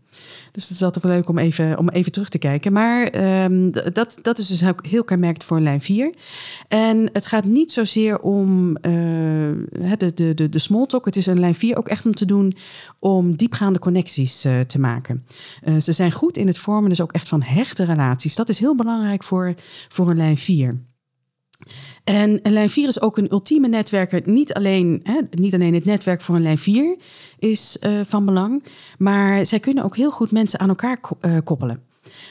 Dus 0.52 0.62
het 0.68 0.72
is 0.72 0.82
altijd 0.82 1.04
wel 1.04 1.14
leuk 1.14 1.28
om 1.28 1.38
even, 1.38 1.78
om 1.78 1.88
even 1.88 2.12
terug 2.12 2.28
te 2.28 2.38
kijken. 2.38 2.72
Maar 2.72 3.14
um, 3.44 3.70
dat, 3.92 4.18
dat 4.22 4.38
is 4.38 4.46
dus 4.46 4.66
ook 4.66 4.86
heel 4.86 5.04
kenmerkend 5.04 5.44
voor 5.44 5.60
lijn 5.60 5.80
4. 5.80 6.14
En 6.68 7.08
het 7.12 7.26
gaat 7.26 7.44
niet 7.44 7.72
zozeer 7.72 8.20
om 8.20 8.68
uh, 8.68 8.82
de, 9.96 10.12
de, 10.14 10.34
de, 10.34 10.48
de 10.48 10.58
small 10.58 10.86
talk. 10.86 11.04
Het 11.04 11.16
is 11.16 11.26
een 11.26 11.40
lijn 11.40 11.54
4 11.54 11.76
ook 11.76 11.88
echt 11.88 12.06
om 12.06 12.14
te 12.14 12.24
doen 12.24 12.56
om 12.98 13.36
diepgaande 13.36 13.78
connecties 13.78 14.44
uh, 14.44 14.60
te 14.60 14.78
maken. 14.78 15.26
Ze 15.78 15.92
zijn 15.92 16.12
goed 16.12 16.36
in 16.36 16.46
het 16.46 16.58
vormen, 16.58 16.88
dus 16.88 17.00
ook 17.00 17.12
echt 17.12 17.28
van 17.28 17.42
hechte 17.42 17.84
relaties. 17.84 18.34
Dat 18.34 18.48
is 18.48 18.58
heel 18.58 18.76
belangrijk 18.76 19.24
voor, 19.24 19.54
voor 19.88 20.10
een 20.10 20.16
lijn 20.16 20.36
4. 20.36 20.80
En 22.04 22.38
een 22.42 22.52
lijn 22.52 22.70
4 22.70 22.88
is 22.88 23.00
ook 23.00 23.18
een 23.18 23.32
ultieme 23.32 23.68
netwerker. 23.68 24.22
Niet 24.24 24.54
alleen, 24.54 25.00
hè, 25.02 25.20
niet 25.30 25.54
alleen 25.54 25.74
het 25.74 25.84
netwerk 25.84 26.22
voor 26.22 26.34
een 26.34 26.42
lijn 26.42 26.58
4 26.58 26.96
is 27.38 27.78
uh, 27.80 28.00
van 28.04 28.24
belang, 28.24 28.64
maar 28.98 29.46
zij 29.46 29.60
kunnen 29.60 29.84
ook 29.84 29.96
heel 29.96 30.10
goed 30.10 30.30
mensen 30.30 30.60
aan 30.60 30.68
elkaar 30.68 31.00
uh, 31.20 31.36
koppelen. 31.44 31.84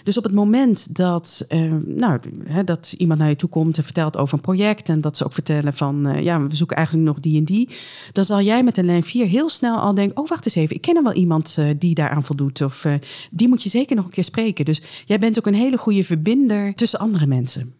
Dus 0.04 0.18
op 0.18 0.24
het 0.24 0.34
moment 0.34 0.96
dat, 0.96 1.46
uh, 1.50 1.74
nou, 1.86 2.20
hè, 2.44 2.64
dat 2.64 2.96
iemand 2.98 3.20
naar 3.20 3.30
je 3.30 3.36
toe 3.36 3.50
komt 3.50 3.78
en 3.78 3.84
vertelt 3.84 4.18
over 4.18 4.36
een 4.36 4.44
project 4.44 4.90
en 4.90 5.02
dat 5.02 5.18
ze 5.18 5.26
ook 5.26 5.34
vertellen 5.34 5.74
van, 5.74 6.24
ja, 6.24 6.42
we 6.42 6.56
zoeken 6.56 6.78
eigenlijk 6.78 7.08
nog 7.08 7.20
die 7.20 7.38
en 7.38 7.44
die, 7.44 7.70
dan 8.12 8.26
zal 8.26 8.42
jij 8.42 8.64
met 8.64 8.78
een 8.78 8.86
lijn 8.86 9.04
4 9.04 9.28
heel 9.28 9.50
snel 9.50 9.78
al 9.78 9.94
denken, 9.94 10.18
oh 10.18 10.28
wacht 10.28 10.46
eens 10.46 10.56
even, 10.56 10.76
ik 10.76 10.82
ken 10.82 10.96
er 10.96 11.04
wel 11.04 11.14
iemand 11.14 11.58
die 11.78 11.96
daaraan 11.96 12.24
voldoet 12.24 12.62
of 12.62 12.86
die 13.32 13.48
moet 13.48 13.64
je 13.64 13.70
zeker 13.70 13.96
nog 13.96 14.06
een 14.06 14.12
keer 14.12 14.24
spreken. 14.24 14.66
Dus 14.66 14.82
jij 15.06 15.20
bent 15.20 15.38
ook 15.38 15.48
een 15.48 15.54
hele 15.54 15.78
goede 15.78 16.04
verbinder 16.04 16.76
tussen 16.76 17.00
andere 17.00 17.26
mensen. 17.26 17.76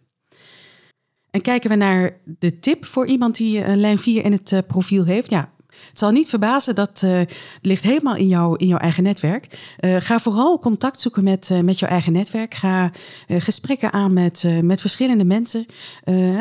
En 1.36 1.42
kijken 1.42 1.70
we 1.70 1.76
naar 1.76 2.16
de 2.38 2.58
tip 2.58 2.84
voor 2.84 3.06
iemand 3.06 3.36
die 3.36 3.64
een 3.64 3.80
lijn 3.80 3.98
4 3.98 4.24
in 4.24 4.32
het 4.32 4.66
profiel 4.66 5.04
heeft. 5.04 5.30
Ja, 5.30 5.52
Het 5.96 6.04
zal 6.04 6.14
niet 6.14 6.28
verbazen, 6.28 6.74
dat 6.74 7.02
uh, 7.04 7.20
ligt 7.62 7.82
helemaal 7.82 8.16
in, 8.16 8.28
jou, 8.28 8.56
in 8.56 8.66
jouw 8.66 8.78
eigen 8.78 9.02
netwerk. 9.02 9.74
Uh, 9.80 9.96
ga 9.98 10.18
vooral 10.18 10.58
contact 10.58 11.00
zoeken 11.00 11.24
met, 11.24 11.48
uh, 11.52 11.60
met 11.60 11.78
jouw 11.78 11.88
eigen 11.88 12.12
netwerk. 12.12 12.54
Ga 12.54 12.92
gesprekken 13.28 13.92
aan 13.92 14.12
met, 14.12 14.48
met 14.62 14.80
verschillende 14.80 15.24
mensen. 15.24 15.66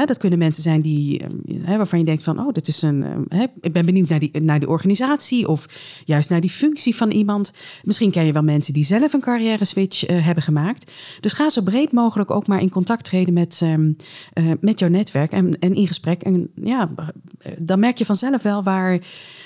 dat 0.05 0.17
kunnen 0.17 0.39
mensen 0.39 0.63
zijn 0.63 0.81
die, 0.81 1.21
waarvan 1.65 1.99
je 1.99 2.05
denkt 2.05 2.23
van, 2.23 2.39
oh, 2.39 2.53
dat 2.53 2.67
is 2.67 2.81
een, 2.81 3.27
ik 3.61 3.73
ben 3.73 3.85
benieuwd 3.85 4.09
naar 4.09 4.19
die, 4.19 4.41
naar 4.41 4.59
die 4.59 4.69
organisatie 4.69 5.47
of 5.47 5.65
juist 6.05 6.29
naar 6.29 6.41
die 6.41 6.49
functie 6.49 6.95
van 6.95 7.11
iemand. 7.11 7.51
Misschien 7.83 8.11
ken 8.11 8.25
je 8.25 8.31
wel 8.31 8.43
mensen 8.43 8.73
die 8.73 8.85
zelf 8.85 9.13
een 9.13 9.21
carrière 9.21 9.65
switch 9.65 10.07
hebben 10.07 10.43
gemaakt. 10.43 10.91
Dus 11.19 11.33
ga 11.33 11.49
zo 11.49 11.61
breed 11.61 11.91
mogelijk 11.91 12.31
ook 12.31 12.47
maar 12.47 12.61
in 12.61 12.69
contact 12.69 13.03
treden 13.03 13.33
met, 13.33 13.61
ehm, 13.63 13.91
met 14.59 14.79
jouw 14.79 14.89
netwerk 14.89 15.31
en, 15.31 15.59
en 15.59 15.73
in 15.73 15.87
gesprek. 15.87 16.21
En 16.21 16.51
ja, 16.63 16.89
dan 17.57 17.79
merk 17.79 17.97
je 17.97 18.05
vanzelf 18.05 18.43
wel 18.43 18.63
waar 18.63 18.99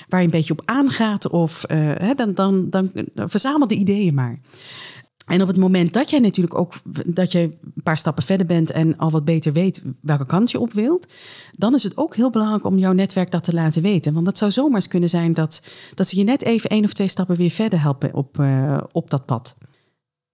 waar 0.10 0.20
je 0.20 0.26
een 0.26 0.32
beetje 0.32 0.54
op 0.54 0.62
aangaat. 0.66 1.30
Of 1.30 1.66
uh, 1.72 1.78
hè, 1.96 2.14
dan, 2.14 2.34
dan, 2.34 2.70
dan, 2.70 2.92
verzamel 3.16 3.68
de 3.68 3.76
ideeën 3.76 4.14
maar. 4.14 4.40
En 5.30 5.42
op 5.42 5.48
het 5.48 5.58
moment 5.58 5.94
dat 5.94 6.10
jij 6.10 6.20
natuurlijk 6.20 6.60
ook 6.60 6.74
dat 7.06 7.32
je 7.32 7.40
een 7.40 7.84
paar 7.84 7.98
stappen 7.98 8.24
verder 8.24 8.46
bent 8.46 8.72
en 8.72 8.98
al 8.98 9.12
wat 9.12 9.26
beter 9.26 9.54
weet 9.54 9.84
welke 10.02 10.26
kant 10.26 10.52
je 10.52 10.60
op 10.60 10.74
wilt, 10.74 11.08
dan 11.52 11.74
is 11.74 11.84
het 11.84 11.98
ook 11.98 12.16
heel 12.16 12.30
belangrijk 12.30 12.66
om 12.66 12.78
jouw 12.78 12.92
netwerk 12.92 13.32
dat 13.32 13.44
te 13.44 13.54
laten 13.54 13.82
weten. 13.82 14.14
Want 14.14 14.28
het 14.28 14.38
zou 14.38 14.52
zomaar 14.52 14.76
eens 14.76 14.88
kunnen 14.88 15.10
zijn 15.10 15.34
dat, 15.34 15.64
dat 15.96 16.08
ze 16.08 16.18
je 16.18 16.24
net 16.24 16.44
even 16.44 16.70
één 16.70 16.84
of 16.84 16.94
twee 16.94 17.08
stappen 17.08 17.36
weer 17.36 17.50
verder 17.50 17.82
helpen 17.82 18.14
op, 18.14 18.38
uh, 18.40 18.78
op 18.92 19.10
dat 19.10 19.26
pad. 19.26 19.58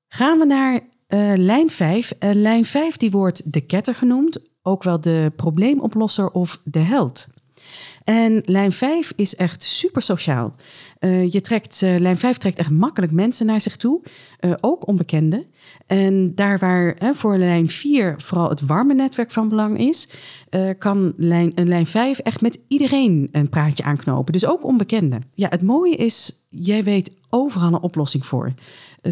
Gaan 0.08 0.40
we 0.40 0.46
naar 0.46 0.74
uh, 0.74 1.34
lijn 1.36 1.70
5. 1.70 2.14
Uh, 2.20 2.30
lijn 2.34 2.66
5 2.66 2.98
die 2.98 3.12
wordt 3.12 3.54
de 3.54 3.62
ketter 3.62 3.96
genoemd, 3.96 4.40
ook 4.62 4.84
wel 4.84 5.02
de 5.02 5.32
probleemoplosser 5.36 6.32
of 6.32 6.62
de 6.64 6.80
held. 6.80 7.28
En 8.06 8.42
lijn 8.46 8.72
5 8.72 9.14
is 9.16 9.36
echt 9.36 9.64
super 9.64 10.02
sociaal. 10.02 10.56
Uh, 11.00 11.32
je 11.32 11.42
trekt, 11.42 11.82
uh, 11.82 12.00
lijn 12.00 12.18
5 12.18 12.38
trekt 12.38 12.58
echt 12.58 12.70
makkelijk 12.70 13.12
mensen 13.12 13.46
naar 13.46 13.62
zich 13.62 13.76
toe, 13.76 14.02
uh, 14.40 14.54
ook 14.62 14.88
onbekenden. 14.88 15.46
En 15.88 16.36
daar 16.36 16.60
waar 16.60 16.96
hè, 16.98 17.14
voor 17.14 17.38
lijn 17.38 17.70
4 17.70 18.16
vooral 18.18 18.50
het 18.50 18.62
warme 18.62 18.94
netwerk 18.94 19.32
van 19.32 19.50
belang 19.50 19.80
is, 19.80 20.10
kan 20.78 21.14
lijn, 21.18 21.52
lijn 21.56 21.86
5 21.86 22.20
echt 22.20 22.42
met 22.42 22.60
iedereen 22.68 23.30
een 23.32 23.50
praatje 23.50 23.84
aanknopen. 23.84 24.34
Dus 24.34 24.46
ook 24.46 24.64
onbekenden. 24.64 25.24
Ja, 25.34 25.50
het 25.50 25.62
mooie 25.62 25.96
is, 25.96 26.46
jij 26.50 26.84
weet 26.84 27.12
overal 27.30 27.68
een 27.68 27.82
oplossing 27.82 28.26
voor. 28.26 28.54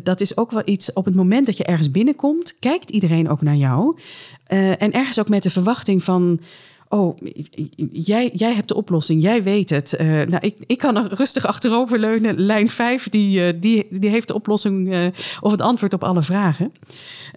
Dat 0.04 0.22
is 0.22 0.38
ook 0.38 0.52
wel 0.52 0.62
iets, 0.66 0.94
op 0.94 1.06
het 1.06 1.16
moment 1.16 1.46
dat 1.46 1.58
je 1.58 1.64
ergens 1.64 1.92
binnenkomt, 1.92 2.60
kijkt 2.60 2.90
iedereen 2.90 3.30
ook 3.30 3.42
naar 3.42 3.56
jou. 3.56 3.98
en 4.78 4.92
ergens 4.92 5.20
ook 5.20 5.30
met 5.30 5.44
de 5.44 5.50
verwachting 5.50 6.04
van 6.04 6.40
oh, 6.94 7.18
jij, 7.92 8.32
jij 8.34 8.54
hebt 8.54 8.68
de 8.68 8.76
oplossing, 8.76 9.22
jij 9.22 9.44
weet 9.44 9.70
het. 9.70 9.96
Uh, 10.02 10.08
nou, 10.08 10.38
ik, 10.40 10.56
ik 10.66 10.78
kan 10.78 10.98
er 10.98 11.14
rustig 11.14 11.46
achterover 11.46 12.00
leunen. 12.00 12.40
Lijn 12.40 12.70
5, 12.70 13.10
die, 13.10 13.40
uh, 13.40 13.60
die, 13.60 13.88
die 13.90 14.10
heeft 14.10 14.28
de 14.28 14.34
oplossing 14.34 14.94
uh, 14.94 15.06
of 15.40 15.52
het 15.52 15.62
antwoord 15.62 15.94
op 15.94 16.04
alle 16.04 16.22
vragen. 16.22 16.72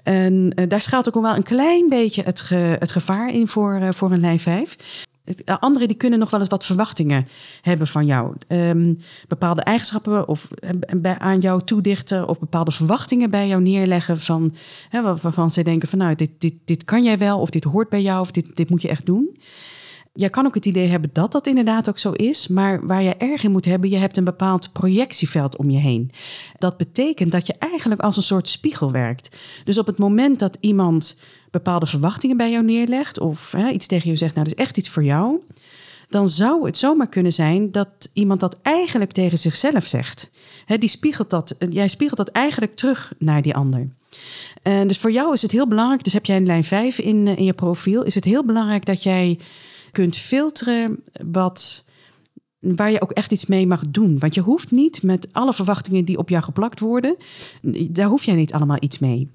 En 0.02 0.50
daar 0.68 0.82
schuilt 0.82 1.08
ook 1.08 1.22
wel 1.22 1.36
een 1.36 1.42
klein 1.42 1.88
beetje 1.88 2.22
het, 2.22 2.48
het 2.78 2.90
gevaar 2.90 3.32
in 3.32 3.48
voor, 3.48 3.94
voor 3.94 4.10
een 4.10 4.20
lijn 4.20 4.38
5. 4.38 4.76
Anderen 5.44 5.88
die 5.88 5.96
kunnen 5.96 6.18
nog 6.18 6.30
wel 6.30 6.40
eens 6.40 6.48
wat 6.48 6.64
verwachtingen 6.64 7.26
hebben 7.60 7.86
van 7.86 8.06
jou. 8.06 8.34
Um, 8.48 8.98
bepaalde 9.28 9.60
eigenschappen 9.60 10.28
of 10.28 10.48
bij, 10.96 11.18
aan 11.18 11.38
jou 11.38 11.62
toedichten 11.64 12.28
of 12.28 12.38
bepaalde 12.38 12.70
verwachtingen 12.70 13.30
bij 13.30 13.48
jou 13.48 13.62
neerleggen 13.62 14.18
van 14.18 14.54
hè, 14.88 15.02
waarvan 15.02 15.50
ze 15.50 15.62
denken 15.62 15.88
van 15.88 15.98
nou 15.98 16.14
dit, 16.14 16.30
dit, 16.38 16.54
dit 16.64 16.84
kan 16.84 17.04
jij 17.04 17.18
wel 17.18 17.40
of 17.40 17.50
dit 17.50 17.64
hoort 17.64 17.88
bij 17.88 18.02
jou 18.02 18.20
of 18.20 18.30
dit, 18.30 18.56
dit 18.56 18.70
moet 18.70 18.82
je 18.82 18.88
echt 18.88 19.06
doen. 19.06 19.36
Jij 20.16 20.30
kan 20.30 20.46
ook 20.46 20.54
het 20.54 20.66
idee 20.66 20.88
hebben 20.88 21.10
dat 21.12 21.32
dat 21.32 21.46
inderdaad 21.46 21.88
ook 21.88 21.98
zo 21.98 22.12
is, 22.12 22.48
maar 22.48 22.86
waar 22.86 23.02
je 23.02 23.14
erg 23.14 23.42
in 23.42 23.50
moet 23.50 23.64
hebben, 23.64 23.90
je 23.90 23.96
hebt 23.96 24.16
een 24.16 24.24
bepaald 24.24 24.72
projectieveld 24.72 25.56
om 25.56 25.70
je 25.70 25.78
heen. 25.78 26.10
Dat 26.58 26.76
betekent 26.76 27.32
dat 27.32 27.46
je 27.46 27.54
eigenlijk 27.58 28.00
als 28.00 28.16
een 28.16 28.22
soort 28.22 28.48
spiegel 28.48 28.92
werkt. 28.92 29.36
Dus 29.64 29.78
op 29.78 29.86
het 29.86 29.98
moment 29.98 30.38
dat 30.38 30.58
iemand 30.60 31.16
bepaalde 31.56 31.86
verwachtingen 31.86 32.36
bij 32.36 32.50
jou 32.50 32.64
neerlegt 32.64 33.20
of 33.20 33.52
hè, 33.52 33.68
iets 33.68 33.86
tegen 33.86 34.10
je 34.10 34.16
zegt, 34.16 34.34
nou, 34.34 34.48
dat 34.48 34.58
is 34.58 34.64
echt 34.64 34.78
iets 34.78 34.88
voor 34.88 35.04
jou, 35.04 35.40
dan 36.08 36.28
zou 36.28 36.66
het 36.66 36.76
zomaar 36.76 37.08
kunnen 37.08 37.32
zijn 37.32 37.70
dat 37.70 38.10
iemand 38.12 38.40
dat 38.40 38.58
eigenlijk 38.62 39.12
tegen 39.12 39.38
zichzelf 39.38 39.86
zegt. 39.86 40.30
Hè, 40.66 40.78
die 40.78 40.88
spiegelt 40.88 41.30
dat, 41.30 41.56
jij 41.68 41.88
spiegelt 41.88 42.18
dat 42.18 42.28
eigenlijk 42.28 42.76
terug 42.76 43.12
naar 43.18 43.42
die 43.42 43.54
ander. 43.54 43.88
En 44.62 44.86
dus 44.86 44.98
voor 44.98 45.12
jou 45.12 45.32
is 45.32 45.42
het 45.42 45.50
heel 45.50 45.68
belangrijk, 45.68 46.04
dus 46.04 46.12
heb 46.12 46.26
jij 46.26 46.36
een 46.36 46.46
lijn 46.46 46.64
5 46.64 46.98
in, 46.98 47.26
in 47.26 47.44
je 47.44 47.52
profiel, 47.52 48.02
is 48.02 48.14
het 48.14 48.24
heel 48.24 48.44
belangrijk 48.44 48.84
dat 48.84 49.02
jij 49.02 49.38
kunt 49.92 50.16
filteren 50.16 51.02
wat, 51.24 51.84
waar 52.58 52.90
je 52.90 53.02
ook 53.02 53.10
echt 53.10 53.32
iets 53.32 53.46
mee 53.46 53.66
mag 53.66 53.82
doen. 53.88 54.18
Want 54.18 54.34
je 54.34 54.40
hoeft 54.40 54.70
niet 54.70 55.02
met 55.02 55.28
alle 55.32 55.52
verwachtingen 55.52 56.04
die 56.04 56.18
op 56.18 56.28
jou 56.28 56.42
geplakt 56.42 56.80
worden, 56.80 57.16
daar 57.90 58.08
hoef 58.08 58.24
jij 58.24 58.34
niet 58.34 58.52
allemaal 58.52 58.76
iets 58.80 58.98
mee. 58.98 59.30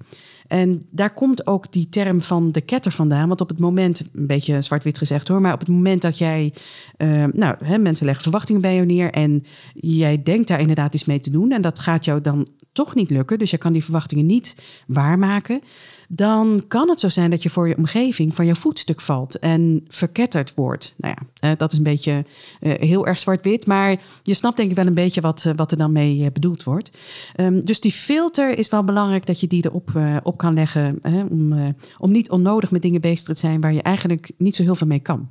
En 0.46 0.86
daar 0.90 1.12
komt 1.12 1.46
ook 1.46 1.72
die 1.72 1.88
term 1.88 2.20
van 2.20 2.52
de 2.52 2.60
ketter 2.60 2.92
vandaan. 2.92 3.28
Want 3.28 3.40
op 3.40 3.48
het 3.48 3.58
moment, 3.58 4.00
een 4.00 4.26
beetje 4.26 4.62
zwart-wit 4.62 4.98
gezegd 4.98 5.28
hoor, 5.28 5.40
maar 5.40 5.52
op 5.52 5.60
het 5.60 5.68
moment 5.68 6.02
dat 6.02 6.18
jij, 6.18 6.54
uh, 6.98 7.24
nou, 7.32 7.56
hè, 7.64 7.78
mensen 7.78 8.04
leggen 8.04 8.22
verwachtingen 8.22 8.60
bij 8.60 8.74
jou 8.74 8.86
neer 8.86 9.10
en 9.10 9.44
jij 9.74 10.22
denkt 10.22 10.48
daar 10.48 10.60
inderdaad 10.60 10.94
iets 10.94 11.04
mee 11.04 11.20
te 11.20 11.30
doen 11.30 11.50
en 11.50 11.62
dat 11.62 11.78
gaat 11.78 12.04
jou 12.04 12.20
dan 12.20 12.48
toch 12.72 12.94
niet 12.94 13.10
lukken, 13.10 13.38
dus 13.38 13.50
je 13.50 13.58
kan 13.58 13.72
die 13.72 13.84
verwachtingen 13.84 14.26
niet 14.26 14.56
waarmaken, 14.86 15.60
dan 16.08 16.64
kan 16.68 16.88
het 16.88 17.00
zo 17.00 17.08
zijn 17.08 17.30
dat 17.30 17.42
je 17.42 17.50
voor 17.50 17.68
je 17.68 17.76
omgeving 17.76 18.34
van 18.34 18.46
je 18.46 18.56
voetstuk 18.56 19.00
valt 19.00 19.38
en 19.38 19.84
verketterd 19.88 20.54
wordt. 20.54 20.94
Nou 20.96 21.14
ja, 21.18 21.48
eh, 21.50 21.58
dat 21.58 21.72
is 21.72 21.78
een 21.78 21.84
beetje 21.84 22.24
uh, 22.60 22.72
heel 22.72 23.06
erg 23.06 23.18
zwart-wit, 23.18 23.66
maar 23.66 24.02
je 24.22 24.34
snapt 24.34 24.56
denk 24.56 24.70
ik 24.70 24.76
wel 24.76 24.86
een 24.86 24.94
beetje 24.94 25.20
wat, 25.20 25.44
uh, 25.46 25.52
wat 25.56 25.70
er 25.70 25.76
dan 25.76 25.92
mee 25.92 26.30
bedoeld 26.32 26.62
wordt. 26.62 26.98
Um, 27.36 27.64
dus 27.64 27.80
die 27.80 27.92
filter 27.92 28.58
is 28.58 28.68
wel 28.68 28.84
belangrijk 28.84 29.26
dat 29.26 29.40
je 29.40 29.46
die 29.46 29.66
erop 29.66 29.90
op 30.22 30.36
kan 30.38 30.54
leggen, 30.54 30.98
om, 31.30 31.74
om 31.98 32.10
niet 32.10 32.30
onnodig 32.30 32.70
met 32.70 32.82
dingen 32.82 33.00
bezig 33.00 33.24
te 33.24 33.34
zijn 33.34 33.60
waar 33.60 33.72
je 33.72 33.82
eigenlijk 33.82 34.30
niet 34.36 34.54
zo 34.54 34.62
heel 34.62 34.74
veel 34.74 34.86
mee 34.86 35.00
kan. 35.00 35.30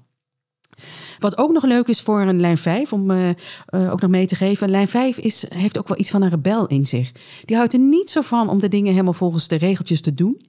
Wat 1.21 1.37
ook 1.37 1.51
nog 1.51 1.63
leuk 1.63 1.87
is 1.87 2.01
voor 2.01 2.21
een 2.21 2.39
lijn 2.39 2.57
5, 2.57 2.93
om 2.93 3.11
uh, 3.11 3.29
uh, 3.29 3.91
ook 3.91 4.01
nog 4.01 4.09
mee 4.09 4.25
te 4.25 4.35
geven. 4.35 4.69
Lijn 4.69 4.87
5 4.87 5.17
is, 5.17 5.45
heeft 5.53 5.77
ook 5.77 5.87
wel 5.87 5.99
iets 5.99 6.09
van 6.09 6.21
een 6.21 6.29
rebel 6.29 6.67
in 6.67 6.85
zich. 6.85 7.11
Die 7.45 7.55
houdt 7.55 7.73
er 7.73 7.79
niet 7.79 8.09
zo 8.09 8.21
van 8.21 8.49
om 8.49 8.59
de 8.59 8.67
dingen 8.67 8.91
helemaal 8.91 9.13
volgens 9.13 9.47
de 9.47 9.55
regeltjes 9.55 10.01
te 10.01 10.13
doen. 10.13 10.41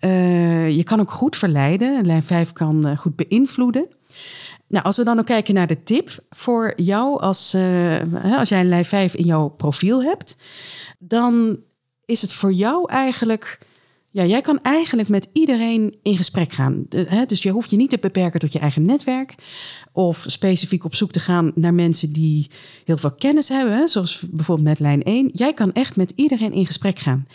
Uh, 0.00 0.70
je 0.76 0.84
kan 0.84 1.00
ook 1.00 1.10
goed 1.10 1.36
verleiden. 1.36 2.06
Lijn 2.06 2.22
5 2.22 2.52
kan 2.52 2.96
goed 2.96 3.16
beïnvloeden. 3.16 3.86
Nou, 4.68 4.84
als 4.84 4.96
we 4.96 5.04
dan 5.04 5.18
ook 5.18 5.26
kijken 5.26 5.54
naar 5.54 5.66
de 5.66 5.82
tip 5.82 6.10
voor 6.30 6.72
jou, 6.76 7.20
als, 7.20 7.56
als 8.38 8.48
jij 8.48 8.60
een 8.60 8.68
lijn 8.68 8.84
5 8.84 9.14
in 9.14 9.24
jouw 9.24 9.48
profiel 9.48 10.02
hebt, 10.02 10.36
dan 10.98 11.58
is 12.04 12.22
het 12.22 12.32
voor 12.32 12.52
jou 12.52 12.90
eigenlijk 12.90 13.58
ja, 14.16 14.24
jij 14.24 14.40
kan 14.40 14.62
eigenlijk 14.62 15.08
met 15.08 15.28
iedereen 15.32 15.98
in 16.02 16.16
gesprek 16.16 16.52
gaan. 16.52 16.86
dus 17.26 17.42
je 17.42 17.50
hoeft 17.50 17.70
je 17.70 17.76
niet 17.76 17.90
te 17.90 17.98
beperken 17.98 18.40
tot 18.40 18.52
je 18.52 18.58
eigen 18.58 18.84
netwerk. 18.84 19.34
Of 19.96 20.24
specifiek 20.26 20.84
op 20.84 20.94
zoek 20.94 21.10
te 21.10 21.20
gaan 21.20 21.52
naar 21.54 21.74
mensen 21.74 22.12
die 22.12 22.46
heel 22.84 22.96
veel 22.96 23.12
kennis 23.12 23.48
hebben. 23.48 23.88
Zoals 23.88 24.22
bijvoorbeeld 24.30 24.68
met 24.68 24.78
lijn 24.78 25.02
1. 25.02 25.30
Jij 25.32 25.54
kan 25.54 25.72
echt 25.72 25.96
met 25.96 26.12
iedereen 26.16 26.52
in 26.52 26.66
gesprek 26.66 26.98
gaan. 26.98 27.26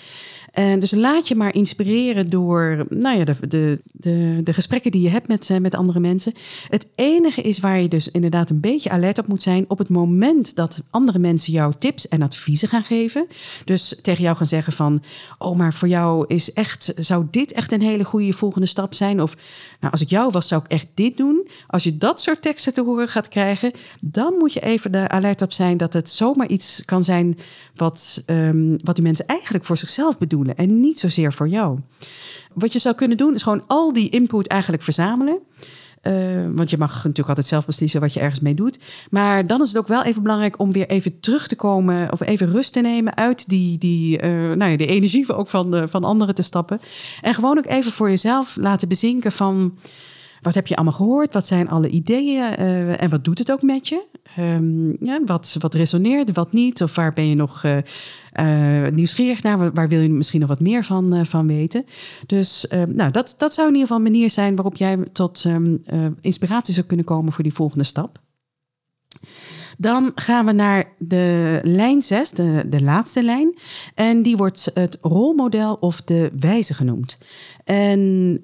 Dus 0.54 0.92
laat 0.92 1.28
je 1.28 1.36
maar 1.36 1.54
inspireren 1.56 2.30
door 2.30 2.86
nou 2.90 3.18
ja, 3.18 3.24
de, 3.24 3.48
de, 3.48 3.82
de, 3.92 4.40
de 4.44 4.54
gesprekken 4.54 4.92
die 4.92 5.02
je 5.02 5.10
hebt 5.10 5.28
met, 5.28 5.50
met 5.62 5.76
andere 5.76 6.00
mensen. 6.00 6.34
Het 6.70 6.88
enige 6.96 7.42
is 7.42 7.60
waar 7.60 7.80
je 7.80 7.88
dus 7.88 8.12
inderdaad 8.12 8.50
een 8.50 8.60
beetje 8.60 8.90
alert 8.90 9.20
op 9.20 9.28
moet 9.28 9.42
zijn 9.42 9.66
op 9.68 9.78
het 9.78 9.90
moment 9.90 10.56
dat 10.56 10.84
andere 10.90 11.20
mensen 11.20 11.54
jou 11.54 11.74
tips 11.80 12.08
en 12.08 12.22
adviezen 12.22 12.68
gaan 12.68 12.84
geven. 12.84 13.28
Dus 13.66 14.00
tegen 14.02 14.24
jou 14.24 14.38
gaan 14.38 14.46
zeggen 14.46 14.74
van, 14.74 15.04
oh 15.38 15.58
maar 15.58 15.74
voor 15.74 15.88
jou 15.88 16.26
is 16.28 16.54
echt, 16.54 16.94
zou 16.98 17.28
dit 17.32 17.52
echt 17.52 17.72
een 17.72 17.82
hele 17.82 18.04
goede 18.04 18.34
volgende 18.34 18.68
stap 18.68 18.94
zijn? 18.94 19.22
Of 19.22 19.36
nou, 19.80 19.92
als 19.92 20.02
ik 20.02 20.10
jou 20.10 20.32
was, 20.32 20.48
zou 20.48 20.62
ik 20.64 20.72
echt 20.72 20.88
dit 20.94 21.18
doen. 21.18 21.48
Als 21.68 21.84
je 21.84 21.98
dat 21.98 22.22
soort 22.22 22.42
te 22.60 22.82
horen 22.82 23.08
gaat 23.08 23.28
krijgen, 23.28 23.72
dan 24.02 24.34
moet 24.38 24.54
je 24.54 24.60
even 24.60 24.92
de 24.92 25.10
alert 25.10 25.42
op 25.42 25.52
zijn 25.52 25.78
dat 25.78 25.94
het 25.94 26.10
zomaar 26.10 26.48
iets 26.48 26.86
kan 26.86 27.04
zijn 27.04 27.38
wat, 27.76 28.24
um, 28.28 28.78
wat 28.84 28.96
die 28.96 29.04
mensen 29.04 29.26
eigenlijk 29.26 29.66
voor 29.66 29.78
zichzelf 29.78 30.18
bedoelen 30.18 30.56
en 30.56 30.80
niet 30.80 31.00
zozeer 31.00 31.34
voor 31.34 31.48
jou. 31.48 31.80
Wat 32.54 32.74
je 32.74 32.80
zou 32.80 32.96
kunnen 32.96 33.18
doen, 33.18 33.34
is 33.34 33.44
gewoon 33.44 33.64
al 33.68 33.94
die 33.94 34.10
input 34.10 34.48
eigenlijk 34.48 34.84
verzamelen. 34.84 35.40
Uh, 36.04 36.14
want 36.52 36.70
je 36.70 36.78
mag 36.78 36.94
natuurlijk 36.94 37.28
altijd 37.28 37.48
zelf 37.48 37.66
beslissen 37.66 38.02
wat 38.02 38.14
je 38.14 38.20
ergens 38.20 38.40
mee 38.40 38.54
doet. 38.54 38.80
Maar 39.10 39.48
dan 39.48 39.62
is 39.62 39.68
het 39.68 39.78
ook 39.78 39.88
wel 39.88 40.04
even 40.04 40.22
belangrijk 40.22 40.60
om 40.60 40.72
weer 40.72 40.88
even 40.88 41.20
terug 41.20 41.48
te 41.48 41.56
komen 41.56 42.12
of 42.12 42.22
even 42.22 42.52
rust 42.52 42.74
te 42.74 42.82
nemen 42.82 43.18
uit 43.18 43.50
die, 43.50 43.78
die, 43.78 44.22
uh, 44.22 44.30
nou 44.32 44.72
ja, 44.72 44.78
de 44.78 44.86
energie 44.86 45.34
ook 45.34 45.48
van, 45.48 45.90
van 45.90 46.04
anderen 46.04 46.36
te 46.36 46.42
stappen. 46.42 46.82
En 47.22 47.34
gewoon 47.34 47.58
ook 47.58 47.66
even 47.66 47.92
voor 47.92 48.10
jezelf 48.10 48.56
laten 48.56 48.88
bezinken 48.88 49.32
van 49.32 49.78
wat 50.42 50.54
heb 50.54 50.68
je 50.68 50.76
allemaal 50.76 50.94
gehoord? 50.94 51.34
Wat 51.34 51.46
zijn 51.46 51.70
alle 51.70 51.90
ideeën? 51.90 52.60
Uh, 52.60 53.02
en 53.02 53.10
wat 53.10 53.24
doet 53.24 53.40
het 53.40 53.52
ook 53.52 53.62
met 53.62 53.88
je? 53.88 54.04
Um, 54.40 54.98
ja, 55.00 55.20
wat, 55.26 55.56
wat 55.60 55.74
resoneert, 55.74 56.32
wat 56.34 56.52
niet? 56.52 56.82
Of 56.82 56.96
waar 56.96 57.14
ben 57.14 57.28
je 57.28 57.36
nog 57.36 57.64
uh, 57.64 57.78
uh, 58.40 58.92
nieuwsgierig 58.92 59.44
naar? 59.44 59.74
Waar, 59.74 59.88
wil 59.88 60.00
je 60.02 60.10
misschien 60.10 60.40
nog 60.40 60.50
wat 60.50 60.60
meer 60.60 60.84
van, 60.84 61.26
van 61.26 61.48
weten? 61.48 61.86
Dus 62.26 62.68
nou, 62.88 63.12
dat, 63.12 63.36
dat 63.38 63.54
zou 63.54 63.68
in 63.68 63.74
ieder 63.74 63.88
geval 63.88 64.06
een 64.06 64.12
manier 64.12 64.30
zijn 64.30 64.56
waarop 64.56 64.76
jij 64.76 64.98
tot 65.12 65.44
um, 65.44 65.82
inspiratie 66.22 66.74
zou 66.74 66.86
kunnen 66.86 67.06
komen 67.06 67.34
voor 67.34 67.44
die 67.44 67.54
volgende 67.54 67.84
stap. 67.84 68.20
Dan 69.82 70.12
gaan 70.16 70.46
we 70.46 70.52
naar 70.52 70.94
de 70.98 71.60
lijn 71.64 72.02
6, 72.02 72.30
de, 72.30 72.64
de 72.68 72.82
laatste 72.82 73.24
lijn. 73.24 73.58
En 73.96 74.22
die 74.22 74.38
wordt 74.38 74.72
het 74.74 74.98
rolmodel 75.02 75.78
of 75.80 76.02
de 76.02 76.32
wijze 76.40 76.74
genoemd. 76.74 77.18
En 77.64 78.00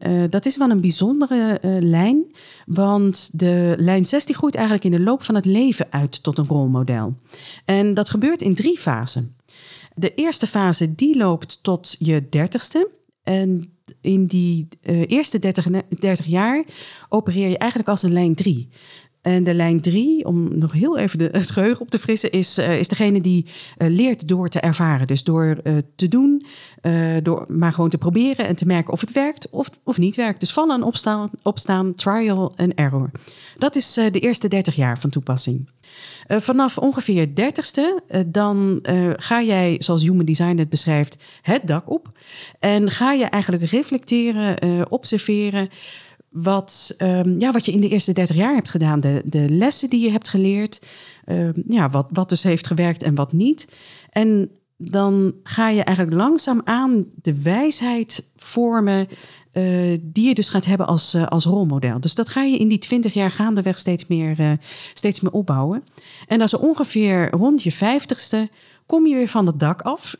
uh, 0.08 0.23
dat 0.30 0.45
is 0.45 0.58
wel 0.58 0.69
een 0.69 0.82
bijzondere 0.82 1.60
uh, 1.62 1.78
lijn, 1.80 2.23
want 2.65 3.39
de 3.39 3.76
lijn 3.80 4.06
6 4.06 4.26
die 4.26 4.36
groeit 4.36 4.56
eigenlijk 4.56 4.86
in 4.86 4.91
de 4.91 5.00
loop 5.00 5.23
van 5.23 5.36
het 5.36 5.45
leven 5.45 5.88
uit 5.89 6.23
tot 6.23 6.38
een 6.38 6.47
rolmodel. 6.47 7.15
En 7.65 7.93
dat 7.93 8.10
gebeurt 8.10 8.41
in 8.41 8.56
drie 8.56 8.78
fasen. 8.78 9.36
De 9.95 10.13
eerste 10.13 10.47
fase 10.47 10.95
die 10.95 11.17
loopt 11.17 11.63
tot 11.63 11.95
je 12.00 12.30
dertigste. 12.30 12.89
En 13.23 13.71
in 14.02 14.26
die 14.26 14.67
uh, 14.84 15.04
eerste 15.08 15.39
30, 15.39 15.67
30 16.00 16.26
jaar 16.26 16.65
opereer 17.10 17.50
je 17.50 17.58
eigenlijk 17.58 17.89
als 17.89 18.04
een 18.04 18.13
lijn 18.13 18.36
3. 18.36 18.69
En 19.27 19.43
de 19.43 19.53
lijn 19.53 19.81
3, 19.81 20.25
om 20.25 20.57
nog 20.57 20.71
heel 20.71 20.97
even 20.97 21.17
de, 21.17 21.29
het 21.37 21.51
geheugen 21.51 21.81
op 21.81 21.89
te 21.89 21.99
frissen, 21.99 22.31
is, 22.31 22.59
uh, 22.59 22.79
is 22.79 22.87
degene 22.87 23.21
die 23.21 23.45
uh, 23.77 23.87
leert 23.89 24.27
door 24.27 24.49
te 24.49 24.59
ervaren. 24.59 25.07
Dus 25.07 25.23
door 25.23 25.57
uh, 25.63 25.77
te 25.95 26.07
doen, 26.07 26.45
door 27.23 27.45
maar 27.47 27.73
gewoon 27.73 27.89
te 27.89 27.97
proberen 27.97 28.47
en 28.47 28.55
te 28.55 28.65
merken 28.65 28.93
of 28.93 29.01
het 29.01 29.11
werkt 29.11 29.49
of, 29.49 29.69
of 29.83 29.97
niet 29.97 30.15
werkt. 30.15 30.39
Dus 30.39 30.53
vallen 30.53 30.75
en 30.75 30.83
opstaan, 30.83 31.29
opstaan, 31.43 31.95
trial 31.95 32.53
en 32.55 32.75
error. 32.75 33.11
Dat 33.57 33.75
is 33.75 33.93
de 33.93 34.19
eerste 34.19 34.47
30 34.47 34.75
jaar 34.75 34.99
van 34.99 35.09
toepassing. 35.09 35.69
vanaf 36.27 36.77
ongeveer 36.77 37.27
30ste, 37.27 38.17
dan 38.27 38.79
ga 39.17 39.41
jij, 39.41 39.75
zoals 39.79 40.03
Human 40.03 40.25
Design 40.25 40.57
het 40.57 40.69
beschrijft, 40.69 41.17
het 41.41 41.67
dak 41.67 41.89
op. 41.89 42.11
En 42.59 42.91
ga 42.91 43.11
je 43.11 43.25
eigenlijk 43.25 43.63
reflecteren, 43.63 44.55
observeren 44.91 45.69
wat, 46.43 46.95
um, 46.97 47.39
ja, 47.39 47.52
wat 47.52 47.65
je 47.65 47.71
in 47.71 47.82
de 47.82 47.89
eerste 47.89 48.13
30 48.13 48.36
jaar 48.36 48.54
hebt 48.54 48.69
gedaan. 48.69 49.00
De, 49.00 49.21
de 49.26 49.50
lessen 49.50 49.89
die 49.89 50.04
je 50.04 50.12
hebt 50.12 50.30
geleerd. 50.30 50.86
Um, 51.26 51.63
ja, 51.67 51.89
wat, 51.89 52.08
wat 52.12 52.30
dus 52.30 52.43
heeft 52.43 52.67
gewerkt 52.67 53.04
en 53.04 53.15
wat 53.15 53.32
niet. 53.32 53.67
En 54.10 54.50
dan 54.78 55.34
ga 55.43 55.69
je 55.69 55.84
eigenlijk 55.84 56.17
langzaam 56.17 56.62
aan 56.63 57.06
de 57.21 57.41
wijsheid 57.41 58.32
vormen. 58.36 59.08
Uh, 59.54 59.97
die 60.02 60.28
je 60.28 60.34
dus 60.34 60.50
gaat 60.50 60.65
hebben 60.65 60.88
als, 60.88 61.15
uh, 61.15 61.28
als 61.28 61.45
rolmodel. 61.45 62.00
Dus 62.00 62.15
dat 62.15 62.30
ga 62.30 62.43
je 62.43 62.58
in 62.58 62.67
die 62.67 62.78
20 62.78 63.13
jaar 63.13 63.32
gaandeweg 63.32 63.78
steeds 63.78 64.08
meer, 64.08 64.39
uh, 64.39 64.52
steeds 64.93 65.19
meer 65.19 65.32
opbouwen. 65.32 65.84
En 66.28 66.41
als 66.41 66.54
er 66.54 66.60
ongeveer 66.60 67.30
rond 67.30 67.63
je 67.63 67.73
50ste 67.73 68.54
kom 68.88 69.06
je 69.06 69.15
weer 69.15 69.28
van 69.28 69.45
het 69.45 69.60
dak 69.60 69.82
af. 69.82 70.15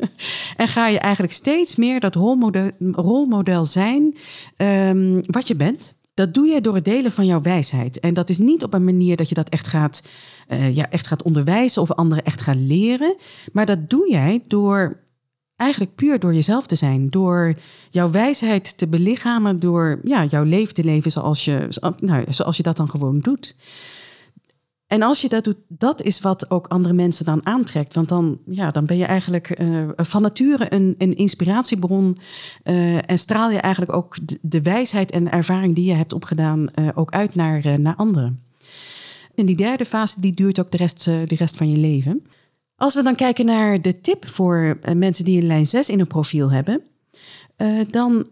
en 0.56 0.68
ga 0.68 0.88
je 0.88 0.98
eigenlijk 0.98 1.32
steeds 1.32 1.76
meer 1.76 2.00
dat 2.00 2.14
rolmodel, 2.14 2.70
rolmodel 2.92 3.64
zijn 3.64 4.16
um, 4.56 5.20
wat 5.26 5.48
je 5.48 5.56
bent. 5.56 5.94
Dat 6.14 6.34
doe 6.34 6.46
je 6.46 6.60
door 6.60 6.74
het 6.74 6.84
delen 6.84 7.10
van 7.10 7.26
jouw 7.26 7.40
wijsheid. 7.40 8.00
En 8.00 8.14
dat 8.14 8.28
is 8.28 8.38
niet 8.38 8.64
op 8.64 8.74
een 8.74 8.84
manier 8.84 9.16
dat 9.16 9.28
je 9.28 9.34
dat 9.34 9.48
echt 9.48 9.66
gaat, 9.66 10.02
uh, 10.48 10.74
ja, 10.74 10.90
echt 10.90 11.06
gaat 11.06 11.22
onderwijzen 11.22 11.82
of 11.82 11.92
anderen 11.92 12.24
echt 12.24 12.42
gaat 12.42 12.56
leren. 12.56 13.16
Maar 13.52 13.66
dat 13.66 13.90
doe 13.90 14.10
jij 14.10 14.42
door 14.46 15.02
eigenlijk 15.56 15.94
puur 15.94 16.18
door 16.18 16.34
jezelf 16.34 16.66
te 16.66 16.76
zijn. 16.76 17.08
Door 17.08 17.54
jouw 17.90 18.10
wijsheid 18.10 18.78
te 18.78 18.86
belichamen. 18.86 19.60
Door 19.60 20.00
ja, 20.02 20.24
jouw 20.24 20.44
leven 20.44 20.74
te 20.74 20.84
leven 20.84 21.10
zoals 21.10 21.44
je, 21.44 21.68
nou, 21.98 22.24
zoals 22.28 22.56
je 22.56 22.62
dat 22.62 22.76
dan 22.76 22.88
gewoon 22.88 23.18
doet. 23.18 23.56
En 24.86 25.02
als 25.02 25.20
je 25.20 25.28
dat 25.28 25.44
doet, 25.44 25.56
dat 25.68 26.02
is 26.02 26.20
wat 26.20 26.50
ook 26.50 26.66
andere 26.66 26.94
mensen 26.94 27.24
dan 27.24 27.46
aantrekt. 27.46 27.94
Want 27.94 28.08
dan, 28.08 28.38
ja, 28.46 28.70
dan 28.70 28.86
ben 28.86 28.96
je 28.96 29.04
eigenlijk 29.04 29.60
uh, 29.60 29.88
van 29.96 30.22
nature 30.22 30.72
een, 30.72 30.94
een 30.98 31.16
inspiratiebron. 31.16 32.18
Uh, 32.64 33.10
en 33.10 33.18
straal 33.18 33.50
je 33.50 33.58
eigenlijk 33.58 33.92
ook 33.92 34.16
de, 34.40 34.62
wijsheid 34.62 35.10
en 35.10 35.30
ervaring 35.30 35.74
die 35.74 35.84
je 35.84 35.94
hebt 35.94 36.12
opgedaan 36.12 36.66
uh, 36.74 36.88
ook 36.94 37.10
uit 37.10 37.34
naar, 37.34 37.80
naar 37.80 37.96
anderen. 37.96 38.42
En 39.34 39.46
die 39.46 39.56
derde 39.56 39.84
fase 39.84 40.20
die 40.20 40.32
duurt 40.32 40.60
ook 40.60 40.70
de 40.70 40.76
rest, 40.76 41.04
de 41.04 41.34
rest 41.36 41.56
van 41.56 41.70
je 41.70 41.78
leven. 41.78 42.22
Als 42.76 42.94
we 42.94 43.02
dan 43.02 43.14
kijken 43.14 43.46
naar 43.46 43.80
de 43.80 44.00
tip 44.00 44.26
voor 44.26 44.78
mensen 44.96 45.24
die 45.24 45.40
een 45.40 45.46
lijn 45.46 45.66
6 45.66 45.88
in 45.88 46.00
een 46.00 46.06
profiel 46.06 46.50
hebben, 46.50 46.82
dan 47.90 48.26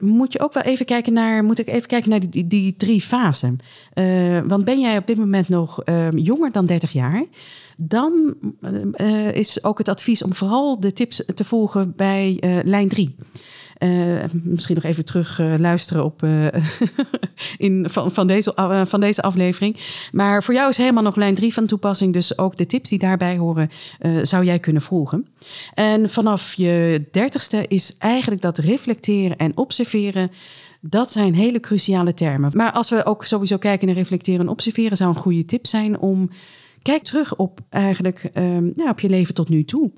moet 0.00 0.32
je 0.32 0.40
ook 0.40 0.52
wel 0.52 0.62
even 0.62 0.86
kijken 0.86 1.12
naar, 1.12 1.44
moet 1.44 1.58
ik 1.58 1.68
even 1.68 1.88
kijken 1.88 2.10
naar 2.10 2.30
die, 2.30 2.46
die, 2.46 2.76
drie 2.76 3.00
fasen. 3.00 3.58
Uh, 3.94 4.40
want 4.46 4.64
ben 4.64 4.80
jij 4.80 4.96
op 4.96 5.06
dit 5.06 5.16
moment 5.16 5.48
nog 5.48 5.82
uh, 5.84 6.10
jonger 6.10 6.52
dan 6.52 6.66
30 6.66 6.92
jaar, 6.92 7.24
dan 7.76 8.34
uh, 8.96 9.32
is 9.34 9.64
ook 9.64 9.78
het 9.78 9.88
advies 9.88 10.22
om 10.22 10.34
vooral 10.34 10.80
de 10.80 10.92
tips 10.92 11.24
te 11.34 11.44
volgen 11.44 11.92
bij 11.96 12.38
lijn 12.64 12.88
3. 12.88 13.16
Uh, 13.82 14.22
misschien 14.42 14.74
nog 14.74 14.84
even 14.84 15.04
terug 15.04 15.38
uh, 15.38 15.54
luisteren 15.58 16.04
op, 16.04 16.22
uh, 16.22 16.46
in, 17.58 17.86
van, 17.90 18.10
van, 18.10 18.26
deze, 18.26 18.82
van 18.86 19.00
deze 19.00 19.22
aflevering. 19.22 19.76
Maar 20.12 20.42
voor 20.42 20.54
jou 20.54 20.68
is 20.68 20.76
helemaal 20.76 21.02
nog 21.02 21.16
lijn 21.16 21.34
3 21.34 21.52
van 21.52 21.66
toepassing. 21.66 22.12
Dus 22.12 22.38
ook 22.38 22.56
de 22.56 22.66
tips 22.66 22.88
die 22.88 22.98
daarbij 22.98 23.36
horen, 23.36 23.70
zou 24.22 24.44
jij 24.44 24.58
kunnen 24.58 24.82
volgen. 24.82 25.26
En 25.74 26.10
vanaf 26.10 26.54
je 26.54 27.04
dertigste 27.10 27.64
is 27.68 27.96
eigenlijk 27.98 28.42
dat 28.42 28.58
reflecteren 28.58 29.36
en 29.36 29.56
observeren. 29.56 30.30
Dat 30.80 31.10
zijn 31.10 31.34
hele 31.34 31.60
cruciale 31.60 32.14
termen. 32.14 32.50
Maar 32.54 32.72
als 32.72 32.90
we 32.90 33.04
ook 33.04 33.24
sowieso 33.24 33.56
kijken 33.56 33.86
naar 33.86 33.96
reflecteren 33.96 34.40
en 34.40 34.48
observeren, 34.48 34.96
zou 34.96 35.10
een 35.10 35.20
goede 35.20 35.44
tip 35.44 35.66
zijn 35.66 35.98
om. 35.98 36.30
Kijk 36.82 37.02
terug 37.02 37.36
op 37.36 37.60
eigenlijk 37.70 38.30
um, 38.34 38.72
ja, 38.76 38.90
op 38.90 39.00
je 39.00 39.08
leven 39.08 39.34
tot 39.34 39.48
nu 39.48 39.64
toe 39.64 39.90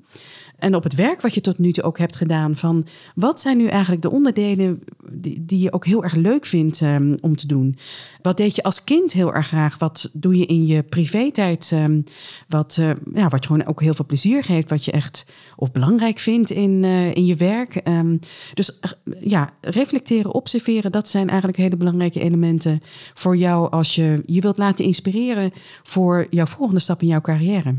en 0.63 0.75
op 0.75 0.83
het 0.83 0.95
werk 0.95 1.21
wat 1.21 1.33
je 1.33 1.41
tot 1.41 1.57
nu 1.57 1.71
toe 1.71 1.83
ook 1.83 1.97
hebt 1.97 2.15
gedaan. 2.15 2.55
Van 2.55 2.85
wat 3.15 3.39
zijn 3.39 3.57
nu 3.57 3.67
eigenlijk 3.67 4.01
de 4.01 4.11
onderdelen 4.11 4.83
die, 5.11 5.45
die 5.45 5.59
je 5.59 5.73
ook 5.73 5.85
heel 5.85 6.03
erg 6.03 6.15
leuk 6.15 6.45
vindt 6.45 6.81
um, 6.81 7.17
om 7.21 7.35
te 7.35 7.47
doen? 7.47 7.77
Wat 8.21 8.37
deed 8.37 8.55
je 8.55 8.63
als 8.63 8.83
kind 8.83 9.13
heel 9.13 9.33
erg 9.33 9.47
graag? 9.47 9.77
Wat 9.77 10.09
doe 10.13 10.37
je 10.37 10.45
in 10.45 10.65
je 10.65 10.83
privé-tijd? 10.83 11.71
Um, 11.73 12.03
wat, 12.47 12.77
uh, 12.79 12.91
ja, 13.13 13.27
wat 13.27 13.43
je 13.43 13.47
gewoon 13.47 13.65
ook 13.65 13.81
heel 13.81 13.93
veel 13.93 14.05
plezier 14.05 14.43
geeft. 14.43 14.69
Wat 14.69 14.85
je 14.85 14.91
echt 14.91 15.25
of 15.55 15.71
belangrijk 15.71 16.19
vindt 16.19 16.49
in, 16.49 16.83
uh, 16.83 17.15
in 17.15 17.25
je 17.25 17.35
werk. 17.35 17.81
Um, 17.87 18.19
dus 18.53 18.79
uh, 18.81 19.15
ja, 19.19 19.53
reflecteren, 19.61 20.33
observeren. 20.33 20.91
Dat 20.91 21.09
zijn 21.09 21.27
eigenlijk 21.27 21.57
hele 21.57 21.77
belangrijke 21.77 22.19
elementen 22.19 22.81
voor 23.13 23.37
jou 23.37 23.71
als 23.71 23.95
je 23.95 24.23
je 24.25 24.41
wilt 24.41 24.57
laten 24.57 24.85
inspireren 24.85 25.51
voor 25.83 26.27
jouw 26.29 26.45
volgende 26.45 26.81
stap 26.81 27.01
in 27.01 27.07
jouw 27.07 27.21
carrière 27.21 27.75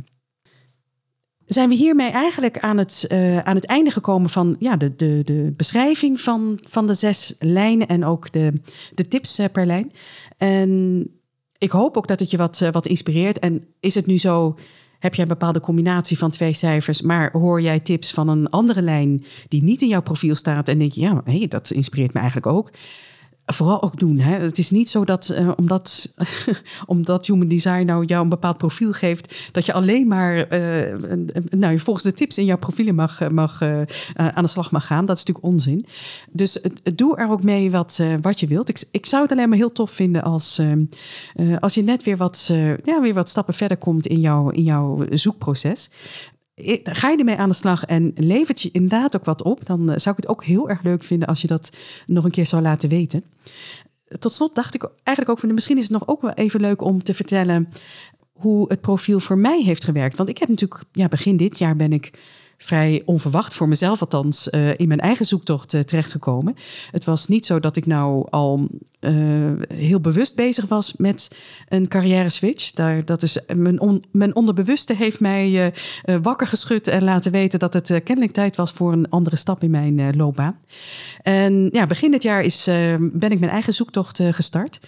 zijn 1.47 1.69
we 1.69 1.75
hiermee 1.75 2.11
eigenlijk 2.11 2.59
aan 2.59 2.79
het, 2.79 3.07
uh, 3.13 3.39
aan 3.39 3.55
het 3.55 3.67
einde 3.67 3.91
gekomen 3.91 4.31
van 4.31 4.57
ja, 4.59 4.77
de, 4.77 4.97
de, 4.97 5.21
de 5.25 5.53
beschrijving 5.57 6.21
van, 6.21 6.59
van 6.69 6.87
de 6.87 6.95
zes 6.95 7.35
lijnen 7.39 7.87
en 7.87 8.05
ook 8.05 8.33
de, 8.33 8.53
de 8.95 9.09
tips 9.09 9.39
uh, 9.39 9.47
per 9.53 9.67
lijn. 9.67 9.93
En 10.37 11.03
ik 11.59 11.71
hoop 11.71 11.97
ook 11.97 12.07
dat 12.07 12.21
het 12.21 12.31
je 12.31 12.37
wat, 12.37 12.61
uh, 12.63 12.71
wat 12.71 12.87
inspireert. 12.87 13.39
En 13.39 13.67
is 13.81 13.95
het 13.95 14.07
nu 14.07 14.19
zo, 14.19 14.59
heb 14.99 15.15
jij 15.15 15.23
een 15.23 15.31
bepaalde 15.31 15.61
combinatie 15.61 16.19
van 16.19 16.31
twee 16.31 16.53
cijfers, 16.53 17.03
maar 17.03 17.33
hoor 17.33 17.61
jij 17.61 17.81
tips 17.81 18.11
van 18.11 18.29
een 18.29 18.51
andere 18.51 18.83
lijn 18.83 19.25
die 19.49 19.63
niet 19.63 19.83
in 19.83 19.89
jouw 19.89 20.03
profiel 20.03 20.35
staat 20.35 20.69
en 20.69 20.79
denk 20.79 20.93
je, 20.93 21.01
ja, 21.01 21.21
hey, 21.25 21.47
dat 21.49 21.71
inspireert 21.71 22.13
me 22.13 22.19
eigenlijk 22.19 22.53
ook 22.53 22.71
vooral 23.47 23.83
ook 23.83 23.99
doen. 23.99 24.19
Hè. 24.19 24.39
Het 24.39 24.59
is 24.59 24.71
niet 24.71 24.89
zo 24.89 25.05
dat 25.05 25.35
uh, 25.39 25.51
omdat, 25.57 26.15
omdat 26.87 27.27
Human 27.27 27.49
Design 27.49 27.85
nou 27.85 28.05
jou 28.05 28.23
een 28.23 28.29
bepaald 28.29 28.59
profiel 28.59 28.93
geeft, 28.93 29.35
dat 29.53 29.67
je 29.67 29.73
alleen 29.73 30.07
maar 30.07 30.53
uh, 30.53 30.95
nou, 31.51 31.79
volgens 31.79 32.05
de 32.05 32.13
tips 32.13 32.39
in 32.39 32.45
jouw 32.45 32.59
profielen 32.59 32.95
mag, 32.95 33.31
mag, 33.31 33.61
uh, 33.61 33.81
aan 34.15 34.45
de 34.45 34.51
slag 34.51 34.71
mag 34.71 34.87
gaan. 34.87 35.07
Dat 35.07 35.17
is 35.17 35.25
natuurlijk 35.25 35.55
onzin. 35.55 35.87
Dus 36.31 36.65
doe 36.95 37.17
er 37.17 37.31
ook 37.31 37.43
mee 37.43 37.71
wat, 37.71 38.01
wat 38.21 38.41
je 38.41 38.47
wilt. 38.47 38.69
Ik, 38.69 38.85
ik 38.91 39.07
zou 39.07 39.23
het 39.23 39.33
alleen 39.33 39.49
maar 39.49 39.59
heel 39.59 39.73
tof 39.73 39.91
vinden 39.91 40.23
als, 40.23 40.61
als 41.61 41.75
je 41.75 41.83
net 41.83 42.03
weer 42.03 42.17
wat, 42.17 42.53
ja, 42.85 43.01
weer 43.01 43.15
wat 43.15 43.29
stappen 43.29 43.55
verder 43.55 43.77
komt 43.77 44.07
in, 44.07 44.21
jouw 44.21 44.51
in 44.51 44.63
jouw 44.63 45.07
zoekproces 45.11 45.91
ga 46.85 47.11
je 47.11 47.17
ermee 47.17 47.37
aan 47.37 47.49
de 47.49 47.55
slag 47.55 47.85
en 47.85 48.13
levert 48.15 48.61
je 48.61 48.71
inderdaad 48.73 49.17
ook 49.17 49.25
wat 49.25 49.43
op, 49.43 49.67
dan 49.67 49.91
eh, 49.91 49.99
zou 49.99 50.17
ik 50.17 50.23
het 50.23 50.29
ook 50.29 50.45
heel 50.45 50.69
erg 50.69 50.83
leuk 50.83 51.05
vinden 51.05 51.29
als 51.29 51.41
je 51.41 51.47
dat 51.47 51.77
nog 52.07 52.25
een 52.25 52.31
keer 52.31 52.47
zou 52.47 52.63
laten 52.63 52.89
weten. 52.89 53.25
Tot 54.19 54.33
slot 54.33 54.55
dacht 54.55 54.75
ik 54.75 54.83
eigenlijk 55.03 55.29
ook 55.29 55.39
van 55.39 55.55
misschien 55.55 55.77
is 55.77 55.83
het 55.83 55.93
nog 55.93 56.09
ook 56.09 56.23
wel 56.23 56.33
even 56.33 56.61
leuk 56.61 56.83
om 56.83 57.03
te 57.03 57.15
vertellen 57.15 57.69
hoe 58.33 58.69
het 58.69 58.81
profiel 58.81 59.21
voor 59.21 59.39
mij 59.39 59.63
heeft 59.63 59.85
gewerkt. 59.85 60.17
Want 60.17 60.29
ik 60.29 60.39
heb 60.39 60.49
natuurlijk, 60.49 60.83
ja, 60.93 61.09
begin 61.09 61.37
dit 61.37 61.59
jaar 61.59 61.77
ben 61.77 61.93
ik 61.93 62.11
vrij 62.59 63.03
onverwacht 63.05 63.55
voor 63.55 63.69
mezelf 63.69 64.01
althans 64.01 64.49
uh, 64.51 64.69
in 64.77 64.89
mijn 64.89 65.01
eigen 65.01 65.25
zoektocht 65.25 65.73
uh, 65.73 65.81
terechtgekomen. 65.81 66.57
Het 66.91 67.05
was 67.05 67.27
niet 67.27 67.47
zo 67.47 67.61
dat 67.61 67.77
ik 67.77 67.87
nou 67.87 68.27
al 68.31 68.69
uh, 69.01 69.13
heel 69.69 70.01
bewust 70.01 70.37
bezig 70.37 70.67
was 70.67 70.97
met 70.97 71.37
een 71.69 71.89
carrière 71.89 72.29
switch. 72.29 72.71
Daar, 72.71 73.05
dat 73.05 73.23
is, 73.23 73.39
mijn, 73.55 73.81
on, 73.81 74.05
mijn 74.11 74.35
onderbewuste 74.35 74.95
heeft 74.95 75.21
mij 75.21 75.73
wakker 76.23 76.47
geschud 76.47 76.87
en 76.87 77.05
laten 77.05 77.33
weten 77.33 77.59
dat 77.59 77.73
het 77.73 77.87
kennelijk 78.05 78.33
tijd 78.33 78.57
was 78.57 78.71
voor 78.71 78.93
een 78.93 79.11
andere 79.11 79.37
stap 79.37 79.63
in 79.63 79.71
mijn 79.71 80.17
loopbaan. 80.17 80.59
En 81.23 81.69
ja, 81.73 81.87
begin 81.87 82.11
dit 82.11 82.23
jaar 82.23 82.43
is, 82.43 82.65
ben 83.01 83.31
ik 83.31 83.41
mijn 83.41 83.53
eigen 83.53 83.73
zoektocht 83.73 84.21
gestart. 84.31 84.81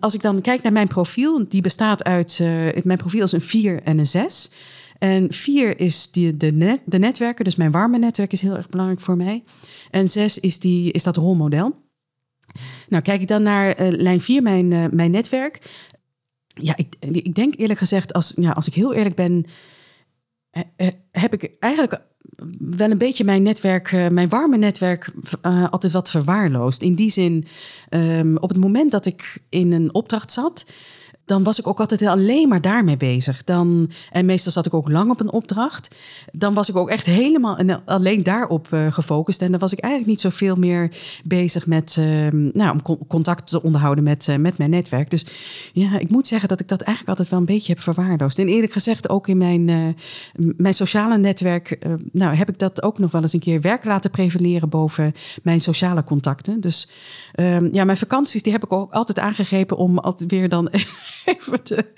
Als 0.00 0.14
ik 0.14 0.22
dan 0.22 0.40
kijk 0.40 0.62
naar 0.62 0.72
mijn 0.72 0.88
profiel, 0.88 1.44
die 1.48 1.62
bestaat 1.62 2.04
uit, 2.04 2.38
mijn 2.84 2.98
profiel 2.98 3.24
is 3.24 3.32
een 3.32 3.40
4 3.40 3.82
en 3.82 3.98
een 3.98 4.06
6. 4.06 4.50
En 4.98 5.32
vier 5.32 5.80
is 5.80 6.10
die, 6.10 6.36
de, 6.36 6.52
net, 6.52 6.80
de 6.84 6.98
netwerken, 6.98 7.44
dus 7.44 7.56
mijn 7.56 7.70
warme 7.70 7.98
netwerk 7.98 8.32
is 8.32 8.40
heel 8.40 8.56
erg 8.56 8.68
belangrijk 8.68 9.00
voor 9.00 9.16
mij. 9.16 9.42
En 9.90 10.08
zes 10.08 10.38
is, 10.38 10.58
die, 10.58 10.92
is 10.92 11.02
dat 11.02 11.16
rolmodel. 11.16 11.74
Nou, 12.88 13.02
kijk 13.02 13.20
ik 13.20 13.28
dan 13.28 13.42
naar 13.42 13.80
uh, 13.80 13.88
lijn 13.90 14.20
4, 14.20 14.42
mijn, 14.42 14.70
uh, 14.70 14.84
mijn 14.90 15.10
netwerk. 15.10 15.70
ja, 16.54 16.76
ik, 16.76 16.94
ik 17.00 17.34
denk 17.34 17.54
eerlijk 17.56 17.78
gezegd, 17.78 18.12
als, 18.12 18.32
ja, 18.36 18.50
als 18.50 18.66
ik 18.66 18.74
heel 18.74 18.94
eerlijk 18.94 19.16
ben, 19.16 19.44
heb 21.10 21.34
ik 21.34 21.50
eigenlijk 21.58 22.02
wel 22.58 22.90
een 22.90 22.98
beetje 22.98 23.24
mijn 23.24 23.42
netwerk, 23.42 23.92
mijn 24.10 24.28
warme 24.28 24.56
netwerk, 24.56 25.12
altijd 25.70 25.92
wat 25.92 26.10
verwaarloosd. 26.10 26.82
In 26.82 26.94
die 26.94 27.10
zin, 27.10 27.46
ehm, 27.88 28.36
op 28.36 28.48
het 28.48 28.60
moment 28.60 28.90
dat 28.90 29.06
ik 29.06 29.42
in 29.48 29.72
een 29.72 29.94
opdracht 29.94 30.30
zat, 30.30 30.66
dan 31.28 31.42
was 31.42 31.58
ik 31.58 31.66
ook 31.66 31.80
altijd 31.80 32.02
alleen 32.02 32.48
maar 32.48 32.60
daarmee 32.60 32.96
bezig. 32.96 33.44
Dan, 33.44 33.90
en 34.10 34.24
meestal 34.24 34.52
zat 34.52 34.66
ik 34.66 34.74
ook 34.74 34.88
lang 34.88 35.10
op 35.10 35.20
een 35.20 35.32
opdracht. 35.32 35.96
Dan 36.32 36.54
was 36.54 36.68
ik 36.68 36.76
ook 36.76 36.88
echt 36.88 37.06
helemaal 37.06 37.56
en 37.56 37.84
alleen 37.84 38.22
daarop 38.22 38.68
uh, 38.70 38.92
gefocust. 38.92 39.42
En 39.42 39.50
dan 39.50 39.60
was 39.60 39.72
ik 39.72 39.80
eigenlijk 39.80 40.12
niet 40.12 40.20
zoveel 40.20 40.56
meer 40.56 40.90
bezig 41.24 41.66
met 41.66 41.96
uh, 41.98 42.28
nou, 42.52 42.78
om 42.86 43.06
contact 43.06 43.46
te 43.46 43.62
onderhouden 43.62 44.04
met, 44.04 44.26
uh, 44.30 44.36
met 44.36 44.58
mijn 44.58 44.70
netwerk. 44.70 45.10
Dus 45.10 45.26
ja, 45.72 45.98
ik 45.98 46.10
moet 46.10 46.26
zeggen 46.26 46.48
dat 46.48 46.60
ik 46.60 46.68
dat 46.68 46.80
eigenlijk 46.80 47.08
altijd 47.08 47.28
wel 47.28 47.38
een 47.38 47.54
beetje 47.54 47.72
heb 47.72 47.82
verwaarloosd. 47.82 48.38
En 48.38 48.48
eerlijk 48.48 48.72
gezegd, 48.72 49.08
ook 49.08 49.28
in 49.28 49.36
mijn, 49.36 49.68
eh, 49.68 50.46
mijn 50.56 50.74
sociale 50.74 51.18
netwerk, 51.18 51.78
nou, 52.12 52.34
heb 52.34 52.48
ik 52.48 52.58
dat 52.58 52.82
ook 52.82 52.98
nog 52.98 53.10
wel 53.10 53.22
eens 53.22 53.32
een 53.32 53.40
keer 53.40 53.60
werk 53.60 53.84
laten 53.84 54.10
prevaleren 54.10 54.68
boven 54.68 55.12
mijn 55.42 55.60
sociale 55.60 56.04
contacten. 56.04 56.60
Dus 56.60 56.88
ehm, 57.32 57.68
ja, 57.72 57.84
mijn 57.84 57.96
vakanties 57.96 58.42
die 58.42 58.52
heb 58.52 58.64
ik 58.64 58.72
ook 58.72 58.92
altijd 58.92 59.18
aangegrepen 59.18 59.76
om 59.76 59.98
altijd 59.98 60.30
weer 60.30 60.48
dan 60.48 60.70
even 61.36 61.60
de, 61.62 61.92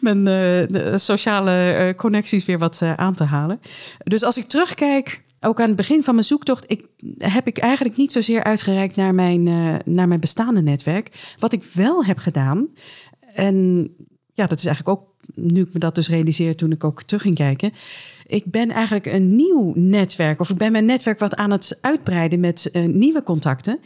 mijn 0.00 0.26
uh, 0.72 0.96
sociale 0.96 1.76
uh, 1.78 1.94
connecties 1.94 2.44
weer 2.44 2.58
wat 2.58 2.80
uh, 2.82 2.94
aan 2.94 3.14
te 3.14 3.24
halen. 3.24 3.60
Dus 4.04 4.22
als 4.22 4.36
ik 4.36 4.44
terugkijk, 4.44 5.24
ook 5.40 5.60
aan 5.60 5.66
het 5.66 5.76
begin 5.76 6.02
van 6.02 6.14
mijn 6.14 6.26
zoektocht, 6.26 6.70
ik, 6.70 6.86
heb 7.18 7.46
ik 7.46 7.58
eigenlijk 7.58 7.96
niet 7.96 8.12
zozeer 8.12 8.42
uitgereikt 8.42 8.96
naar 8.96 9.14
mijn, 9.14 9.42
naar 9.84 10.08
mijn 10.08 10.20
bestaande 10.20 10.62
netwerk. 10.62 11.34
Wat 11.38 11.52
ik 11.52 11.62
wel 11.62 12.04
heb 12.04 12.18
gedaan, 12.18 12.68
en 13.34 13.88
ja, 14.34 14.46
dat 14.46 14.58
is 14.58 14.66
eigenlijk 14.66 14.98
ook 14.98 15.11
nu 15.34 15.60
ik 15.60 15.72
me 15.72 15.78
dat 15.78 15.94
dus 15.94 16.08
realiseer 16.08 16.56
toen 16.56 16.72
ik 16.72 16.84
ook 16.84 17.02
terug 17.02 17.22
ging 17.22 17.34
kijken. 17.34 17.72
Ik 18.26 18.44
ben 18.44 18.70
eigenlijk 18.70 19.06
een 19.06 19.36
nieuw 19.36 19.72
netwerk, 19.74 20.40
of 20.40 20.50
ik 20.50 20.56
ben 20.56 20.72
mijn 20.72 20.84
netwerk 20.84 21.18
wat 21.18 21.36
aan 21.36 21.50
het 21.50 21.78
uitbreiden 21.80 22.40
met 22.40 22.70
uh, 22.72 22.88
nieuwe 22.88 23.22
contacten. 23.22 23.78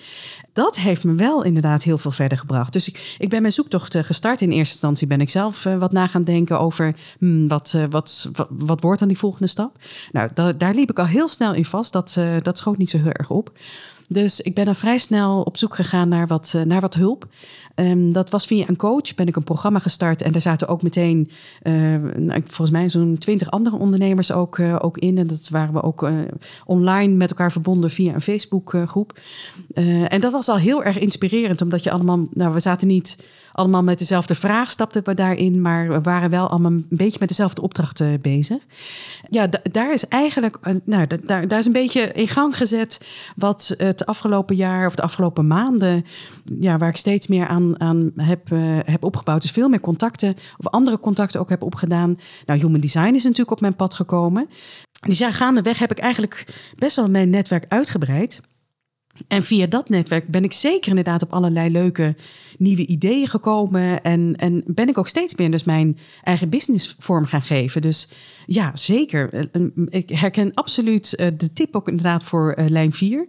Dat 0.52 0.76
heeft 0.76 1.04
me 1.04 1.14
wel 1.14 1.44
inderdaad 1.44 1.82
heel 1.82 1.98
veel 1.98 2.10
verder 2.10 2.38
gebracht. 2.38 2.72
Dus 2.72 2.88
ik, 2.88 3.16
ik 3.18 3.28
ben 3.28 3.40
mijn 3.40 3.52
zoektocht 3.52 3.94
uh, 3.94 4.02
gestart. 4.02 4.40
In 4.40 4.50
eerste 4.50 4.72
instantie 4.72 5.06
ben 5.06 5.20
ik 5.20 5.30
zelf 5.30 5.64
uh, 5.64 5.78
wat 5.78 5.92
na 5.92 6.06
gaan 6.06 6.24
denken 6.24 6.60
over 6.60 6.94
hmm, 7.18 7.48
wat, 7.48 7.76
wat, 7.90 8.30
wat, 8.48 8.80
wordt 8.80 8.98
dan 8.98 9.08
die 9.08 9.18
volgende 9.18 9.46
stap. 9.46 9.78
Nou, 10.12 10.30
da 10.34 10.52
daar 10.52 10.74
liep 10.74 10.90
ik 10.90 10.98
al 10.98 11.06
heel 11.06 11.28
snel 11.28 11.54
in 11.54 11.64
vast. 11.64 11.92
Dat, 11.92 12.18
dat 12.42 12.58
schoot 12.58 12.78
niet 12.78 12.90
zo 12.90 12.98
heel 12.98 13.12
erg 13.12 13.30
op. 13.30 13.50
Dus 14.08 14.40
ik 14.40 14.54
ben 14.54 14.64
dan 14.64 14.74
vrij 14.74 14.98
snel 14.98 15.42
op 15.42 15.56
zoek 15.56 15.74
gegaan 15.74 16.08
naar 16.08 16.26
wat, 16.26 16.54
naar 16.64 16.80
wat 16.80 16.94
hulp. 16.94 17.28
Um, 17.74 18.12
dat 18.12 18.30
was 18.30 18.46
via 18.46 18.68
een 18.68 18.76
coach. 18.76 19.14
Ben 19.14 19.26
ik 19.26 19.36
een 19.36 19.42
programma 19.42 19.78
gestart. 19.78 20.22
En 20.22 20.32
daar 20.32 20.40
zaten 20.40 20.68
ook 20.68 20.82
meteen, 20.82 21.30
uh, 21.62 21.94
volgens 22.30 22.70
mij, 22.70 22.88
zo'n 22.88 23.18
twintig 23.18 23.50
andere 23.50 23.76
ondernemers 23.76 24.32
ook, 24.32 24.58
uh, 24.58 24.76
ook 24.78 24.98
in. 24.98 25.18
En 25.18 25.26
dat 25.26 25.48
waren 25.48 25.74
we 25.74 25.82
ook 25.82 26.10
online 26.64 27.14
met 27.14 27.30
elkaar 27.30 27.52
verbonden 27.52 27.90
via 27.90 28.14
een 28.14 28.20
Facebookgroep. 28.20 29.20
en 29.74 30.20
dat 30.20 30.32
was 30.32 30.48
al 30.48 30.58
heel 30.58 30.84
erg 30.84 30.98
inspirerend, 30.98 31.62
omdat 31.62 31.82
je 31.82 31.90
allemaal, 31.90 32.26
nou, 32.30 32.52
we 32.52 32.60
zaten 32.60 32.88
niet 32.88 33.16
allemaal 33.56 33.82
met 33.82 33.98
dezelfde 33.98 34.34
vraag 34.34 34.70
stapten 34.70 35.04
we 35.04 35.14
daarin, 35.14 35.60
maar 35.60 35.88
we 35.88 36.00
waren 36.00 36.30
wel 36.30 36.48
allemaal 36.48 36.70
een 36.70 36.86
beetje 36.88 37.18
met 37.20 37.28
dezelfde 37.28 37.62
opdrachten 37.62 38.20
bezig. 38.20 38.58
Ja, 39.30 39.48
daar 39.72 39.92
is 39.92 40.08
eigenlijk, 40.08 40.58
nou, 40.84 41.06
daar, 41.24 41.48
daar 41.48 41.58
is 41.58 41.66
een 41.66 41.72
beetje 41.72 42.00
in 42.00 42.28
gang 42.28 42.56
gezet 42.56 43.06
wat 43.36 43.74
het 43.76 44.06
afgelopen 44.06 44.56
jaar 44.56 44.86
of 44.86 44.94
de 44.94 45.02
afgelopen 45.02 45.46
maanden, 45.46 46.04
ja, 46.60 46.78
waar 46.78 46.88
ik 46.88 46.96
steeds 46.96 47.26
meer 47.26 47.46
aan, 47.46 47.80
aan 47.80 48.12
heb, 48.16 48.48
heb 48.84 49.04
opgebouwd. 49.04 49.42
Dus 49.42 49.50
veel 49.50 49.68
meer 49.68 49.80
contacten 49.80 50.36
of 50.56 50.66
andere 50.66 51.00
contacten 51.00 51.40
ook 51.40 51.48
heb 51.48 51.62
opgedaan. 51.62 52.18
Nou, 52.46 52.60
human 52.60 52.80
design 52.80 53.14
is 53.14 53.22
natuurlijk 53.22 53.50
op 53.50 53.60
mijn 53.60 53.76
pad 53.76 53.94
gekomen. 53.94 54.48
Dus 55.06 55.18
ja, 55.18 55.30
gaandeweg 55.30 55.78
heb 55.78 55.90
ik 55.90 55.98
eigenlijk 55.98 56.46
best 56.78 56.96
wel 56.96 57.10
mijn 57.10 57.30
netwerk 57.30 57.64
uitgebreid. 57.68 58.40
En 59.28 59.42
via 59.42 59.66
dat 59.66 59.88
netwerk 59.88 60.28
ben 60.28 60.44
ik 60.44 60.52
zeker 60.52 60.88
inderdaad 60.88 61.22
op 61.22 61.32
allerlei 61.32 61.70
leuke 61.70 62.14
nieuwe 62.58 62.86
ideeën 62.86 63.26
gekomen. 63.26 64.02
En, 64.02 64.36
en 64.36 64.62
ben 64.66 64.88
ik 64.88 64.98
ook 64.98 65.08
steeds 65.08 65.34
meer 65.34 65.50
dus 65.50 65.64
mijn 65.64 65.98
eigen 66.22 66.48
business 66.48 66.96
vorm 66.98 67.24
gaan 67.24 67.42
geven. 67.42 67.82
Dus 67.82 68.08
ja, 68.46 68.76
zeker. 68.76 69.48
Eh, 69.52 69.62
ik 69.88 70.08
herken 70.08 70.54
absoluut 70.54 71.14
eh, 71.14 71.26
de 71.36 71.52
tip 71.52 71.76
ook 71.76 71.88
inderdaad 71.88 72.24
voor 72.24 72.52
eh, 72.52 72.68
lijn 72.68 72.92
4. 72.92 73.26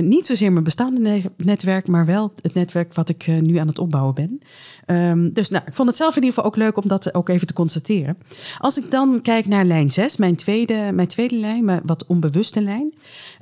niet 0.00 0.26
zozeer 0.26 0.52
mijn 0.52 0.64
bestaande 0.64 1.22
netwerk, 1.36 1.86
maar 1.86 2.06
wel 2.06 2.32
het 2.42 2.54
netwerk 2.54 2.94
wat 2.94 3.08
ik 3.08 3.26
nu 3.26 3.56
aan 3.56 3.66
het 3.66 3.78
opbouwen 3.78 4.14
ben. 4.14 4.40
Um, 4.86 5.32
dus 5.32 5.50
nou, 5.50 5.64
ik 5.66 5.74
vond 5.74 5.88
het 5.88 5.96
zelf 5.96 6.16
in 6.16 6.22
ieder 6.22 6.34
geval 6.34 6.50
ook 6.50 6.56
leuk 6.56 6.76
om 6.76 6.88
dat 6.88 7.14
ook 7.14 7.28
even 7.28 7.46
te 7.46 7.52
constateren. 7.52 8.16
Als 8.58 8.78
ik 8.78 8.90
dan 8.90 9.20
kijk 9.22 9.46
naar 9.46 9.64
lijn 9.64 9.90
6, 9.90 10.16
mijn 10.16 10.36
tweede, 10.36 10.90
mijn 10.92 11.08
tweede 11.08 11.36
lijn, 11.36 11.64
maar 11.64 11.80
wat 11.84 12.06
onbewuste 12.06 12.62
lijn. 12.62 12.94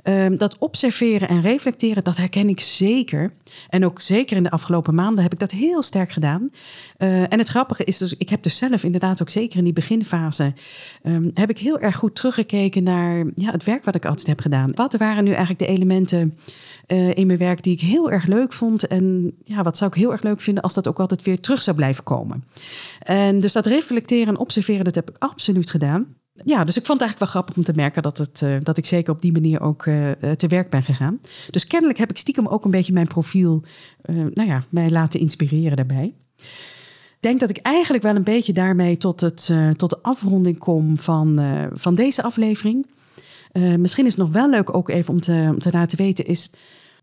Um, 0.03 0.37
dat 0.37 0.57
observeren 0.57 1.27
en 1.27 1.41
reflecteren, 1.41 2.03
dat 2.03 2.17
herken 2.17 2.49
ik 2.49 2.59
zeker. 2.59 3.31
En 3.69 3.85
ook 3.85 4.01
zeker 4.01 4.37
in 4.37 4.43
de 4.43 4.51
afgelopen 4.51 4.95
maanden 4.95 5.23
heb 5.23 5.33
ik 5.33 5.39
dat 5.39 5.51
heel 5.51 5.81
sterk 5.81 6.11
gedaan. 6.11 6.49
Uh, 6.97 7.21
en 7.21 7.39
het 7.39 7.47
grappige 7.47 7.83
is 7.83 7.97
dus, 7.97 8.17
ik 8.17 8.29
heb 8.29 8.43
dus 8.43 8.57
zelf 8.57 8.83
inderdaad 8.83 9.21
ook 9.21 9.29
zeker 9.29 9.57
in 9.57 9.63
die 9.63 9.73
beginfase, 9.73 10.53
um, 11.03 11.31
heb 11.33 11.49
ik 11.49 11.57
heel 11.57 11.79
erg 11.79 11.95
goed 11.95 12.15
teruggekeken 12.15 12.83
naar 12.83 13.25
ja, 13.35 13.51
het 13.51 13.63
werk 13.63 13.85
wat 13.85 13.95
ik 13.95 14.05
altijd 14.05 14.27
heb 14.27 14.39
gedaan. 14.39 14.71
Wat 14.73 14.93
waren 14.97 15.23
nu 15.23 15.29
eigenlijk 15.29 15.59
de 15.59 15.67
elementen 15.67 16.37
uh, 16.87 17.15
in 17.15 17.27
mijn 17.27 17.39
werk 17.39 17.63
die 17.63 17.73
ik 17.73 17.79
heel 17.79 18.11
erg 18.11 18.25
leuk 18.25 18.53
vond? 18.53 18.87
En 18.87 19.33
ja, 19.43 19.63
wat 19.63 19.77
zou 19.77 19.91
ik 19.91 19.97
heel 19.97 20.11
erg 20.11 20.23
leuk 20.23 20.41
vinden 20.41 20.63
als 20.63 20.73
dat 20.73 20.87
ook 20.87 20.99
altijd 20.99 21.23
weer 21.23 21.39
terug 21.39 21.61
zou 21.61 21.75
blijven 21.75 22.03
komen? 22.03 22.43
En 22.99 23.39
dus 23.39 23.53
dat 23.53 23.65
reflecteren 23.65 24.27
en 24.27 24.39
observeren, 24.39 24.83
dat 24.83 24.95
heb 24.95 25.09
ik 25.09 25.15
absoluut 25.19 25.69
gedaan 25.69 26.15
ja, 26.43 26.63
dus 26.63 26.77
ik 26.77 26.85
vond 26.85 26.99
het 26.99 27.07
eigenlijk 27.07 27.19
wel 27.19 27.27
grappig 27.27 27.55
om 27.55 27.63
te 27.63 27.81
merken 27.81 28.01
dat, 28.01 28.17
het, 28.17 28.41
uh, 28.41 28.57
dat 28.63 28.77
ik 28.77 28.85
zeker 28.85 29.13
op 29.13 29.21
die 29.21 29.31
manier 29.31 29.61
ook 29.61 29.83
te 30.37 30.47
werk 30.47 30.69
ben 30.69 30.83
gegaan. 30.83 31.19
Dus 31.49 31.67
kennelijk 31.67 31.99
heb 31.99 32.09
ik 32.09 32.17
stiekem 32.17 32.47
ook 32.47 32.65
een 32.65 32.71
beetje 32.71 32.93
mijn 32.93 33.07
profiel, 33.07 33.63
nou 34.07 34.47
ja, 34.47 34.63
mij 34.69 34.89
laten 34.89 35.19
inspireren 35.19 35.77
daarbij. 35.77 36.13
Denk 37.19 37.39
dat 37.39 37.49
ik 37.49 37.57
eigenlijk 37.57 38.03
wel 38.03 38.15
een 38.15 38.23
beetje 38.23 38.53
daarmee 38.53 38.97
tot, 38.97 39.21
het, 39.21 39.51
tot 39.75 39.89
de 39.89 39.99
afronding 40.01 40.57
kom 40.57 40.97
van, 40.97 41.39
van 41.73 41.95
deze 41.95 42.23
aflevering. 42.23 42.85
misschien 43.77 44.05
is 44.05 44.11
het 44.11 44.21
nog 44.21 44.31
wel 44.31 44.49
leuk 44.49 44.75
ook 44.75 44.89
even 44.89 45.13
om 45.13 45.21
te, 45.21 45.47
om 45.49 45.59
te 45.59 45.71
laten 45.71 45.97
weten, 45.97 46.25
is 46.25 46.51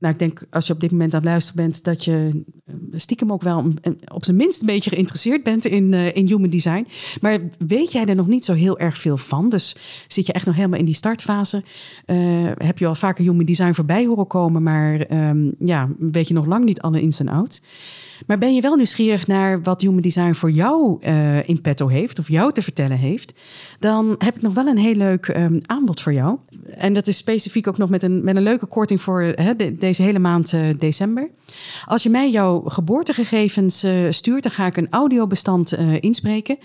nou, 0.02 0.14
ik 0.14 0.20
denk 0.20 0.42
als 0.50 0.66
je 0.66 0.72
op 0.72 0.80
dit 0.80 0.90
moment 0.90 1.14
aan 1.14 1.20
het 1.20 1.28
luisteren 1.28 1.62
bent, 1.62 1.84
dat 1.84 2.04
je 2.04 2.44
eh, 2.64 2.74
stiekem 2.92 3.32
ook 3.32 3.42
wel 3.42 3.72
op 4.12 4.24
zijn 4.24 4.36
minst 4.36 4.60
een 4.60 4.66
beetje 4.66 4.90
geïnteresseerd 4.90 5.42
bent 5.42 5.64
in, 5.64 5.94
in 5.94 6.26
human 6.26 6.50
design. 6.50 6.86
Maar 7.20 7.40
weet 7.58 7.92
jij 7.92 8.04
er 8.04 8.14
nog 8.14 8.26
niet 8.26 8.44
zo 8.44 8.52
heel 8.52 8.78
erg 8.78 8.98
veel 8.98 9.16
van? 9.16 9.48
Dus 9.48 9.76
zit 10.06 10.26
je 10.26 10.32
echt 10.32 10.46
nog 10.46 10.54
helemaal 10.54 10.78
in 10.78 10.84
die 10.84 10.94
startfase? 10.94 11.62
Heb 12.56 12.78
je 12.78 12.86
al 12.86 12.94
vaker 12.94 13.24
human 13.24 13.44
design 13.44 13.72
voorbij 13.72 14.06
horen 14.06 14.26
komen, 14.26 14.62
maar 14.62 15.12
um, 15.28 15.54
ja, 15.58 15.88
weet 15.98 16.28
je 16.28 16.34
nog 16.34 16.46
lang 16.46 16.64
niet 16.64 16.80
alle 16.80 17.00
ins 17.00 17.20
en 17.20 17.28
outs? 17.28 17.62
Maar 18.26 18.38
ben 18.38 18.54
je 18.54 18.60
wel 18.60 18.76
nieuwsgierig 18.76 19.26
naar 19.26 19.62
wat 19.62 19.80
Human 19.80 20.00
Design 20.00 20.32
voor 20.32 20.50
jou 20.50 20.98
uh, 21.00 21.48
in 21.48 21.60
petto 21.60 21.88
heeft 21.88 22.18
of 22.18 22.28
jou 22.28 22.52
te 22.52 22.62
vertellen 22.62 22.98
heeft, 22.98 23.32
dan 23.78 24.14
heb 24.18 24.36
ik 24.36 24.42
nog 24.42 24.54
wel 24.54 24.66
een 24.66 24.78
heel 24.78 24.94
leuk 24.94 25.28
um, 25.28 25.60
aanbod 25.66 26.00
voor 26.00 26.12
jou. 26.12 26.38
En 26.74 26.92
dat 26.92 27.06
is 27.06 27.16
specifiek 27.16 27.68
ook 27.68 27.78
nog 27.78 27.90
met 27.90 28.02
een, 28.02 28.24
met 28.24 28.36
een 28.36 28.42
leuke 28.42 28.66
korting 28.66 29.00
voor 29.00 29.34
deze 29.78 30.02
hele 30.02 30.18
maand 30.18 30.52
uh, 30.52 30.60
december. 30.78 31.30
Als 31.84 32.02
je 32.02 32.10
mij 32.10 32.30
jouw 32.30 32.60
geboortegegevens 32.60 33.84
uh, 33.84 33.92
stuurt, 34.10 34.42
dan 34.42 34.52
ga 34.52 34.66
ik 34.66 34.76
een 34.76 34.90
audiobestand 34.90 35.72
inspreken 36.00 36.58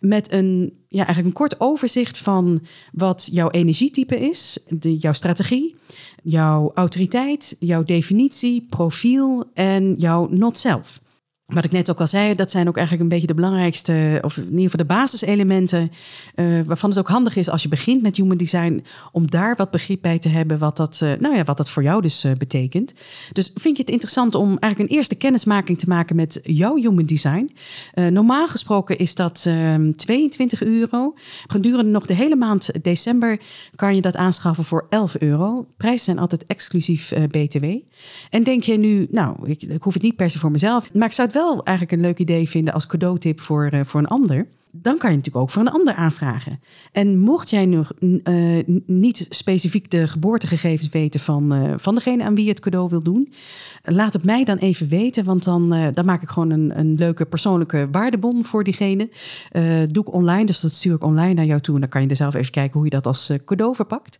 met 0.00 0.32
een 0.32 0.72
ja, 0.94 1.04
eigenlijk 1.04 1.26
een 1.26 1.42
kort 1.42 1.60
overzicht 1.60 2.18
van 2.18 2.60
wat 2.92 3.28
jouw 3.32 3.50
energietype 3.50 4.18
is, 4.20 4.58
de, 4.68 4.96
jouw 4.96 5.12
strategie, 5.12 5.74
jouw 6.22 6.70
autoriteit, 6.74 7.56
jouw 7.58 7.84
definitie, 7.84 8.66
profiel 8.68 9.44
en 9.54 9.94
jouw 9.94 10.28
not-self. 10.30 11.00
Wat 11.54 11.64
ik 11.64 11.72
net 11.72 11.90
ook 11.90 12.00
al 12.00 12.06
zei, 12.06 12.34
dat 12.34 12.50
zijn 12.50 12.68
ook 12.68 12.76
eigenlijk 12.76 13.04
een 13.04 13.12
beetje 13.18 13.34
de 13.34 13.40
belangrijkste, 13.40 14.18
of 14.22 14.36
in 14.36 14.44
ieder 14.44 14.70
geval 14.70 14.86
de 14.86 14.94
basiselementen, 14.94 15.90
uh, 16.34 16.62
waarvan 16.66 16.90
het 16.90 16.98
ook 16.98 17.08
handig 17.08 17.36
is 17.36 17.48
als 17.50 17.62
je 17.62 17.68
begint 17.68 18.02
met 18.02 18.16
human 18.16 18.36
design, 18.36 18.84
om 19.12 19.30
daar 19.30 19.56
wat 19.56 19.70
begrip 19.70 20.02
bij 20.02 20.18
te 20.18 20.28
hebben 20.28 20.58
wat 20.58 20.76
dat, 20.76 21.00
uh, 21.02 21.12
nou 21.18 21.36
ja, 21.36 21.44
wat 21.44 21.56
dat 21.56 21.70
voor 21.70 21.82
jou 21.82 22.02
dus 22.02 22.24
uh, 22.24 22.32
betekent. 22.32 22.92
Dus 23.32 23.50
vind 23.54 23.76
je 23.76 23.82
het 23.82 23.90
interessant 23.90 24.34
om 24.34 24.58
eigenlijk 24.58 24.78
een 24.90 24.96
eerste 24.96 25.14
kennismaking 25.14 25.78
te 25.78 25.88
maken 25.88 26.16
met 26.16 26.40
jouw 26.42 26.76
human 26.76 27.04
design? 27.04 27.52
normaal 27.94 28.48
gesproken 28.48 28.98
is 28.98 29.14
dat 29.14 29.48
22 29.96 30.62
ehm, 30.62 30.72
euro. 30.72 31.14
Gedurende 31.46 31.90
nog 31.90 32.06
de 32.06 32.14
hele 32.14 32.36
maand 32.36 32.70
december 32.84 33.40
kan 33.74 33.94
je 33.94 34.00
dat 34.00 34.16
aanschaffen 34.16 34.64
voor 34.64 34.86
11 34.90 35.16
euro. 35.18 35.66
Prijzen 35.76 36.04
zijn 36.04 36.18
altijd 36.18 36.46
exclusief 36.46 37.12
BTW. 37.30 37.64
En 38.30 38.42
denk 38.42 38.62
je 38.62 38.78
nu, 38.78 39.06
nou, 39.10 39.48
ik, 39.48 39.62
ik 39.62 39.82
hoef 39.82 39.94
het 39.94 40.02
niet 40.02 40.16
per 40.16 40.30
se 40.30 40.38
voor 40.38 40.50
mezelf, 40.50 40.92
maar 40.92 41.06
ik 41.06 41.12
zou 41.12 41.26
het 41.26 41.36
wel 41.36 41.43
eigenlijk 41.52 41.92
een 41.92 42.06
leuk 42.06 42.18
idee 42.18 42.48
vinden 42.48 42.74
als 42.74 42.86
cadeautip 42.86 43.40
voor, 43.40 43.70
uh, 43.74 43.80
voor 43.84 44.00
een 44.00 44.06
ander. 44.06 44.46
Dan 44.76 44.98
kan 44.98 45.10
je 45.10 45.16
natuurlijk 45.16 45.44
ook 45.44 45.50
voor 45.50 45.62
een 45.62 45.72
ander 45.72 45.94
aanvragen. 45.94 46.60
En 46.92 47.18
mocht 47.18 47.50
jij 47.50 47.66
nog 47.66 47.92
uh, 48.00 48.62
niet 48.86 49.26
specifiek 49.30 49.90
de 49.90 50.06
geboortegegevens 50.08 50.88
weten 50.88 51.20
van, 51.20 51.54
uh, 51.54 51.72
van 51.76 51.94
degene 51.94 52.24
aan 52.24 52.34
wie 52.34 52.44
je 52.44 52.50
het 52.50 52.60
cadeau 52.60 52.88
wil 52.88 53.02
doen, 53.02 53.32
laat 53.82 54.12
het 54.12 54.24
mij 54.24 54.44
dan 54.44 54.56
even 54.56 54.88
weten, 54.88 55.24
want 55.24 55.44
dan, 55.44 55.74
uh, 55.74 55.86
dan 55.92 56.04
maak 56.04 56.22
ik 56.22 56.28
gewoon 56.28 56.50
een, 56.50 56.78
een 56.78 56.94
leuke 56.94 57.24
persoonlijke 57.24 57.88
waardebon 57.90 58.44
voor 58.44 58.64
diegene. 58.64 59.08
doe 59.86 60.02
ik 60.02 60.12
online, 60.12 60.44
dus 60.44 60.60
dat 60.60 60.72
stuur 60.72 60.94
ik 60.94 61.04
online 61.04 61.34
naar 61.34 61.44
jou 61.44 61.60
toe. 61.60 61.74
En 61.74 61.80
dan 61.80 61.90
kan 61.90 62.02
je 62.02 62.08
er 62.08 62.16
zelf 62.16 62.34
even 62.34 62.52
kijken 62.52 62.74
hoe 62.74 62.84
je 62.84 62.90
dat 62.90 63.06
als 63.06 63.32
cadeau 63.44 63.74
verpakt. 63.74 64.18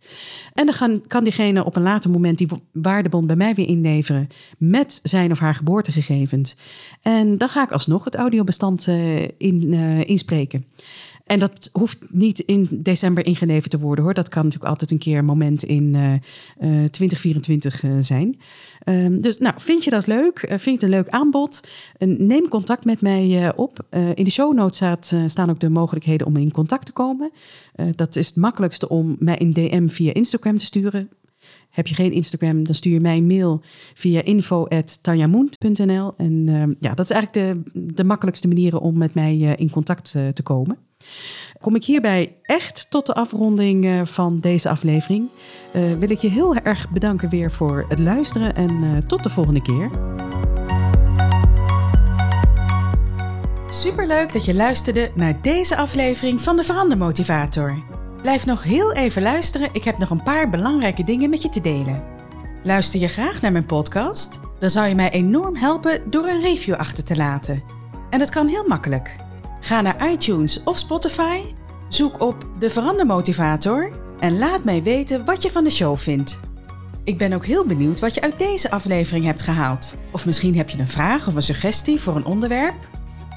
En 0.53 0.65
dan 0.65 1.01
kan 1.07 1.23
diegene 1.23 1.65
op 1.65 1.75
een 1.75 1.83
later 1.83 2.09
moment 2.09 2.37
die 2.37 2.47
waardebon 2.71 3.27
bij 3.27 3.35
mij 3.35 3.53
weer 3.53 3.67
inleveren 3.67 4.27
met 4.57 4.99
zijn 5.03 5.31
of 5.31 5.39
haar 5.39 5.55
geboortegegevens. 5.55 6.57
En 7.01 7.37
dan 7.37 7.49
ga 7.49 7.63
ik 7.63 7.71
alsnog 7.71 8.03
het 8.03 8.15
audiobestand 8.15 8.87
in, 9.37 9.73
inspreken. 10.05 10.44
En 11.25 11.39
dat 11.39 11.69
hoeft 11.71 11.97
niet 12.09 12.39
in 12.39 12.67
december 12.71 13.25
ingeleverd 13.25 13.71
te 13.71 13.79
worden 13.79 14.03
hoor. 14.03 14.13
Dat 14.13 14.29
kan 14.29 14.43
natuurlijk 14.43 14.69
altijd 14.71 14.91
een 14.91 14.97
keer 14.97 15.17
een 15.17 15.25
moment 15.25 15.63
in 15.63 15.93
uh, 15.93 16.11
uh, 16.11 16.89
2024 16.89 17.83
uh, 17.83 17.91
zijn. 17.99 18.39
Um, 18.85 19.21
dus 19.21 19.37
nou, 19.37 19.53
vind 19.57 19.83
je 19.83 19.89
dat 19.89 20.07
leuk? 20.07 20.39
Vind 20.39 20.63
je 20.63 20.71
het 20.71 20.83
een 20.83 20.89
leuk 20.89 21.09
aanbod? 21.09 21.67
neem 21.99 22.47
contact 22.47 22.85
met 22.85 23.01
mij 23.01 23.53
op. 23.55 23.85
in 24.15 24.23
de 24.23 24.31
show 24.31 24.53
notes 24.53 24.75
staat, 24.75 25.15
staan 25.25 25.49
ook 25.49 25.59
de 25.59 25.69
mogelijkheden 25.69 26.27
om 26.27 26.37
in 26.37 26.51
contact 26.51 26.85
te 26.85 26.93
komen. 26.93 27.31
dat 27.95 28.15
is 28.15 28.27
het 28.27 28.35
makkelijkste 28.35 28.89
om 28.89 29.15
mij 29.19 29.41
een 29.41 29.53
DM 29.53 29.87
via 29.87 30.13
Instagram 30.13 30.57
te 30.57 30.65
sturen. 30.65 31.09
Heb 31.75 31.87
je 31.87 31.95
geen 31.95 32.11
Instagram, 32.11 32.63
dan 32.63 32.75
stuur 32.75 32.93
je 32.93 32.99
mij 32.99 33.21
mail 33.21 33.61
via 33.93 34.23
info.tanjamoent.nl. 34.23 36.13
En 36.17 36.47
uh, 36.47 36.63
ja, 36.79 36.93
dat 36.93 37.09
is 37.09 37.11
eigenlijk 37.11 37.33
de, 37.33 37.61
de 37.93 38.03
makkelijkste 38.03 38.47
manieren 38.47 38.81
om 38.81 38.97
met 38.97 39.13
mij 39.13 39.35
uh, 39.35 39.51
in 39.55 39.69
contact 39.69 40.13
uh, 40.17 40.27
te 40.27 40.43
komen. 40.43 40.77
Kom 41.61 41.75
ik 41.75 41.83
hierbij 41.83 42.35
echt 42.41 42.87
tot 42.89 43.05
de 43.05 43.13
afronding 43.13 43.85
eh, 43.85 44.05
van 44.05 44.39
deze 44.39 44.69
aflevering. 44.69 45.29
wil 45.71 46.09
ik 46.09 46.17
je 46.17 46.29
heel 46.29 46.55
erg 46.55 46.89
bedanken 46.89 47.29
weer 47.29 47.51
voor 47.51 47.85
het 47.89 47.99
luisteren 47.99 48.55
en 48.55 49.03
tot 49.07 49.23
de 49.23 49.29
volgende 49.29 49.61
keer. 49.61 49.89
Superleuk 53.69 54.33
dat 54.33 54.45
je 54.45 54.53
luisterde 54.53 55.11
naar 55.15 55.41
deze 55.41 55.77
aflevering 55.77 56.41
van 56.41 56.55
de 56.55 56.63
Verandermotivator. 56.63 57.83
Blijf 58.25 58.45
nog 58.45 58.63
heel 58.63 58.93
even 58.93 59.21
luisteren, 59.21 59.69
ik 59.71 59.83
heb 59.83 59.97
nog 59.97 60.09
een 60.09 60.23
paar 60.23 60.49
belangrijke 60.49 61.03
dingen 61.03 61.29
met 61.29 61.41
je 61.41 61.49
te 61.49 61.61
delen. 61.61 62.03
Luister 62.63 62.99
je 62.99 63.07
graag 63.07 63.41
naar 63.41 63.51
mijn 63.51 63.65
podcast? 63.65 64.39
Dan 64.59 64.69
zou 64.69 64.87
je 64.87 64.95
mij 64.95 65.09
enorm 65.09 65.55
helpen 65.55 66.09
door 66.09 66.27
een 66.27 66.41
review 66.41 66.73
achter 66.73 67.03
te 67.03 67.15
laten. 67.15 67.63
En 68.09 68.19
dat 68.19 68.29
kan 68.29 68.47
heel 68.47 68.67
makkelijk. 68.67 69.15
Ga 69.59 69.81
naar 69.81 70.11
iTunes 70.11 70.63
of 70.63 70.77
Spotify, 70.77 71.39
zoek 71.87 72.21
op 72.21 72.47
de 72.59 72.69
Verandermotivator 72.69 73.91
en 74.19 74.37
laat 74.37 74.63
mij 74.63 74.83
weten 74.83 75.25
wat 75.25 75.41
je 75.41 75.51
van 75.51 75.63
de 75.63 75.71
show 75.71 75.97
vindt. 75.97 76.39
Ik 77.03 77.17
ben 77.17 77.33
ook 77.33 77.45
heel 77.45 77.65
benieuwd 77.65 77.99
wat 77.99 78.13
je 78.13 78.21
uit 78.21 78.39
deze 78.39 78.71
aflevering 78.71 79.25
hebt 79.25 79.41
gehaald. 79.41 79.95
Of 80.11 80.25
misschien 80.25 80.57
heb 80.57 80.69
je 80.69 80.79
een 80.79 80.87
vraag 80.87 81.27
of 81.27 81.35
een 81.35 81.41
suggestie 81.41 81.99
voor 81.99 82.15
een 82.15 82.25
onderwerp 82.25 82.75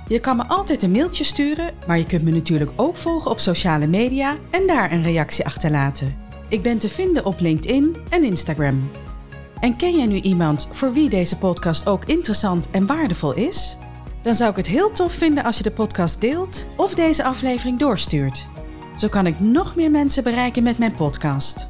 je 0.09 0.21
kan 0.21 0.37
me 0.37 0.47
altijd 0.47 0.83
een 0.83 0.91
mailtje 0.91 1.25
sturen, 1.25 1.75
maar 1.87 1.99
je 1.99 2.07
kunt 2.07 2.23
me 2.23 2.31
natuurlijk 2.31 2.71
ook 2.77 2.97
volgen 2.97 3.31
op 3.31 3.39
sociale 3.39 3.87
media 3.87 4.37
en 4.51 4.67
daar 4.67 4.93
een 4.93 5.03
reactie 5.03 5.45
achterlaten. 5.45 6.17
Ik 6.49 6.63
ben 6.63 6.79
te 6.79 6.89
vinden 6.89 7.25
op 7.25 7.41
LinkedIn 7.41 7.97
en 8.09 8.25
Instagram. 8.25 8.91
En 9.61 9.77
ken 9.77 9.97
jij 9.97 10.07
nu 10.07 10.21
iemand 10.21 10.69
voor 10.71 10.93
wie 10.93 11.09
deze 11.09 11.39
podcast 11.39 11.87
ook 11.87 12.05
interessant 12.05 12.71
en 12.71 12.87
waardevol 12.87 13.35
is? 13.35 13.79
Dan 14.23 14.35
zou 14.35 14.51
ik 14.51 14.57
het 14.57 14.67
heel 14.67 14.93
tof 14.93 15.13
vinden 15.13 15.45
als 15.45 15.57
je 15.57 15.63
de 15.63 15.71
podcast 15.71 16.21
deelt 16.21 16.67
of 16.77 16.95
deze 16.95 17.25
aflevering 17.25 17.79
doorstuurt. 17.79 18.47
Zo 18.97 19.09
kan 19.09 19.27
ik 19.27 19.41
nog 19.41 19.77
meer 19.77 19.91
mensen 19.91 20.25
bereiken 20.25 20.63
met 20.63 20.79
mijn 20.79 20.95
podcast. 20.95 21.69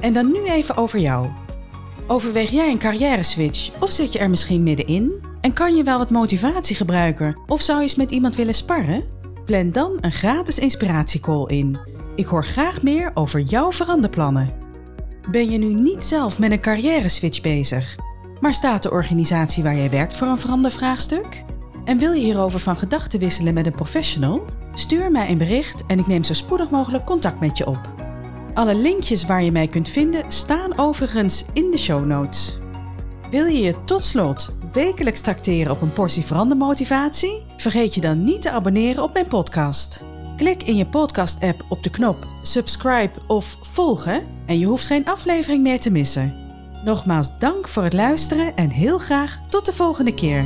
En 0.00 0.12
dan 0.12 0.32
nu 0.32 0.44
even 0.44 0.76
over 0.76 0.98
jou. 0.98 1.26
Overweeg 2.06 2.50
jij 2.50 2.70
een 2.70 2.78
carrière 2.78 3.22
switch 3.22 3.70
of 3.80 3.90
zit 3.90 4.12
je 4.12 4.18
er 4.18 4.30
misschien 4.30 4.62
middenin? 4.62 5.29
En 5.40 5.52
kan 5.52 5.76
je 5.76 5.82
wel 5.82 5.98
wat 5.98 6.10
motivatie 6.10 6.76
gebruiken? 6.76 7.36
Of 7.46 7.60
zou 7.60 7.78
je 7.78 7.84
eens 7.84 7.94
met 7.94 8.10
iemand 8.10 8.36
willen 8.36 8.54
sparren? 8.54 9.04
Plan 9.44 9.70
dan 9.70 9.98
een 10.00 10.12
gratis 10.12 10.58
inspiratiecall 10.58 11.44
in. 11.46 11.78
Ik 12.14 12.26
hoor 12.26 12.44
graag 12.44 12.82
meer 12.82 13.10
over 13.14 13.40
jouw 13.40 13.72
veranderplannen. 13.72 14.52
Ben 15.30 15.50
je 15.50 15.58
nu 15.58 15.74
niet 15.74 16.04
zelf 16.04 16.38
met 16.38 16.50
een 16.50 16.60
carrière 16.60 17.08
switch 17.08 17.40
bezig, 17.40 17.96
maar 18.40 18.54
staat 18.54 18.82
de 18.82 18.90
organisatie 18.90 19.62
waar 19.62 19.76
jij 19.76 19.90
werkt 19.90 20.16
voor 20.16 20.28
een 20.28 20.38
verandervraagstuk? 20.38 21.44
En 21.84 21.98
wil 21.98 22.12
je 22.12 22.24
hierover 22.24 22.58
van 22.58 22.76
gedachten 22.76 23.18
wisselen 23.18 23.54
met 23.54 23.66
een 23.66 23.74
professional? 23.74 24.44
Stuur 24.74 25.10
mij 25.10 25.30
een 25.30 25.38
bericht 25.38 25.86
en 25.86 25.98
ik 25.98 26.06
neem 26.06 26.22
zo 26.22 26.34
spoedig 26.34 26.70
mogelijk 26.70 27.04
contact 27.04 27.40
met 27.40 27.58
je 27.58 27.66
op. 27.66 27.94
Alle 28.54 28.74
linkjes 28.74 29.26
waar 29.26 29.42
je 29.42 29.52
mij 29.52 29.68
kunt 29.68 29.88
vinden 29.88 30.32
staan 30.32 30.78
overigens 30.78 31.44
in 31.52 31.70
de 31.70 31.78
show 31.78 32.06
notes. 32.06 32.59
Wil 33.30 33.46
je 33.46 33.60
je 33.60 33.74
tot 33.84 34.04
slot 34.04 34.54
wekelijks 34.72 35.20
tracteren 35.20 35.72
op 35.72 35.80
een 35.80 35.92
portie 35.92 36.24
verandermotivatie? 36.24 37.42
Vergeet 37.56 37.94
je 37.94 38.00
dan 38.00 38.24
niet 38.24 38.42
te 38.42 38.50
abonneren 38.50 39.02
op 39.02 39.12
mijn 39.12 39.26
podcast. 39.26 40.04
Klik 40.36 40.62
in 40.62 40.76
je 40.76 40.86
podcast-app 40.86 41.64
op 41.68 41.82
de 41.82 41.90
knop 41.90 42.26
subscribe 42.42 43.18
of 43.26 43.56
volgen 43.60 44.26
en 44.46 44.58
je 44.58 44.66
hoeft 44.66 44.86
geen 44.86 45.04
aflevering 45.04 45.62
meer 45.62 45.80
te 45.80 45.90
missen. 45.90 46.34
Nogmaals 46.84 47.38
dank 47.38 47.68
voor 47.68 47.82
het 47.82 47.92
luisteren 47.92 48.56
en 48.56 48.70
heel 48.70 48.98
graag 48.98 49.40
tot 49.48 49.66
de 49.66 49.72
volgende 49.72 50.14
keer. 50.14 50.44